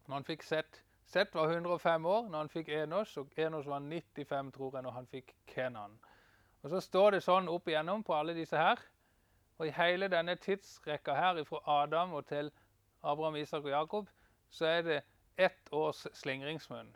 når 0.07 0.15
han 0.15 0.25
fikk 0.25 0.43
Sett. 0.43 0.83
Sett 1.05 1.35
var 1.35 1.49
105 1.49 2.05
år 2.05 2.29
når 2.29 2.37
han 2.37 2.49
fikk 2.49 2.69
Enos, 2.69 3.17
og 3.17 3.31
Enos 3.37 3.67
var 3.67 3.79
95 3.79 4.51
tror 4.53 4.75
jeg, 4.75 4.83
når 4.83 4.91
han 4.91 5.07
fikk 5.07 5.35
Kenan. 5.47 5.99
Og 6.63 6.69
Så 6.69 6.79
står 6.79 7.11
det 7.11 7.23
sånn 7.23 7.49
opp 7.49 7.67
igjennom 7.67 8.03
på 8.03 8.13
alle 8.13 8.33
disse 8.37 8.57
her. 8.57 8.81
Og 9.59 9.67
i 9.67 9.73
hele 9.75 10.07
denne 10.07 10.35
tidsrekka 10.35 11.15
her, 11.15 11.43
fra 11.43 11.61
Adam 11.81 12.13
og 12.13 12.25
til 12.27 12.51
Abraham, 13.03 13.35
Isak 13.35 13.63
og 13.63 13.69
Jakob, 13.69 14.09
så 14.49 14.65
er 14.65 14.81
det 14.81 15.01
ett 15.37 15.71
års 15.71 16.07
slingringsmunn. 16.13 16.89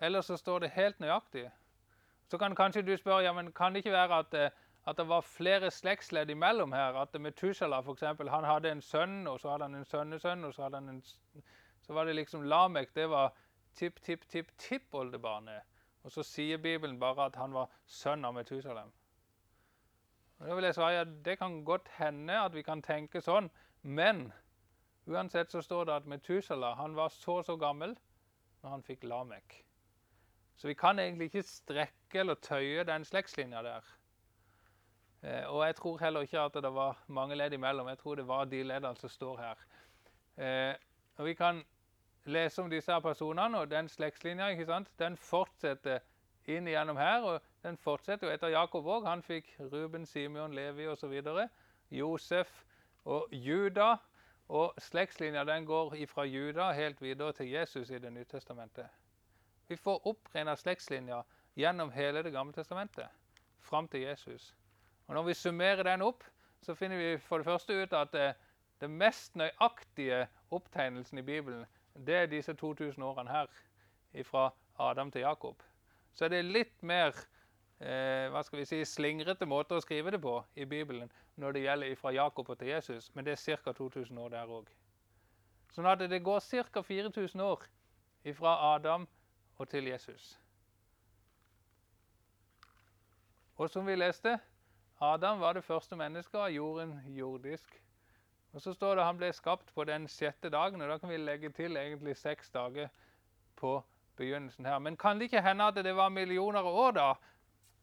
Ellers 0.00 0.24
så 0.26 0.36
står 0.36 0.58
det 0.58 0.70
helt 0.70 1.00
nøyaktig. 1.00 1.50
Så 2.28 2.38
kan 2.38 2.54
kanskje 2.54 2.82
du 2.82 2.96
spørre 2.96 3.24
ja, 3.24 3.32
men 3.32 3.52
kan 3.52 3.72
det 3.72 3.78
ikke 3.82 3.92
være 3.92 4.18
at, 4.18 4.34
eh, 4.34 4.50
at 4.86 4.96
det 4.96 5.08
var 5.08 5.20
flere 5.20 5.70
slektsledd 5.70 6.30
imellom 6.30 6.72
her? 6.72 6.94
At 7.02 7.20
Metushala 7.20 7.80
f.eks. 7.80 8.02
han 8.02 8.44
hadde 8.44 8.70
en 8.72 8.82
sønn, 8.82 9.26
og 9.26 9.40
så 9.40 9.50
hadde 9.50 9.64
han 9.64 9.74
en 9.74 9.84
sønnesønn, 9.84 10.44
og 10.44 10.54
så, 10.54 10.62
hadde 10.62 10.76
han 10.76 10.88
en, 10.88 11.02
så 11.82 11.92
var 11.92 12.04
det 12.04 12.14
liksom 12.14 12.42
Lamek 12.42 12.94
det 12.94 13.08
var 13.10 13.32
tipp-tipp-tipp-tippoldebarnet. 13.74 15.62
Og 16.04 16.12
så 16.12 16.22
sier 16.22 16.56
Bibelen 16.56 17.00
bare 17.00 17.26
at 17.26 17.36
han 17.36 17.52
var 17.52 17.70
sønn 17.86 18.24
av 18.24 18.34
Metusalem. 18.34 18.92
Og 20.38 20.46
da 20.46 20.54
vil 20.54 20.64
jeg 20.68 20.74
svare 20.74 20.92
ja, 20.92 21.04
Det 21.04 21.38
kan 21.38 21.64
godt 21.64 21.88
hende 21.98 22.38
at 22.40 22.54
vi 22.54 22.62
kan 22.62 22.82
tenke 22.82 23.20
sånn, 23.20 23.50
men 23.82 24.28
uansett 25.08 25.50
så 25.50 25.62
står 25.64 25.88
det 25.88 25.96
at 25.96 26.06
Metusala 26.06 26.74
han 26.78 26.94
var 26.94 27.08
så 27.08 27.42
så 27.42 27.56
gammel 27.56 27.96
når 28.62 28.70
han 28.70 28.82
fikk 28.86 29.04
Lamek. 29.04 29.64
Så 30.58 30.66
vi 30.66 30.74
kan 30.74 30.98
egentlig 30.98 31.24
ikke 31.30 31.42
strekke 31.46 32.18
eller 32.18 32.34
tøye 32.42 32.84
den 32.84 33.04
slektslinja 33.06 33.62
der. 33.62 33.84
Eh, 35.22 35.46
og 35.46 35.66
jeg 35.66 35.76
tror 35.76 35.98
heller 35.98 36.20
ikke 36.26 36.40
at 36.40 36.54
det 36.54 36.74
var 36.74 36.98
mange 37.06 37.34
ledd 37.38 37.52
imellom. 37.52 37.88
Jeg 37.88 37.98
tror 37.98 38.14
det 38.14 38.26
var 38.28 38.44
de 38.44 38.62
leddene 38.62 38.96
som 38.96 39.08
står 39.08 39.38
her. 39.38 39.64
Eh, 40.38 40.74
og 41.16 41.24
Vi 41.24 41.34
kan 41.34 41.64
lese 42.24 42.62
om 42.62 42.70
disse 42.70 42.92
her 42.92 43.00
personene, 43.00 43.58
og 43.58 43.70
den 43.70 43.88
slektslinja 43.88 44.48
ikke 44.48 44.66
sant? 44.66 44.88
den 44.98 45.16
fortsetter 45.16 46.00
inn 46.46 46.66
igjennom 46.66 46.96
her. 46.96 47.22
og 47.22 47.40
Den 47.62 47.76
fortsetter 47.76 48.26
jo 48.26 48.34
etter 48.34 48.48
Jakob 48.48 48.86
òg. 48.86 49.06
Han 49.06 49.22
fikk 49.22 49.56
Ruben, 49.60 50.06
Simeon, 50.06 50.54
Levi 50.54 50.86
osv. 50.86 51.22
Josef 51.90 52.64
og 53.04 53.28
Juda. 53.32 53.96
Og 54.48 54.74
slektslinja 54.78 55.44
den 55.44 55.66
går 55.66 55.94
fra 56.06 56.24
Juda 56.24 56.72
helt 56.72 57.02
videre 57.02 57.32
til 57.32 57.50
Jesus 57.50 57.90
i 57.90 57.98
Det 57.98 58.12
nye 58.12 58.24
testamentet. 58.24 58.86
Vi 59.68 59.76
får 59.76 60.06
opprena 60.08 60.56
slektslinja 60.56 61.22
gjennom 61.54 61.90
hele 61.90 62.22
Det 62.22 62.32
gamle 62.32 62.52
testamentet, 62.52 63.08
fram 63.60 63.88
til 63.88 64.00
Jesus. 64.00 64.54
Og 65.06 65.14
Når 65.14 65.22
vi 65.22 65.34
summerer 65.34 65.82
den 65.82 66.02
opp, 66.02 66.24
så 66.62 66.74
finner 66.74 66.96
vi 66.96 67.18
for 67.18 67.38
det 67.38 67.44
første 67.44 67.82
ut 67.82 67.92
at 67.92 68.12
det, 68.12 68.34
det 68.80 68.90
mest 68.90 69.36
nøyaktige 69.36 70.26
opptegnelsen 70.50 71.18
i 71.18 71.22
Bibelen, 71.22 71.66
det 72.06 72.14
er 72.14 72.26
disse 72.26 72.54
2000 72.54 73.04
årene 73.04 73.30
her, 73.30 73.46
fra 74.24 74.50
Adam 74.78 75.10
til 75.10 75.20
Jakob. 75.20 75.62
Så 76.14 76.28
det 76.28 76.38
er 76.38 76.42
litt 76.48 76.82
mer 76.82 77.12
eh, 77.80 78.30
hva 78.32 78.42
skal 78.42 78.58
vi 78.58 78.64
si, 78.66 78.80
slingrete 78.84 79.46
måter 79.46 79.78
å 79.78 79.84
skrive 79.84 80.10
det 80.10 80.20
på 80.22 80.40
i 80.56 80.64
Bibelen 80.64 81.12
når 81.36 81.52
det 81.52 81.62
gjelder 81.62 82.00
fra 82.00 82.12
Jakob 82.14 82.48
og 82.50 82.58
til 82.58 82.72
Jesus, 82.72 83.10
men 83.14 83.26
det 83.26 83.36
er 83.36 83.58
ca. 83.62 83.72
2000 83.72 84.18
år 84.18 84.32
der 84.34 84.50
òg. 84.50 84.70
Sånn 85.74 85.86
at 85.86 86.02
det 86.10 86.22
går 86.24 86.40
ca. 86.72 86.82
4000 86.82 87.44
år 87.44 87.68
fra 88.34 88.56
Adam 88.74 89.06
og 89.58 89.68
til 89.68 89.86
Jesus. 89.86 90.38
Og 93.56 93.70
som 93.70 93.86
vi 93.86 93.96
leste, 93.96 94.38
Adam 95.00 95.40
var 95.40 95.52
det 95.52 95.64
første 95.64 95.96
mennesket 95.96 96.38
av 96.38 96.50
jorden 96.54 96.94
jordisk. 97.06 97.74
Og 98.52 98.62
så 98.62 98.72
står 98.72 98.94
det 98.96 99.04
han 99.04 99.18
ble 99.18 99.32
skapt 99.34 99.72
på 99.74 99.84
den 99.84 100.06
sjette 100.08 100.50
dagen, 100.50 100.82
og 100.82 100.88
da 100.90 100.98
kan 100.98 101.10
vi 101.10 101.18
legge 101.18 101.50
til 101.54 101.76
egentlig 101.76 102.16
seks 102.16 102.50
dager 102.50 102.88
på 103.56 103.80
begynnelsen 104.16 104.66
her. 104.66 104.78
Men 104.78 104.96
kan 104.96 105.18
det 105.18 105.28
ikke 105.28 105.42
hende 105.42 105.66
at 105.66 105.74
det 105.74 105.96
var 105.96 106.08
millioner 106.08 106.60
av 106.62 106.66
år, 106.66 106.92
da? 106.92 107.08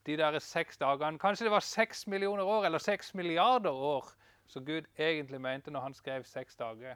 De 0.06 0.18
der 0.18 0.40
seks 0.40 0.78
dagene. 0.78 1.20
Kanskje 1.20 1.46
det 1.46 1.52
var 1.52 1.60
seks 1.66 2.08
millioner 2.08 2.44
år, 2.44 2.66
eller 2.66 2.80
seks 2.80 3.14
milliarder 3.14 3.72
år, 3.72 4.10
som 4.48 4.66
Gud 4.66 4.88
egentlig 4.98 5.42
mente 5.42 5.72
når 5.72 5.82
han 5.82 5.94
skrev 5.94 6.24
seks 6.24 6.56
dager. 6.56 6.96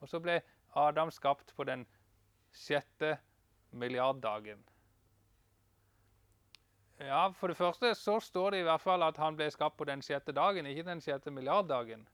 Og 0.00 0.08
så 0.08 0.20
ble 0.20 0.40
Adam 0.74 1.10
skapt 1.10 1.54
på 1.56 1.64
den 1.64 1.86
sjette 2.52 3.06
dagen 3.06 3.35
milliarddagen. 3.70 4.62
Ja, 6.98 7.28
For 7.28 7.52
det 7.52 7.56
første 7.56 7.94
så 7.94 8.20
står 8.20 8.50
det 8.50 8.60
i 8.62 8.66
hvert 8.68 8.80
fall 8.80 9.02
at 9.04 9.18
han 9.20 9.36
ble 9.36 9.50
skapt 9.52 9.76
på 9.76 9.84
den 9.84 10.02
sjette 10.02 10.32
dagen, 10.32 10.66
ikke 10.66 10.86
den 10.86 11.02
sjette 11.04 11.30
milliarddagen. 11.30 12.06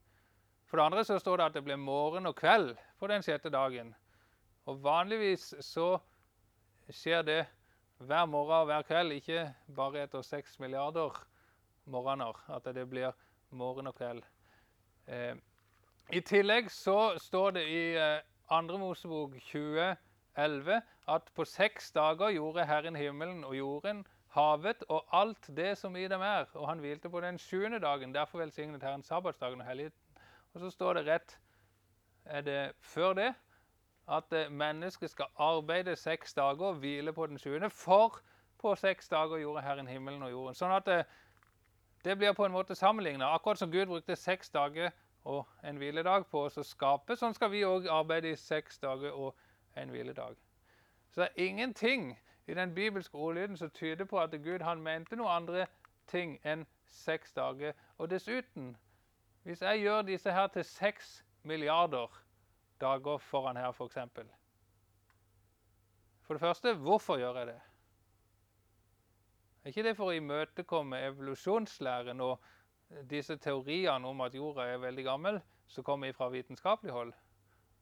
For 0.67 0.77
det 0.77 0.87
andre 0.89 1.05
så 1.05 1.19
står 1.21 1.39
det 1.39 1.45
at 1.45 1.55
det 1.55 1.65
ble 1.65 1.77
morgen 1.77 2.27
og 2.27 2.35
kveld 2.37 2.75
på 2.99 3.07
den 3.07 3.23
sjette 3.23 3.51
dagen. 3.53 3.95
Og 4.67 4.83
vanligvis 4.83 5.53
så 5.61 5.99
skjer 6.91 7.23
det 7.23 7.41
hver 8.03 8.27
morgen 8.27 8.65
og 8.65 8.67
hver 8.71 8.83
kveld, 8.89 9.13
ikke 9.13 9.47
bare 9.77 10.03
etter 10.03 10.23
seks 10.27 10.59
milliarder 10.59 11.15
morgener, 11.85 12.35
at 12.51 12.67
det 12.75 12.89
blir 12.91 13.15
morgen 13.51 13.87
og 13.87 13.95
kveld. 13.95 14.23
Eh, 15.07 15.37
I 16.11 16.21
tillegg 16.21 16.71
så 16.71 17.15
står 17.23 17.55
det 17.59 17.67
i 17.71 17.83
eh, 17.95 18.23
Andre 18.51 18.79
Mosebok 18.79 19.39
20 19.39 19.95
11 20.37 20.81
at 21.09 21.31
på 21.35 21.45
seks 21.45 21.91
dager 21.93 22.31
gjorde 22.31 22.67
Herren 22.67 22.97
himmelen 22.97 23.45
og 23.45 23.57
jorden, 23.57 24.05
havet 24.33 24.85
og 24.89 25.05
alt 25.13 25.49
det 25.57 25.77
som 25.79 25.97
i 25.97 26.09
dem 26.09 26.21
er. 26.21 26.47
Og 26.55 26.69
han 26.69 26.79
hvilte 26.79 27.11
på 27.11 27.21
den 27.21 27.39
sjuende 27.39 27.81
dagen. 27.81 28.15
Derfor 28.15 28.39
velsignet 28.39 28.83
Herren 28.83 29.03
sabbatsdagen 29.03 29.61
og 29.61 29.67
helligheten. 29.67 29.99
Og 30.55 30.61
så 30.61 30.71
står 30.71 30.93
det 30.95 31.07
rett 31.07 31.39
er 32.25 32.41
det 32.41 32.73
før 32.81 33.13
det 33.13 33.35
at 34.09 34.33
eh, 34.33 34.51
mennesket 34.51 35.11
skal 35.11 35.27
arbeide 35.37 35.97
seks 35.97 36.35
dager 36.35 36.67
og 36.67 36.75
hvile 36.75 37.13
på 37.13 37.27
den 37.27 37.39
sjuende. 37.39 37.71
For 37.71 38.21
på 38.59 38.75
seks 38.75 39.09
dager 39.09 39.39
gjorde 39.39 39.63
Herren 39.63 39.89
himmelen 39.89 40.23
og 40.23 40.31
jorden. 40.31 40.55
Sånn 40.55 40.75
at 40.75 40.87
det, 40.87 41.05
det 42.05 42.19
blir 42.19 42.35
på 42.37 42.47
en 42.47 42.55
måte 42.55 42.75
sammenligna. 42.79 43.33
Akkurat 43.35 43.59
som 43.59 43.71
Gud 43.71 43.87
brukte 43.87 44.17
seks 44.17 44.51
dager 44.51 44.91
og 45.25 45.47
en 45.65 45.79
hviledag 45.79 46.27
på 46.31 46.45
oss 46.47 46.59
å 46.59 46.67
skape, 46.67 47.17
sånn 47.17 47.35
skal 47.35 47.51
vi 47.53 47.63
òg 47.67 47.87
arbeide 47.91 48.33
i 48.33 48.39
seks 48.39 48.81
dager 48.83 49.15
og 49.15 49.37
en 49.77 49.91
hviledag. 49.91 50.37
Så 51.11 51.21
det 51.21 51.29
er 51.29 51.45
ingenting 51.45 52.19
i 52.47 52.55
den 52.55 52.75
bibelske 52.75 53.15
ordlyden 53.15 53.57
som 53.57 53.71
tyder 53.71 54.05
på 54.05 54.21
at 54.21 54.31
Gud 54.31 54.61
han 54.61 54.83
mente 54.83 55.17
noe 55.17 55.31
andre 55.31 55.67
ting 56.11 56.39
enn 56.45 56.67
seks 56.87 57.33
dager. 57.33 57.73
Og 57.99 58.11
dessuten, 58.11 58.77
hvis 59.43 59.63
jeg 59.63 59.81
gjør 59.81 60.03
disse 60.03 60.33
her 60.33 60.47
til 60.47 60.65
seks 60.65 61.25
milliarder 61.43 62.23
dager 62.81 63.19
foran 63.19 63.57
her, 63.57 63.73
f.eks. 63.73 63.95
For, 63.95 64.25
for 66.23 66.35
det 66.35 66.41
første, 66.41 66.75
hvorfor 66.75 67.19
gjør 67.19 67.39
jeg 67.39 67.47
det? 67.47 67.61
Er 69.63 69.71
ikke 69.71 69.83
det 69.87 69.97
for 69.97 70.11
å 70.11 70.17
imøtekomme 70.19 70.99
evolusjonslæren 71.07 72.21
og 72.21 72.41
disse 73.11 73.37
teoriene 73.39 74.09
om 74.09 74.21
at 74.25 74.35
jorda 74.35 74.67
er 74.67 74.83
veldig 74.83 75.05
gammel, 75.07 75.39
som 75.71 75.85
kommer 75.85 76.13
fra 76.13 76.29
vitenskapelig 76.29 76.93
hold, 76.93 77.13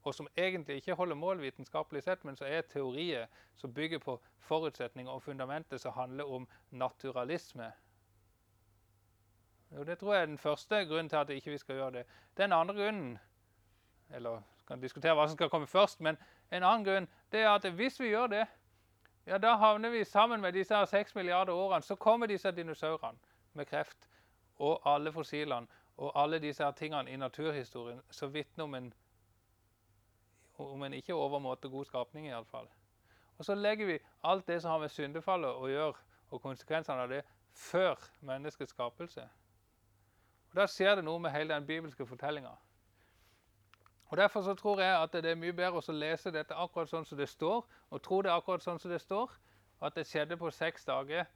og 0.03 0.15
som 0.15 0.29
egentlig 0.37 0.77
ikke 0.77 0.95
holder 0.95 1.17
mål 1.17 1.41
vitenskapelig 1.41 2.03
sett, 2.03 2.25
men 2.25 2.37
som 2.37 2.47
er 2.47 2.61
teorier 2.61 3.27
som 3.57 3.75
bygger 3.75 3.99
på 3.99 4.21
forutsetninger 4.39 5.13
og 5.13 5.23
fundamenter 5.23 5.79
som 5.79 5.93
handler 5.93 6.25
om 6.25 6.49
naturalisme? 6.71 7.73
Jo, 9.77 9.83
Det 9.85 9.99
tror 9.99 10.15
jeg 10.15 10.23
er 10.23 10.27
den 10.27 10.39
første 10.39 10.85
grunnen 10.85 11.09
til 11.09 11.17
at 11.17 11.29
vi 11.29 11.35
ikke 11.35 11.59
skal 11.59 11.77
gjøre 11.77 11.91
det. 11.91 12.07
Den 12.37 12.53
andre 12.53 12.75
grunnen 12.75 13.19
eller 14.11 14.43
kan 14.67 14.81
diskutere 14.81 15.15
hva 15.15 15.27
som 15.29 15.37
skal 15.37 15.51
komme 15.51 15.67
først, 15.67 16.01
men 16.01 16.19
en 16.51 16.63
annen 16.63 16.85
grunn 16.85 17.09
det 17.33 17.41
er 17.41 17.51
at 17.55 17.67
hvis 17.75 18.01
vi 18.01 18.11
gjør 18.11 18.27
det, 18.27 18.47
ja, 19.27 19.39
da 19.39 19.55
havner 19.57 19.91
vi 19.91 20.05
sammen 20.05 20.41
med 20.41 20.53
disse 20.53 20.87
6 20.87 21.15
milliarder 21.15 21.53
årene. 21.53 21.83
Så 21.83 21.95
kommer 21.95 22.27
disse 22.27 22.51
dinosaurene 22.51 23.19
med 23.55 23.67
kreft 23.67 24.09
og 24.59 24.81
alle 24.85 25.13
fossilene 25.13 25.67
og 25.97 26.13
alle 26.23 26.39
disse 26.39 26.73
tingene 26.77 27.11
i 27.11 27.17
naturhistorien 27.17 28.01
som 28.11 28.35
vitner 28.35 28.65
om 28.65 28.75
en, 28.75 28.93
om 30.61 30.83
en 30.83 30.95
ikke 30.95 31.15
overmåte 31.15 31.69
god 31.69 31.85
skapning, 31.89 32.29
iallfall. 32.29 32.69
Og 33.39 33.45
så 33.45 33.55
legger 33.55 33.87
vi 33.87 33.99
alt 34.25 34.47
det 34.47 34.61
som 34.63 34.71
har 34.71 34.81
med 34.83 34.93
syndefallet 34.93 35.51
å 35.51 35.69
gjøre, 35.69 36.07
og 36.31 36.43
konsekvensene 36.43 37.07
av 37.07 37.11
det, 37.11 37.23
før 37.57 37.99
menneskets 38.21 38.71
skapelse. 38.71 39.23
Og 40.51 40.57
Da 40.57 40.67
skjer 40.67 40.99
det 40.99 41.05
noe 41.05 41.19
med 41.19 41.33
hele 41.33 41.55
den 41.55 41.67
bibelske 41.67 42.07
fortellinga. 42.07 42.53
Og 44.11 44.17
Derfor 44.17 44.43
så 44.43 44.55
tror 44.55 44.81
jeg 44.81 45.03
at 45.03 45.13
det 45.13 45.31
er 45.31 45.39
mye 45.39 45.53
bedre 45.53 45.79
å 45.79 45.93
lese 45.93 46.31
dette 46.35 46.55
akkurat 46.55 46.91
sånn 46.91 47.05
som 47.07 47.19
det 47.19 47.29
står, 47.29 47.67
og 47.91 48.03
tro 48.03 48.23
det 48.23 48.33
akkurat 48.33 48.63
sånn 48.63 48.79
som 48.79 48.91
det 48.91 49.01
står, 49.01 49.31
at 49.81 49.95
det 49.95 50.07
skjedde 50.07 50.37
på 50.37 50.51
seks 50.51 50.85
dager. 50.85 51.27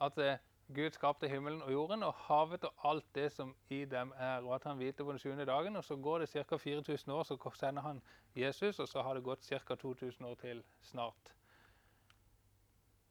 At 0.00 0.18
eh, 0.18 0.38
Gud 0.72 0.90
skapte 0.90 1.28
himmelen 1.28 1.62
og 1.62 1.72
jorden 1.72 2.02
og 2.02 2.14
havet 2.14 2.64
og 2.64 2.72
alt 2.90 3.04
det 3.14 3.32
som 3.32 3.54
i 3.68 3.84
dem 3.84 4.12
er. 4.16 4.40
Og 4.40 4.54
at 4.54 4.64
han 4.64 4.76
hvilte 4.76 5.04
på 5.04 5.10
den 5.10 5.18
sjuende 5.18 5.44
dagen. 5.46 5.76
Og 5.76 5.84
så 5.84 5.96
går 5.96 6.18
det 6.18 6.28
ca. 6.28 6.56
4000 6.56 7.12
år, 7.12 7.22
så 7.22 7.50
sender 7.54 7.82
han 7.82 8.02
Jesus, 8.36 8.78
og 8.78 8.88
så 8.88 9.02
har 9.02 9.14
det 9.14 9.24
gått 9.24 9.44
ca. 9.44 9.74
2000 9.74 10.26
år 10.26 10.34
til 10.34 10.62
snart. 10.82 11.34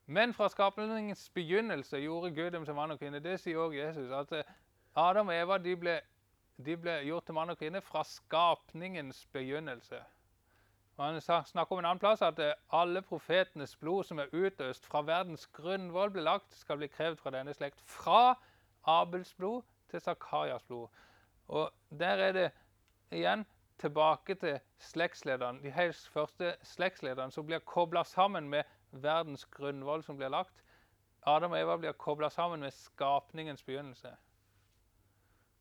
Men 0.06 0.34
fra 0.34 0.49
skapningens 0.49 1.30
begynnelse 1.30 1.97
gjorde 1.97 2.36
Gud 2.36 2.51
dem 2.51 2.66
til 2.66 2.74
mann 2.74 2.91
og 2.91 2.99
kvinne. 2.99 3.20
Det 3.20 3.39
sier 3.39 3.58
òg 3.58 3.78
Jesus. 3.78 4.12
At 4.12 4.32
eh, 4.32 4.43
Adam 4.95 5.28
og 5.28 5.36
Eva 5.36 5.58
de 5.58 5.76
ble 5.78 6.01
de 6.66 6.76
ble 6.78 6.99
gjort 7.08 7.26
til 7.26 7.34
mann 7.34 7.49
og 7.49 7.58
kvinne 7.58 7.82
fra 7.82 8.04
skapningens 8.06 9.26
begynnelse. 9.34 10.04
Han 10.98 11.22
snakker 11.22 11.72
om 11.72 11.80
en 11.80 11.86
annen 11.86 12.00
plass 12.00 12.22
at 12.22 12.39
eh, 12.39 12.54
alle 12.70 13.02
profetenes 13.02 13.76
blod 13.76 14.04
som 14.06 14.20
er 14.22 14.34
utøst 14.34 14.86
fra 14.86 15.02
verdens 15.02 15.48
grunnvoll 15.56 16.12
ble 16.14 16.22
lagt, 16.22 16.54
skal 16.54 16.78
bli 16.78 16.88
krevd 16.88 17.18
fra 17.18 17.34
denne 17.34 17.54
slekt. 17.54 17.82
Fra 17.89 18.36
Abels 18.86 19.34
blod 19.34 19.64
til 19.89 20.02
Zakarias 20.02 20.64
blod. 20.64 20.88
Og 21.48 21.72
Der 21.89 22.22
er 22.28 22.32
det 22.32 22.52
igjen 23.12 23.46
tilbake 23.82 24.36
til 24.36 24.60
slektslederen. 24.80 25.64
De 25.64 25.72
helt 25.72 26.10
første 26.14 26.56
slektslederne 26.64 27.32
som 27.32 27.46
blir 27.46 27.60
kobla 27.60 28.04
sammen 28.04 28.50
med 28.50 28.64
verdens 28.91 29.46
grunnvoll 29.46 30.04
som 30.04 30.18
blir 30.18 30.30
lagt. 30.30 30.64
Adam 31.26 31.52
og 31.52 31.60
Eva 31.60 31.78
blir 31.78 31.91
kobla 31.91 32.30
sammen 32.30 32.60
med 32.60 32.72
skapningens 32.72 33.64
begynnelse. 33.64 34.16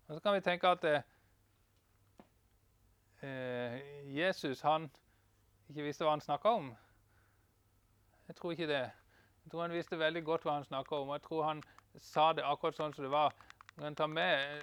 Og 0.08 0.14
så 0.14 0.20
kan 0.20 0.34
vi 0.34 0.40
tenke 0.40 0.68
at 0.68 0.84
eh, 0.84 1.02
eh, 3.22 3.80
Jesus 4.16 4.60
han 4.60 4.90
ikke 5.72 5.86
visste 5.88 6.06
hva 6.06 6.16
han 6.16 6.24
snakka 6.24 6.56
om. 6.58 6.72
Jeg 8.28 8.36
tror 8.38 8.54
ikke 8.54 8.68
det. 8.70 8.82
Jeg 9.44 9.50
tror 9.50 9.64
han 9.64 9.74
visste 9.74 9.98
veldig 9.98 10.22
godt 10.24 10.44
hva 10.46 10.58
han 10.58 10.68
snakka 10.68 11.00
om. 11.00 11.08
og 11.08 11.18
Jeg 11.18 11.26
tror 11.26 11.42
han 11.48 11.62
sa 12.00 12.32
det 12.32 12.44
akkurat 12.46 12.78
sånn 12.78 12.94
som 12.94 13.04
det 13.04 13.12
var. 13.12 13.34
Når 13.76 13.86
en 13.88 13.96
tar 13.96 14.10
med 14.12 14.62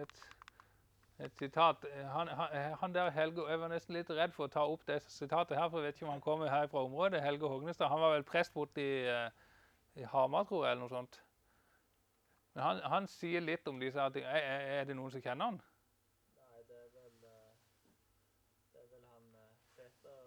et, 0.00 0.16
et 1.18 1.38
sitat 1.38 1.84
han, 2.12 2.28
han, 2.28 2.56
han, 2.80 2.94
der 2.94 3.10
Helge, 3.10 3.48
Jeg 3.50 3.60
var 3.60 3.72
nesten 3.72 3.96
litt 3.98 4.10
redd 4.10 4.34
for 4.36 4.46
å 4.46 4.52
ta 4.52 4.64
opp 4.64 4.86
det 4.86 5.00
sitatet 5.02 5.58
her, 5.58 5.68
for 5.68 5.82
jeg 5.82 5.90
vet 5.90 5.98
ikke 5.98 6.06
om 6.06 6.14
han 6.14 6.24
kommer 6.24 6.52
her 6.52 6.70
fra 6.72 6.84
området. 6.86 7.22
Helge 7.22 7.48
Hognestad. 7.48 7.90
Han 7.92 8.00
var 8.00 8.16
vel 8.16 8.26
prest 8.26 8.54
borti 8.54 8.86
eh, 9.10 9.30
i 9.96 10.08
Hamar, 10.12 10.44
tror 10.44 10.66
jeg, 10.66 10.72
eller 10.76 10.86
noe 10.86 10.94
sånt. 10.94 11.20
Men 12.56 12.64
han, 12.64 12.82
han, 12.88 13.06
sier 13.12 13.42
litt 13.44 13.66
om 13.68 13.80
disse 13.80 14.10
tingene. 14.14 14.40
Er, 14.40 14.68
er, 14.78 14.84
det 14.88 14.96
noen 14.96 15.12
som 15.12 15.20
kjenner 15.20 15.50
han? 15.50 15.58
Nei, 16.38 16.62
det 16.68 16.78
er 16.80 16.92
vel, 16.94 17.16
eh, 17.28 17.50
det 18.72 18.84
er 18.84 18.86
vel 18.94 19.02
han 19.10 19.26
eh, 19.42 19.50
Peter 19.76 20.22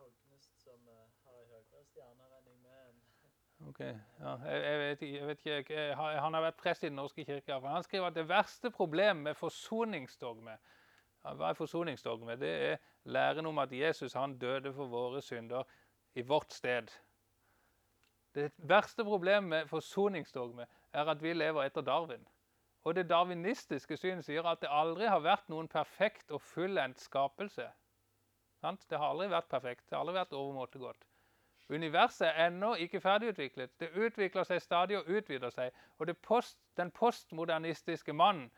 Hognest 0.00 0.62
som 0.64 0.88
eh, 0.88 1.02
har 1.26 1.42
ei 1.42 1.48
høyere 1.50 1.84
stjerne, 1.90 2.30
regner 2.30 2.54
jeg 2.54 2.62
med. 2.64 3.02
Ok, 3.74 3.80
ja, 3.80 4.32
jeg, 4.46 4.64
jeg, 4.64 4.78
vet, 4.78 5.00
jeg, 5.02 5.26
vet, 5.26 5.46
ikke, 5.46 5.74
jeg, 5.74 5.96
Han 5.96 6.34
har 6.34 6.42
vært 6.44 6.58
prest 6.62 6.84
i 6.84 6.86
Den 6.86 6.94
norske 6.94 7.24
kirke. 7.26 7.56
Han 7.58 7.82
skriver 7.82 8.06
at 8.06 8.14
det 8.14 8.28
verste 8.28 8.70
problemet 8.70 9.22
med 9.24 9.34
forsoningsdogme 9.34 10.54
Hva 11.24 11.48
er 11.48 11.58
forsoningsdogme? 11.58 12.36
Det 12.38 12.52
er 12.68 12.76
læren 13.04 13.46
om 13.50 13.58
at 13.58 13.72
Jesus 13.72 14.12
han 14.14 14.36
døde 14.38 14.70
for 14.72 14.86
våre 14.86 15.22
synder 15.22 15.64
i 16.14 16.22
vårt 16.22 16.52
sted. 16.52 16.92
Det 18.34 18.52
verste 18.58 19.04
problemet 19.04 19.48
med 19.48 19.66
forsoningsdogme 19.66 20.66
er 20.92 21.10
at 21.10 21.22
vi 21.22 21.32
lever 21.32 21.64
etter 21.64 21.82
Darwin. 21.82 22.22
Og 22.84 22.94
det 22.94 23.08
darwinistiske 23.10 23.96
synet 23.96 24.24
sier 24.24 24.46
at 24.46 24.60
det 24.62 24.70
aldri 24.70 25.08
har 25.08 25.24
vært 25.24 25.48
noen 25.50 25.68
perfekt 25.68 26.30
og 26.30 26.42
fullendt 26.42 27.00
skapelse. 27.00 27.66
Det 28.62 28.98
har 28.98 29.08
aldri 29.08 29.30
vært 29.32 29.50
perfekt. 29.50 29.88
Det 29.88 29.96
har 29.96 30.04
aldri 30.04 30.18
vært 30.20 30.36
overmåte 30.36 30.78
godt. 30.78 31.08
Universet 31.68 32.28
er 32.28 32.46
ennå 32.46 32.74
ikke 32.74 33.00
ferdigutviklet. 33.00 33.80
Det 33.80 33.88
utvikler 33.96 34.44
seg 34.44 34.60
stadig 34.62 34.98
og 34.98 35.08
utvider 35.08 35.50
seg. 35.50 35.72
Og 35.98 36.10
post, 36.22 36.58
den 36.76 36.90
postmodernistiske 36.90 38.12
mannen 38.12 38.50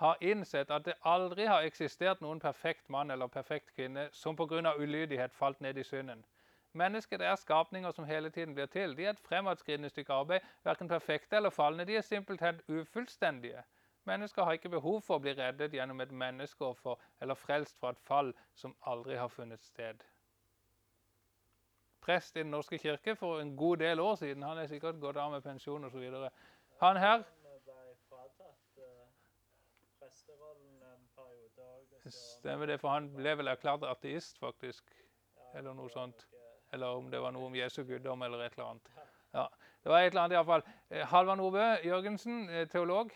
har 0.00 0.16
innsett 0.20 0.70
at 0.70 0.84
det 0.84 0.94
aldri 1.04 1.46
har 1.48 1.64
eksistert 1.64 2.20
noen 2.20 2.40
perfekt 2.40 2.88
mann 2.88 3.10
eller 3.10 3.26
perfekt 3.28 3.74
kvinne 3.76 4.08
som 4.12 4.36
pga. 4.36 4.74
ulydighet 4.76 5.34
falt 5.34 5.60
ned 5.60 5.78
i 5.78 5.84
synden. 5.84 6.24
Mennesket 6.72 7.20
er 7.20 7.34
skapninger 7.36 7.90
som 7.90 8.04
hele 8.04 8.30
tiden 8.30 8.54
blir 8.54 8.66
til. 8.66 8.96
De 8.96 9.04
er 9.04 9.10
et 9.10 9.20
fremadskridende 9.20 9.88
stykke 9.88 10.12
arbeid, 10.12 10.40
verken 10.64 10.88
perfekte 10.88 11.36
eller 11.36 11.50
falne. 11.50 11.84
De 11.84 11.96
er 11.96 12.00
simpelthen 12.00 12.60
ufullstendige. 12.68 13.62
Mennesker 14.04 14.44
har 14.44 14.52
ikke 14.52 14.68
behov 14.68 15.02
for 15.02 15.18
å 15.18 15.24
bli 15.24 15.34
reddet 15.36 15.74
gjennom 15.74 16.00
et 16.00 16.12
menneskeoffer 16.12 16.96
eller 17.20 17.34
frelst 17.34 17.80
fra 17.80 17.90
et 17.90 18.00
fall 18.06 18.32
som 18.54 18.76
aldri 18.86 19.16
har 19.16 19.28
funnet 19.28 19.62
sted. 19.64 20.04
Prest 22.10 22.36
i 22.36 22.42
Den 22.42 22.50
norske 22.50 22.78
kirke 22.78 23.14
for 23.16 23.40
en 23.40 23.56
god 23.56 23.76
del 23.76 24.00
år 24.00 24.14
siden, 24.14 24.42
han 24.42 24.58
er 24.58 24.66
sikkert 24.66 24.98
gått 25.00 25.16
av 25.16 25.30
med 25.30 25.42
pensjon 25.42 25.84
osv. 25.84 26.06
Han 26.80 26.96
her 26.96 27.22
Stemmer 32.10 32.66
det, 32.66 32.80
for 32.80 32.90
han 32.90 33.06
ble 33.14 33.36
vel 33.38 33.52
erklært 33.52 33.84
ateist, 33.86 34.38
faktisk. 34.42 34.88
Eller 35.54 35.74
noe 35.76 35.90
sånt 35.92 36.26
eller 36.72 36.86
om 36.86 37.10
det 37.10 37.20
var 37.20 37.34
noe 37.34 37.46
om 37.46 37.54
Jesu 37.54 37.82
guddom 37.84 38.22
eller 38.22 38.44
et 38.44 38.52
eller 38.56 38.70
annet. 38.70 38.90
Ja, 39.34 39.46
det 39.82 39.92
var 39.92 40.00
et 40.00 40.12
eller 40.12 40.22
annet 40.22 40.36
iallfall. 40.36 40.62
fall. 40.62 41.06
Halvard 41.12 41.38
Nordbø 41.38 41.64
Jørgensen, 41.84 42.48
eh, 42.48 42.68
teolog. 42.68 43.10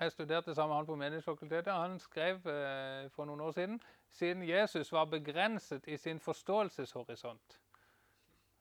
Jeg 0.00 0.12
studerte 0.12 0.54
sammen 0.54 0.70
med 0.70 0.76
han 0.76 0.86
på 0.86 0.96
Menighetsfakultetet. 0.96 1.72
Han 1.72 1.98
skrev 1.98 2.46
eh, 2.46 3.10
for 3.10 3.24
noen 3.24 3.40
år 3.40 3.50
siden 3.50 3.80
siden 4.10 4.42
Jesus 4.48 4.92
var 4.92 5.04
begrenset 5.04 5.88
i 5.88 5.96
sin 5.96 6.20
forståelseshorisont. 6.20 7.60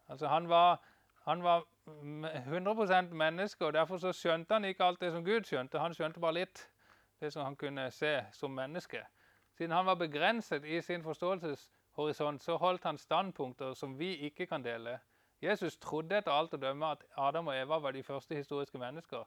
Altså 0.09 0.27
Han 0.27 0.49
var, 0.49 0.81
han 1.27 1.43
var 1.43 1.65
100 1.87 3.01
menneske, 3.13 3.65
og 3.65 3.73
derfor 3.73 3.97
så 3.97 4.11
skjønte 4.13 4.53
han 4.53 4.65
ikke 4.65 4.83
alt 4.83 5.01
det 5.01 5.11
som 5.11 5.25
Gud 5.25 5.43
skjønte. 5.43 5.79
Han 5.79 5.93
skjønte 5.93 6.19
bare 6.19 6.33
litt 6.33 6.69
det 7.21 7.33
som 7.33 7.43
han 7.43 7.55
kunne 7.55 7.91
se 7.91 8.25
som 8.31 8.51
menneske. 8.51 9.03
Siden 9.57 9.71
han 9.71 9.85
var 9.85 9.95
begrenset 9.95 10.65
i 10.65 10.81
sin 10.81 11.03
forståelseshorisont, 11.03 12.43
så 12.43 12.57
holdt 12.57 12.83
han 12.83 12.97
standpunkter 12.97 13.73
som 13.73 13.99
vi 13.99 14.15
ikke 14.15 14.45
kan 14.45 14.63
dele. 14.63 14.99
Jesus 15.41 15.77
trodde 15.77 16.17
etter 16.17 16.31
alt 16.31 16.53
å 16.53 16.59
dømme 16.59 16.91
at 16.91 17.03
Adam 17.17 17.47
og 17.47 17.55
Eva 17.55 17.79
var 17.79 17.91
de 17.91 18.03
første 18.03 18.35
historiske 18.35 18.77
mennesker. 18.77 19.23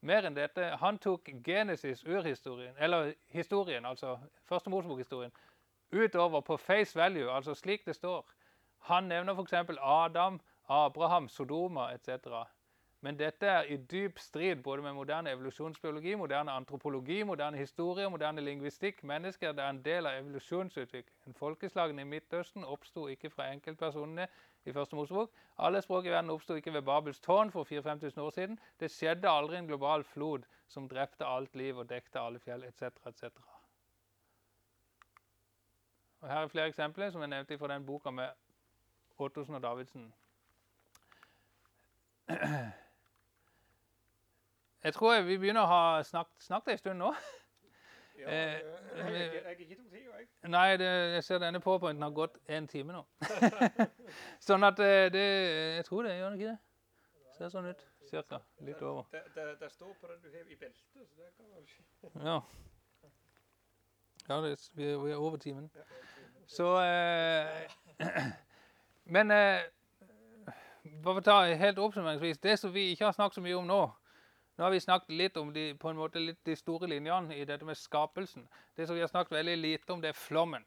Mer 0.00 0.26
enn 0.26 0.36
dette, 0.36 0.76
Han 0.76 0.98
tok 0.98 1.28
Genesis, 1.44 2.04
urhistorien, 2.04 2.74
eller 2.78 3.12
historien, 3.28 3.84
altså 3.84 4.18
første 4.44 4.70
Mosebok-historien, 4.70 5.32
utover 5.92 6.40
på 6.40 6.56
face 6.56 6.96
value, 6.96 7.30
altså 7.32 7.54
slik 7.54 7.86
det 7.86 7.94
står. 7.96 8.26
Han 8.78 9.04
nevner 9.04 9.34
f.eks. 9.34 9.52
Adam, 9.80 10.40
Abraham, 10.68 11.28
Sodoma 11.28 11.90
etc. 11.94 12.32
Men 13.00 13.18
dette 13.18 13.46
er 13.46 13.68
i 13.70 13.76
dyp 13.76 14.18
strid 14.18 14.62
både 14.62 14.82
med 14.82 14.92
moderne 14.92 15.30
evolusjonsbiologi, 15.30 16.14
moderne 16.14 16.50
antropologi, 16.50 17.22
moderne 17.22 17.58
historie, 17.58 18.08
moderne 18.10 18.40
lingvistikk. 18.40 19.04
Mennesker 19.04 19.52
er 19.52 19.68
en 19.70 19.82
del 19.84 20.06
av 20.06 20.18
evolusjonsutviklingen. 20.18 21.36
Folkeslagene 21.38 22.02
i 22.02 22.08
Midtøsten 22.10 22.64
oppsto 22.64 23.06
ikke 23.08 23.30
fra 23.30 23.52
enkeltpersonene 23.52 24.26
i 24.66 24.74
første 24.74 24.98
Mosebok. 24.98 25.30
Alle 25.58 25.82
språk 25.82 26.08
i 26.08 26.10
verden 26.10 26.30
oppsto 26.34 26.58
ikke 26.58 26.74
ved 26.74 26.82
Babels 26.82 27.20
tårn 27.20 27.54
for 27.54 27.64
4000-5000 27.70 28.20
år 28.20 28.30
siden. 28.30 28.58
Det 28.80 28.90
skjedde 28.90 29.30
aldri 29.30 29.58
en 29.58 29.70
global 29.70 30.04
flod 30.04 30.48
som 30.66 30.88
drepte 30.88 31.26
alt 31.26 31.54
liv 31.56 31.78
og 31.78 31.88
dekte 31.88 32.20
alle 32.20 32.42
fjell 32.42 32.66
etc. 32.66 32.82
etc. 33.06 33.24
Og 36.20 36.28
Her 36.28 36.42
er 36.42 36.50
flere 36.50 36.66
eksempler 36.66 37.10
som 37.10 37.22
jeg 37.22 37.30
nevnte 37.30 37.58
fra 37.58 37.70
den 37.70 37.86
boka 37.86 38.10
med 38.10 38.28
Ottosen 39.18 39.54
og 39.54 39.62
Davidsen. 39.62 40.14
Jeg 44.84 44.94
tror 44.94 45.20
vi 45.26 45.38
begynner 45.38 45.64
å 45.64 45.70
ha 45.70 45.82
snakket, 46.06 46.42
snakket 46.44 46.72
en 46.72 46.78
stund 46.78 46.98
nå. 47.02 47.12
Ja, 48.18 48.26
Eh, 48.26 48.34
jeg, 48.34 48.62
jeg, 48.96 49.12
jeg, 49.12 49.42
jeg 49.44 49.60
ikke 49.60 49.74
tok 49.76 49.90
tid, 49.90 49.98
jeg. 50.18 50.26
Nei, 50.50 50.76
det, 50.76 50.86
jeg 51.14 51.24
ser 51.24 51.38
denne 51.38 51.60
powerpointen 51.62 52.02
har 52.02 52.10
gått 52.10 52.38
en 52.50 52.66
time 52.66 52.96
nå. 52.96 53.02
sånn 54.48 54.66
at 54.66 54.80
eh, 54.82 55.06
det 55.14 55.22
Jeg 55.76 55.84
tror 55.86 56.02
det, 56.02 56.16
gjør 56.18 56.34
det 56.34 56.40
ikke 56.40 56.48
det? 56.48 56.56
Ser 57.36 57.52
sånn 57.52 57.68
ut. 57.70 57.84
Cirka. 58.10 58.40
Litt 58.66 58.82
over. 58.82 59.06
Det, 59.12 59.22
det, 59.36 59.46
det 59.60 59.70
står 59.70 59.92
på 60.00 60.10
den 60.10 60.18
du 60.24 60.28
har 60.32 60.50
i 60.50 60.58
beltet, 60.58 60.82
så 60.96 61.04
det 61.14 61.30
kan 61.36 61.46
være 61.52 61.62
ikke 61.62 62.24
Ja. 62.28 62.40
Ja, 64.28 64.40
det, 64.44 64.52
vi, 64.74 64.90
er, 64.90 64.98
vi 65.04 65.14
er 65.14 65.22
over 65.28 65.38
timen. 65.38 65.70
Så 66.50 66.72
eh, 66.82 67.70
Men 69.08 69.30
eh, 69.30 69.62
bare 71.04 71.22
ta 71.24 71.38
helt 71.44 71.78
oppsummeringsvis 71.80 72.38
Det 72.38 72.58
som 72.60 72.74
vi 72.74 72.90
ikke 72.92 73.06
har 73.08 73.16
snakket 73.16 73.38
så 73.38 73.44
mye 73.44 73.56
om 73.56 73.66
nå 73.68 73.80
Nå 74.58 74.64
har 74.64 74.74
vi 74.74 74.80
snakket 74.82 75.14
litt 75.14 75.36
om 75.36 75.52
de, 75.54 75.70
på 75.78 75.88
en 75.88 75.96
måte 75.96 76.20
litt 76.20 76.40
de 76.44 76.56
store 76.58 76.88
linjene 76.90 77.36
i 77.36 77.44
dette 77.46 77.64
med 77.64 77.78
skapelsen. 77.78 78.42
Det 78.74 78.88
som 78.88 78.96
vi 78.96 79.04
har 79.04 79.08
snakket 79.08 79.36
veldig 79.36 79.54
lite 79.56 79.92
om, 79.94 80.00
det 80.02 80.08
er 80.10 80.18
flommen. 80.18 80.64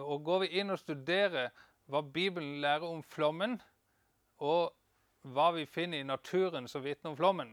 Og 0.00 0.22
Går 0.24 0.38
vi 0.40 0.48
inn 0.62 0.72
og 0.72 0.80
studerer 0.80 1.50
hva 1.92 2.00
Bibelen 2.00 2.62
lærer 2.64 2.88
om 2.88 3.02
flommen, 3.02 3.58
og 4.40 4.72
hva 5.28 5.50
vi 5.52 5.66
finner 5.68 6.00
i 6.00 6.08
naturen 6.08 6.68
som 6.72 6.80
vitner 6.80 7.12
om 7.12 7.18
flommen, 7.20 7.52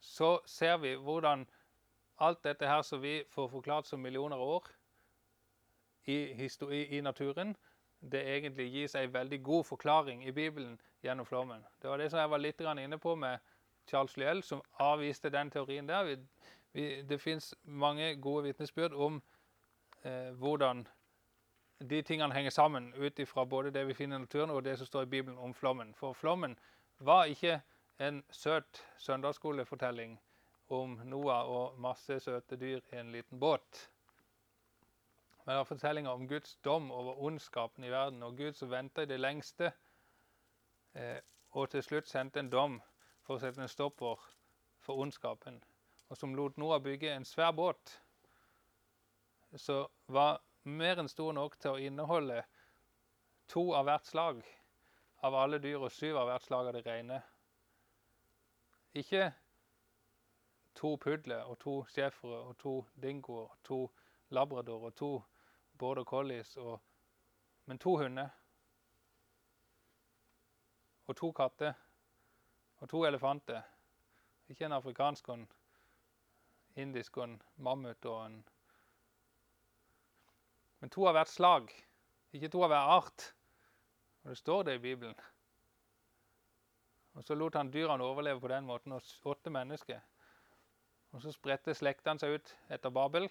så 0.00 0.40
ser 0.50 0.82
vi 0.82 0.96
hvordan 0.98 1.46
alt 2.18 2.42
dette 2.42 2.66
her 2.66 2.82
som 2.82 3.02
vi 3.02 3.20
får 3.30 3.52
forklart 3.54 3.86
som 3.86 4.02
millioner 4.02 4.34
av 4.36 4.56
år 4.58 4.70
i, 6.10 6.18
i 6.98 7.00
naturen, 7.06 7.54
det 8.00 8.22
egentlig 8.36 8.70
gis 8.72 8.94
en 8.94 9.12
veldig 9.14 9.42
god 9.42 9.64
forklaring 9.64 10.24
i 10.26 10.32
Bibelen 10.32 10.80
gjennom 11.02 11.26
flommen. 11.26 11.66
Det 11.82 11.90
var 11.90 11.98
det 11.98 12.10
som 12.10 12.20
jeg 12.20 12.30
var 12.30 12.38
litt 12.38 12.60
inne 12.60 12.98
på 12.98 13.14
med 13.14 13.38
Charles 13.90 14.16
Lyell, 14.16 14.42
som 14.42 14.62
avviste 14.78 15.30
den 15.30 15.50
teorien 15.50 15.88
der. 15.88 16.04
Vi, 16.04 16.16
vi, 16.72 17.02
det 17.02 17.20
fins 17.20 17.54
mange 17.62 18.14
gode 18.16 18.44
vitnesbyrd 18.44 18.92
om 18.92 19.22
eh, 20.04 20.32
hvordan 20.32 20.86
de 21.80 22.02
tingene 22.02 22.34
henger 22.34 22.50
sammen 22.50 22.94
ut 22.94 23.18
ifra 23.18 23.44
både 23.44 23.70
det 23.70 23.86
vi 23.86 23.94
finner 23.94 24.16
i 24.16 24.20
naturen 24.20 24.50
og 24.50 24.64
det 24.64 24.78
som 24.78 24.86
står 24.86 25.02
i 25.02 25.06
Bibelen 25.06 25.38
om 25.38 25.54
flommen. 25.54 25.94
For 25.94 26.12
flommen 26.12 26.58
var 26.98 27.24
ikke 27.24 27.60
en 27.98 28.24
søt 28.30 28.86
søndagsskolefortelling 28.98 30.20
om 30.68 31.00
Noah 31.04 31.48
og 31.48 31.80
masse 31.80 32.20
søte 32.20 32.56
dyr 32.56 32.80
i 32.92 32.96
en 32.96 33.12
liten 33.12 33.40
båt. 33.40 33.89
Men 35.50 35.56
det 35.56 35.60
er 35.60 35.66
fortellinger 35.66 36.10
om 36.10 36.28
Guds 36.28 36.52
dom 36.62 36.92
over 36.94 37.16
ondskapen 37.26 37.84
i 37.84 37.88
verden, 37.90 38.22
og 38.22 38.36
Gud 38.38 38.52
som 38.54 38.70
venta 38.70 39.02
i 39.02 39.06
det 39.10 39.16
lengste, 39.18 39.72
eh, 40.94 41.16
og 41.50 41.70
til 41.72 41.82
slutt 41.82 42.06
sendte 42.06 42.38
en 42.38 42.50
dom 42.52 42.76
for 43.26 43.34
å 43.34 43.42
sette 43.42 43.58
en 43.58 43.72
stopper 43.72 44.22
for 44.78 45.02
ondskapen, 45.02 45.56
og 46.06 46.20
som 46.20 46.36
lot 46.38 46.54
Noah 46.54 46.78
bygge 46.78 47.10
en 47.10 47.26
svær 47.26 47.50
båt 47.50 47.96
som 49.58 49.88
var 50.06 50.38
mer 50.62 51.02
enn 51.02 51.10
stor 51.10 51.34
nok 51.34 51.58
til 51.58 51.74
å 51.74 51.82
inneholde 51.82 52.44
to 53.50 53.64
av 53.74 53.88
hvert 53.90 54.06
slag 54.06 54.46
av 55.26 55.34
alle 55.34 55.58
dyr 55.58 55.82
og 55.82 55.90
syv 55.90 56.20
av 56.20 56.30
hvert 56.30 56.46
slag 56.46 56.70
av 56.70 56.78
det 56.78 56.84
rene. 56.86 57.18
Ikke 58.94 59.32
to 60.78 60.94
pudler 60.94 61.42
og 61.42 61.58
to 61.66 61.76
schæfere 61.90 62.38
og 62.38 62.54
to 62.62 62.76
dingoer 63.02 63.50
og 63.50 63.60
to 63.66 63.82
labrador 64.30 64.86
og 64.86 64.94
to 64.94 65.12
border 65.80 66.04
collies, 66.04 66.56
og, 66.56 66.80
men 67.66 67.78
to 67.78 67.96
hunder. 67.96 68.28
Og 71.08 71.16
to 71.16 71.32
katter. 71.32 71.72
Og 72.78 72.88
to 72.88 73.04
elefanter. 73.04 73.62
Ikke 74.48 74.66
en 74.66 74.76
afrikansk 74.76 75.28
og 75.28 75.40
en 75.40 75.48
indisk 76.76 77.16
og 77.16 77.24
en 77.24 77.42
mammut 77.56 78.04
og 78.04 78.26
en 78.26 78.40
Men 80.80 80.88
to 80.88 81.04
av 81.04 81.12
hvert 81.12 81.28
slag. 81.28 81.72
Ikke 82.32 82.48
to 82.48 82.62
av 82.64 82.70
hver 82.72 82.94
art. 82.94 83.24
Og 84.22 84.30
det 84.32 84.38
står 84.38 84.62
det 84.64 84.78
i 84.78 84.82
Bibelen. 84.84 85.18
Og 87.18 87.24
så 87.26 87.36
lot 87.36 87.58
han 87.58 87.72
dyrene 87.72 88.04
overleve 88.04 88.40
på 88.40 88.48
den 88.48 88.64
måten, 88.64 88.92
og 88.96 89.02
åtte 89.28 89.52
mennesker. 89.52 90.00
Og 91.12 91.20
så 91.20 91.34
spredte 91.34 91.74
slektene 91.76 92.22
seg 92.22 92.38
ut 92.38 92.54
etter 92.72 92.94
Babel 92.94 93.28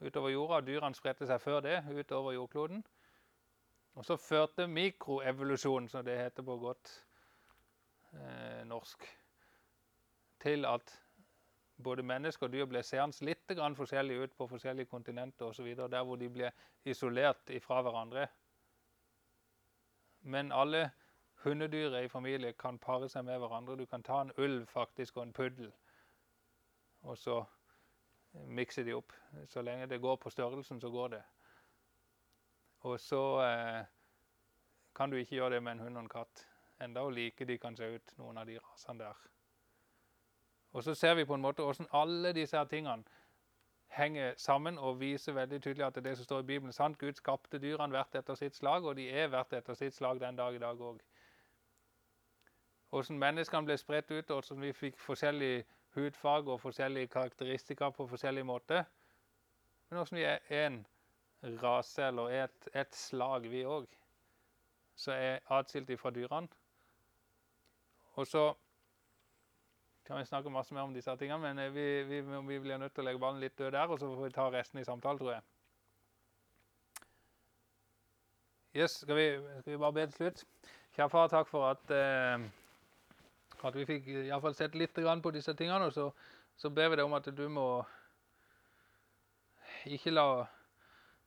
utover 0.00 0.32
jorda. 0.32 0.60
Dyrene 0.66 0.96
spredte 0.96 1.28
seg 1.28 1.40
før 1.42 1.60
det 1.64 1.78
utover 1.90 2.36
jordkloden. 2.36 2.82
Og 3.98 4.04
så 4.06 4.16
førte 4.16 4.66
mikroevolusjon, 4.70 5.88
som 5.88 6.04
det 6.04 6.18
heter 6.18 6.46
på 6.46 6.56
godt 6.62 6.92
eh, 8.14 8.62
norsk, 8.66 9.06
til 10.40 10.64
at 10.64 10.94
både 11.82 12.02
mennesker 12.02 12.46
og 12.46 12.52
dyr 12.52 12.68
ble 12.68 12.82
seende 12.86 13.26
litt 13.26 13.52
forskjellig 13.76 14.18
ut 14.22 14.36
på 14.36 14.46
forskjellige 14.46 14.86
kontinenter 14.86 15.46
osv., 15.46 15.74
der 15.76 16.04
hvor 16.04 16.16
de 16.16 16.28
ble 16.28 16.52
isolert 16.84 17.50
fra 17.64 17.82
hverandre. 17.82 18.28
Men 20.22 20.52
alle 20.52 20.90
hundedyr 21.44 21.96
i 21.98 22.08
familie 22.08 22.52
kan 22.52 22.78
pare 22.78 23.08
seg 23.08 23.24
med 23.24 23.38
hverandre. 23.38 23.76
Du 23.76 23.86
kan 23.86 24.02
ta 24.02 24.20
en 24.20 24.32
ulv 24.36 24.66
faktisk 24.66 25.16
og 25.16 25.22
en 25.22 25.32
puddel, 25.32 25.72
og 27.02 27.18
så 27.18 27.44
mikse 28.32 28.84
de 28.84 28.94
opp. 28.94 29.12
Så 29.46 29.62
lenge 29.62 29.86
det 29.86 30.00
går 30.00 30.16
på 30.16 30.30
størrelsen, 30.30 30.80
så 30.80 30.90
går 30.90 31.08
det. 31.08 31.22
Og 32.80 33.00
så 33.00 33.22
eh, 33.44 33.84
kan 34.94 35.10
du 35.10 35.16
ikke 35.16 35.36
gjøre 35.36 35.54
det 35.54 35.62
med 35.62 35.72
en 35.72 35.78
hund 35.78 35.96
og 35.96 36.02
en 36.02 36.08
katt. 36.08 36.46
Enda 36.80 37.00
og 37.00 37.12
like 37.12 37.44
de 37.44 37.58
kan 37.58 37.76
se 37.76 37.94
ut, 37.94 38.12
noen 38.18 38.38
av 38.38 38.46
de 38.46 38.58
rasene 38.58 39.04
der. 39.04 39.26
Og 40.72 40.84
så 40.84 40.94
ser 40.94 41.14
vi 41.14 41.24
på 41.24 41.34
en 41.34 41.42
måte 41.42 41.62
hvordan 41.62 41.90
alle 41.92 42.32
disse 42.32 42.56
her 42.56 42.64
tingene 42.64 43.04
henger 43.90 44.34
sammen 44.36 44.78
og 44.78 45.00
viser 45.00 45.32
veldig 45.32 45.62
tydelig 45.62 45.86
at 45.86 45.94
det 45.94 46.04
er 46.04 46.10
det 46.10 46.16
som 46.16 46.24
står 46.24 46.40
i 46.40 46.46
Bibelen 46.46 46.72
sant. 46.72 46.98
Gud 46.98 47.12
skapte 47.18 47.58
dyrene 47.58 47.90
hvert 47.90 48.14
etter 48.14 48.34
sitt 48.38 48.54
slag, 48.56 48.84
og 48.84 48.96
de 48.96 49.08
er 49.10 49.28
hvert 49.28 49.52
etter 49.52 49.74
sitt 49.74 49.94
slag 49.94 50.20
den 50.20 50.36
dag 50.38 50.54
i 50.54 50.62
dag 50.62 50.80
òg. 50.80 51.00
Hvordan 52.90 53.18
menneskene 53.18 53.66
ble 53.66 53.76
spredt 53.78 54.10
ut, 54.10 54.30
og 54.30 54.42
hvordan 54.42 54.62
vi 54.62 54.72
fikk 54.72 54.98
forskjellig 54.98 55.64
hudfarge 55.94 56.52
og 56.52 56.60
forskjellige 56.60 57.10
karakteristika 57.12 57.90
på 57.90 58.06
forskjellige 58.06 58.44
måter. 58.44 58.84
Men 59.88 59.96
hvordan 59.96 60.18
vi 60.18 60.24
er 60.24 60.66
en 60.66 60.86
rase 61.62 62.06
eller 62.06 62.28
et, 62.44 62.68
et 62.74 62.94
slag, 62.94 63.50
vi 63.50 63.64
òg, 63.64 63.86
som 64.94 65.14
er 65.16 65.40
atskilt 65.50 65.92
fra 66.00 66.10
dyrene. 66.10 66.48
Og 68.20 68.26
så 68.26 68.52
kan 70.04 70.18
vi 70.18 70.24
snakke 70.24 70.50
masse 70.50 70.74
mer 70.74 70.82
om 70.82 70.94
disse 70.94 71.16
tingene, 71.16 71.54
men 71.54 71.74
vi, 71.74 72.02
vi, 72.02 72.20
vi 72.20 72.58
blir 72.58 72.78
nødt 72.78 72.94
til 72.94 73.04
å 73.04 73.06
legge 73.06 73.22
ballen 73.22 73.40
litt 73.40 73.58
død 73.58 73.72
der, 73.72 73.88
og 73.88 73.98
så 74.00 74.08
får 74.10 74.24
vi 74.26 74.34
ta 74.34 74.48
resten 74.50 74.80
i 74.80 74.84
samtalen, 74.84 75.20
tror 75.20 75.32
jeg. 75.36 75.42
Yes, 78.74 79.00
skal 79.02 79.16
vi, 79.16 79.26
skal 79.60 79.72
vi 79.72 79.78
bare 79.82 79.92
be 79.92 80.06
til 80.06 80.16
slutt? 80.18 80.44
Kjære 80.94 81.10
far, 81.10 81.30
takk 81.30 81.48
for 81.50 81.70
at, 81.70 81.94
eh, 81.94 82.44
at 83.68 83.76
vi 83.76 83.86
fikk 83.86 84.06
i 84.08 84.28
hvert 84.28 84.42
fall 84.42 84.54
sett 84.56 84.74
litt 84.74 84.94
på 84.94 85.30
disse 85.30 85.54
tingene, 85.54 85.90
så, 85.92 86.10
så 86.56 86.70
ber 86.70 86.88
vi 86.88 86.96
deg 86.96 87.04
om 87.04 87.14
at 87.14 87.28
du 87.36 87.48
må 87.48 87.84
ikke 89.86 90.10
la, 90.10 90.46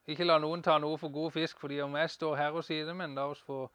ikke 0.08 0.26
la 0.26 0.40
noen 0.40 0.62
ta 0.62 0.78
noe 0.78 0.98
for 0.98 1.10
god 1.10 1.32
fisk, 1.32 1.60
fordi 1.60 1.82
om 1.82 1.96
jeg 1.96 2.10
står 2.10 2.36
her 2.36 2.52
og 2.52 2.64
sier 2.64 2.86
det, 2.86 2.96
men 2.96 3.16
la 3.16 3.28
oss 3.30 3.42
få 3.42 3.68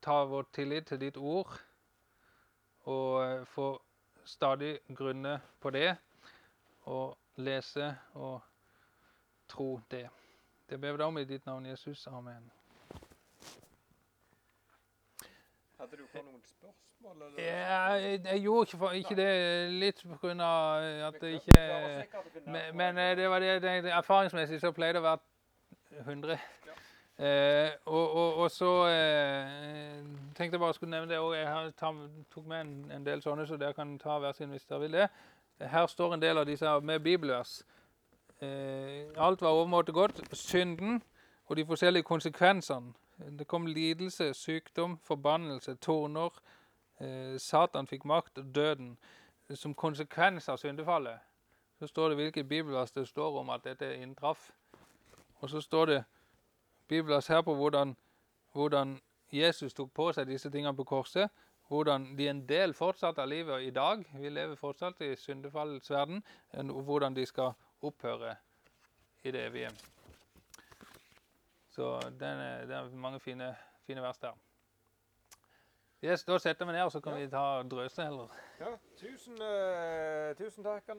ta 0.00 0.24
vår 0.24 0.46
tillit 0.52 0.86
til 0.86 1.00
ditt 1.00 1.16
ord 1.16 1.50
og 2.84 3.24
eh, 3.24 3.44
få 3.44 3.68
stadig 4.24 4.78
grunne 4.96 5.40
på 5.60 5.70
det 5.70 5.96
og 6.84 7.16
lese 7.36 7.94
og 8.14 8.40
tro 9.48 9.80
det. 9.90 10.08
Det 10.70 10.80
ber 10.80 10.92
vi 10.92 10.98
deg 10.98 11.08
om 11.08 11.18
i 11.18 11.28
ditt 11.28 11.46
navn, 11.46 11.66
Jesus. 11.66 12.06
Amen. 12.06 12.52
Hadde 15.80 15.96
du 15.98 16.06
fått 16.06 16.24
noen 16.24 16.42
spørsmål? 16.46 17.22
Eller? 17.26 17.42
Ja, 17.42 17.82
jeg, 17.98 18.24
jeg 18.24 18.40
gjorde 18.40 18.66
ikke, 18.68 18.78
for, 18.78 18.90
ikke 18.90 19.16
det 19.18 19.28
litt 19.70 20.02
pga. 20.22 20.50
at 21.08 21.20
det 21.20 21.32
ikke 21.40 21.60
Men, 22.46 22.76
men 22.76 22.96
det. 22.96 23.18
eh, 23.18 23.30
var 23.30 23.38
det, 23.38 23.62
det, 23.62 23.74
det 23.84 23.92
erfaringsmessig 23.92 24.60
så 24.60 24.72
pleide 24.72 25.00
det 25.00 25.02
å 25.02 25.08
være 25.08 25.18
100. 26.04 26.38
Eh, 27.18 27.70
og, 27.86 28.14
og, 28.14 28.36
og 28.42 28.50
så 28.50 28.70
eh, 28.90 30.00
tenkte 30.34 30.56
jeg 30.56 30.60
bare 30.60 30.74
skulle 30.74 30.90
nevne 30.90 31.10
det 31.12 31.20
òg. 31.22 31.34
Jeg 31.36 31.48
har, 31.48 31.70
tar, 31.78 32.00
tok 32.34 32.46
med 32.46 32.60
en, 32.60 32.74
en 32.96 33.06
del 33.06 33.22
sånne, 33.22 33.46
så 33.46 33.58
dere 33.60 33.74
kan 33.76 33.98
ta 34.02 34.18
hver 34.18 34.34
sin 34.34 34.50
hvis 34.54 34.66
dere 34.66 34.80
vil 34.86 34.98
det. 34.98 35.08
Her 35.60 35.86
står 35.86 36.14
en 36.14 36.22
del 36.22 36.38
av 36.38 36.46
disse 36.46 36.80
med 36.82 37.00
bibelvers. 37.00 37.62
Eh, 38.42 39.06
alt 39.16 39.42
var 39.42 39.54
overmåte 39.54 39.92
godt. 39.94 40.22
Synden 40.32 41.02
og 41.46 41.56
de 41.56 41.66
forskjellige 41.66 42.02
konsekvensene. 42.02 42.94
Det 43.18 43.46
kom 43.46 43.66
lidelse, 43.66 44.34
sykdom, 44.34 44.98
forbannelse, 44.98 45.74
torner. 45.74 46.30
Eh, 47.00 47.38
Satan 47.38 47.86
fikk 47.86 48.04
makt 48.04 48.38
og 48.38 48.54
døden. 48.54 48.98
Som 49.54 49.74
konsekvens 49.74 50.48
av 50.48 50.56
syndefallet 50.56 51.20
så 51.78 51.86
står 51.86 52.08
det 52.08 52.16
hvilket 52.16 52.48
bibelvers 52.48 52.90
det 52.90 53.08
står 53.08 53.40
om 53.40 53.50
at 53.50 53.64
dette 53.64 53.96
inntraff. 53.96 54.52
Og 55.42 55.50
så 55.50 55.60
står 55.60 55.86
det 55.86 56.04
bibelvers 56.88 57.26
her 57.26 57.42
på 57.42 57.54
hvordan, 57.54 57.96
hvordan 58.52 59.00
Jesus 59.32 59.74
tok 59.74 59.92
på 59.94 60.12
seg 60.12 60.28
disse 60.30 60.50
tingene 60.50 60.76
på 60.76 60.84
korset. 60.84 61.30
Hvordan 61.68 62.12
de 62.16 62.28
en 62.28 62.44
del 62.48 62.74
fortsatt 62.74 63.18
av 63.18 63.28
livet 63.28 63.62
i 63.62 63.70
dag. 63.70 64.04
Vi 64.14 64.28
lever 64.28 64.56
fortsatt 64.56 65.00
i 65.00 65.16
syndefallets 65.16 65.90
verden. 65.90 66.22
Hvordan 66.52 67.16
de 67.16 67.26
skal 67.26 67.52
opphøre 67.82 68.36
i 69.24 69.30
det 69.30 69.46
evige. 69.46 69.93
Så 71.74 72.00
den 72.20 72.38
er, 72.38 72.66
det 72.66 72.76
er 72.76 72.90
mange 72.90 73.20
fine, 73.20 73.56
fine 73.86 74.02
vers 74.02 74.18
der. 74.18 74.36
Yes, 76.04 76.24
da 76.24 76.36
setter 76.38 76.66
vi 76.66 76.72
ned, 76.72 76.82
og 76.82 76.92
så 76.92 77.00
kan 77.00 77.16
vi 77.16 77.26
ta 77.32 77.62
drøse 77.62 78.04
heller. 78.04 78.28
Ja, 78.60 78.74
tusen, 79.00 79.40
uh, 79.42 80.36
tusen 80.38 80.64
takk. 80.64 80.90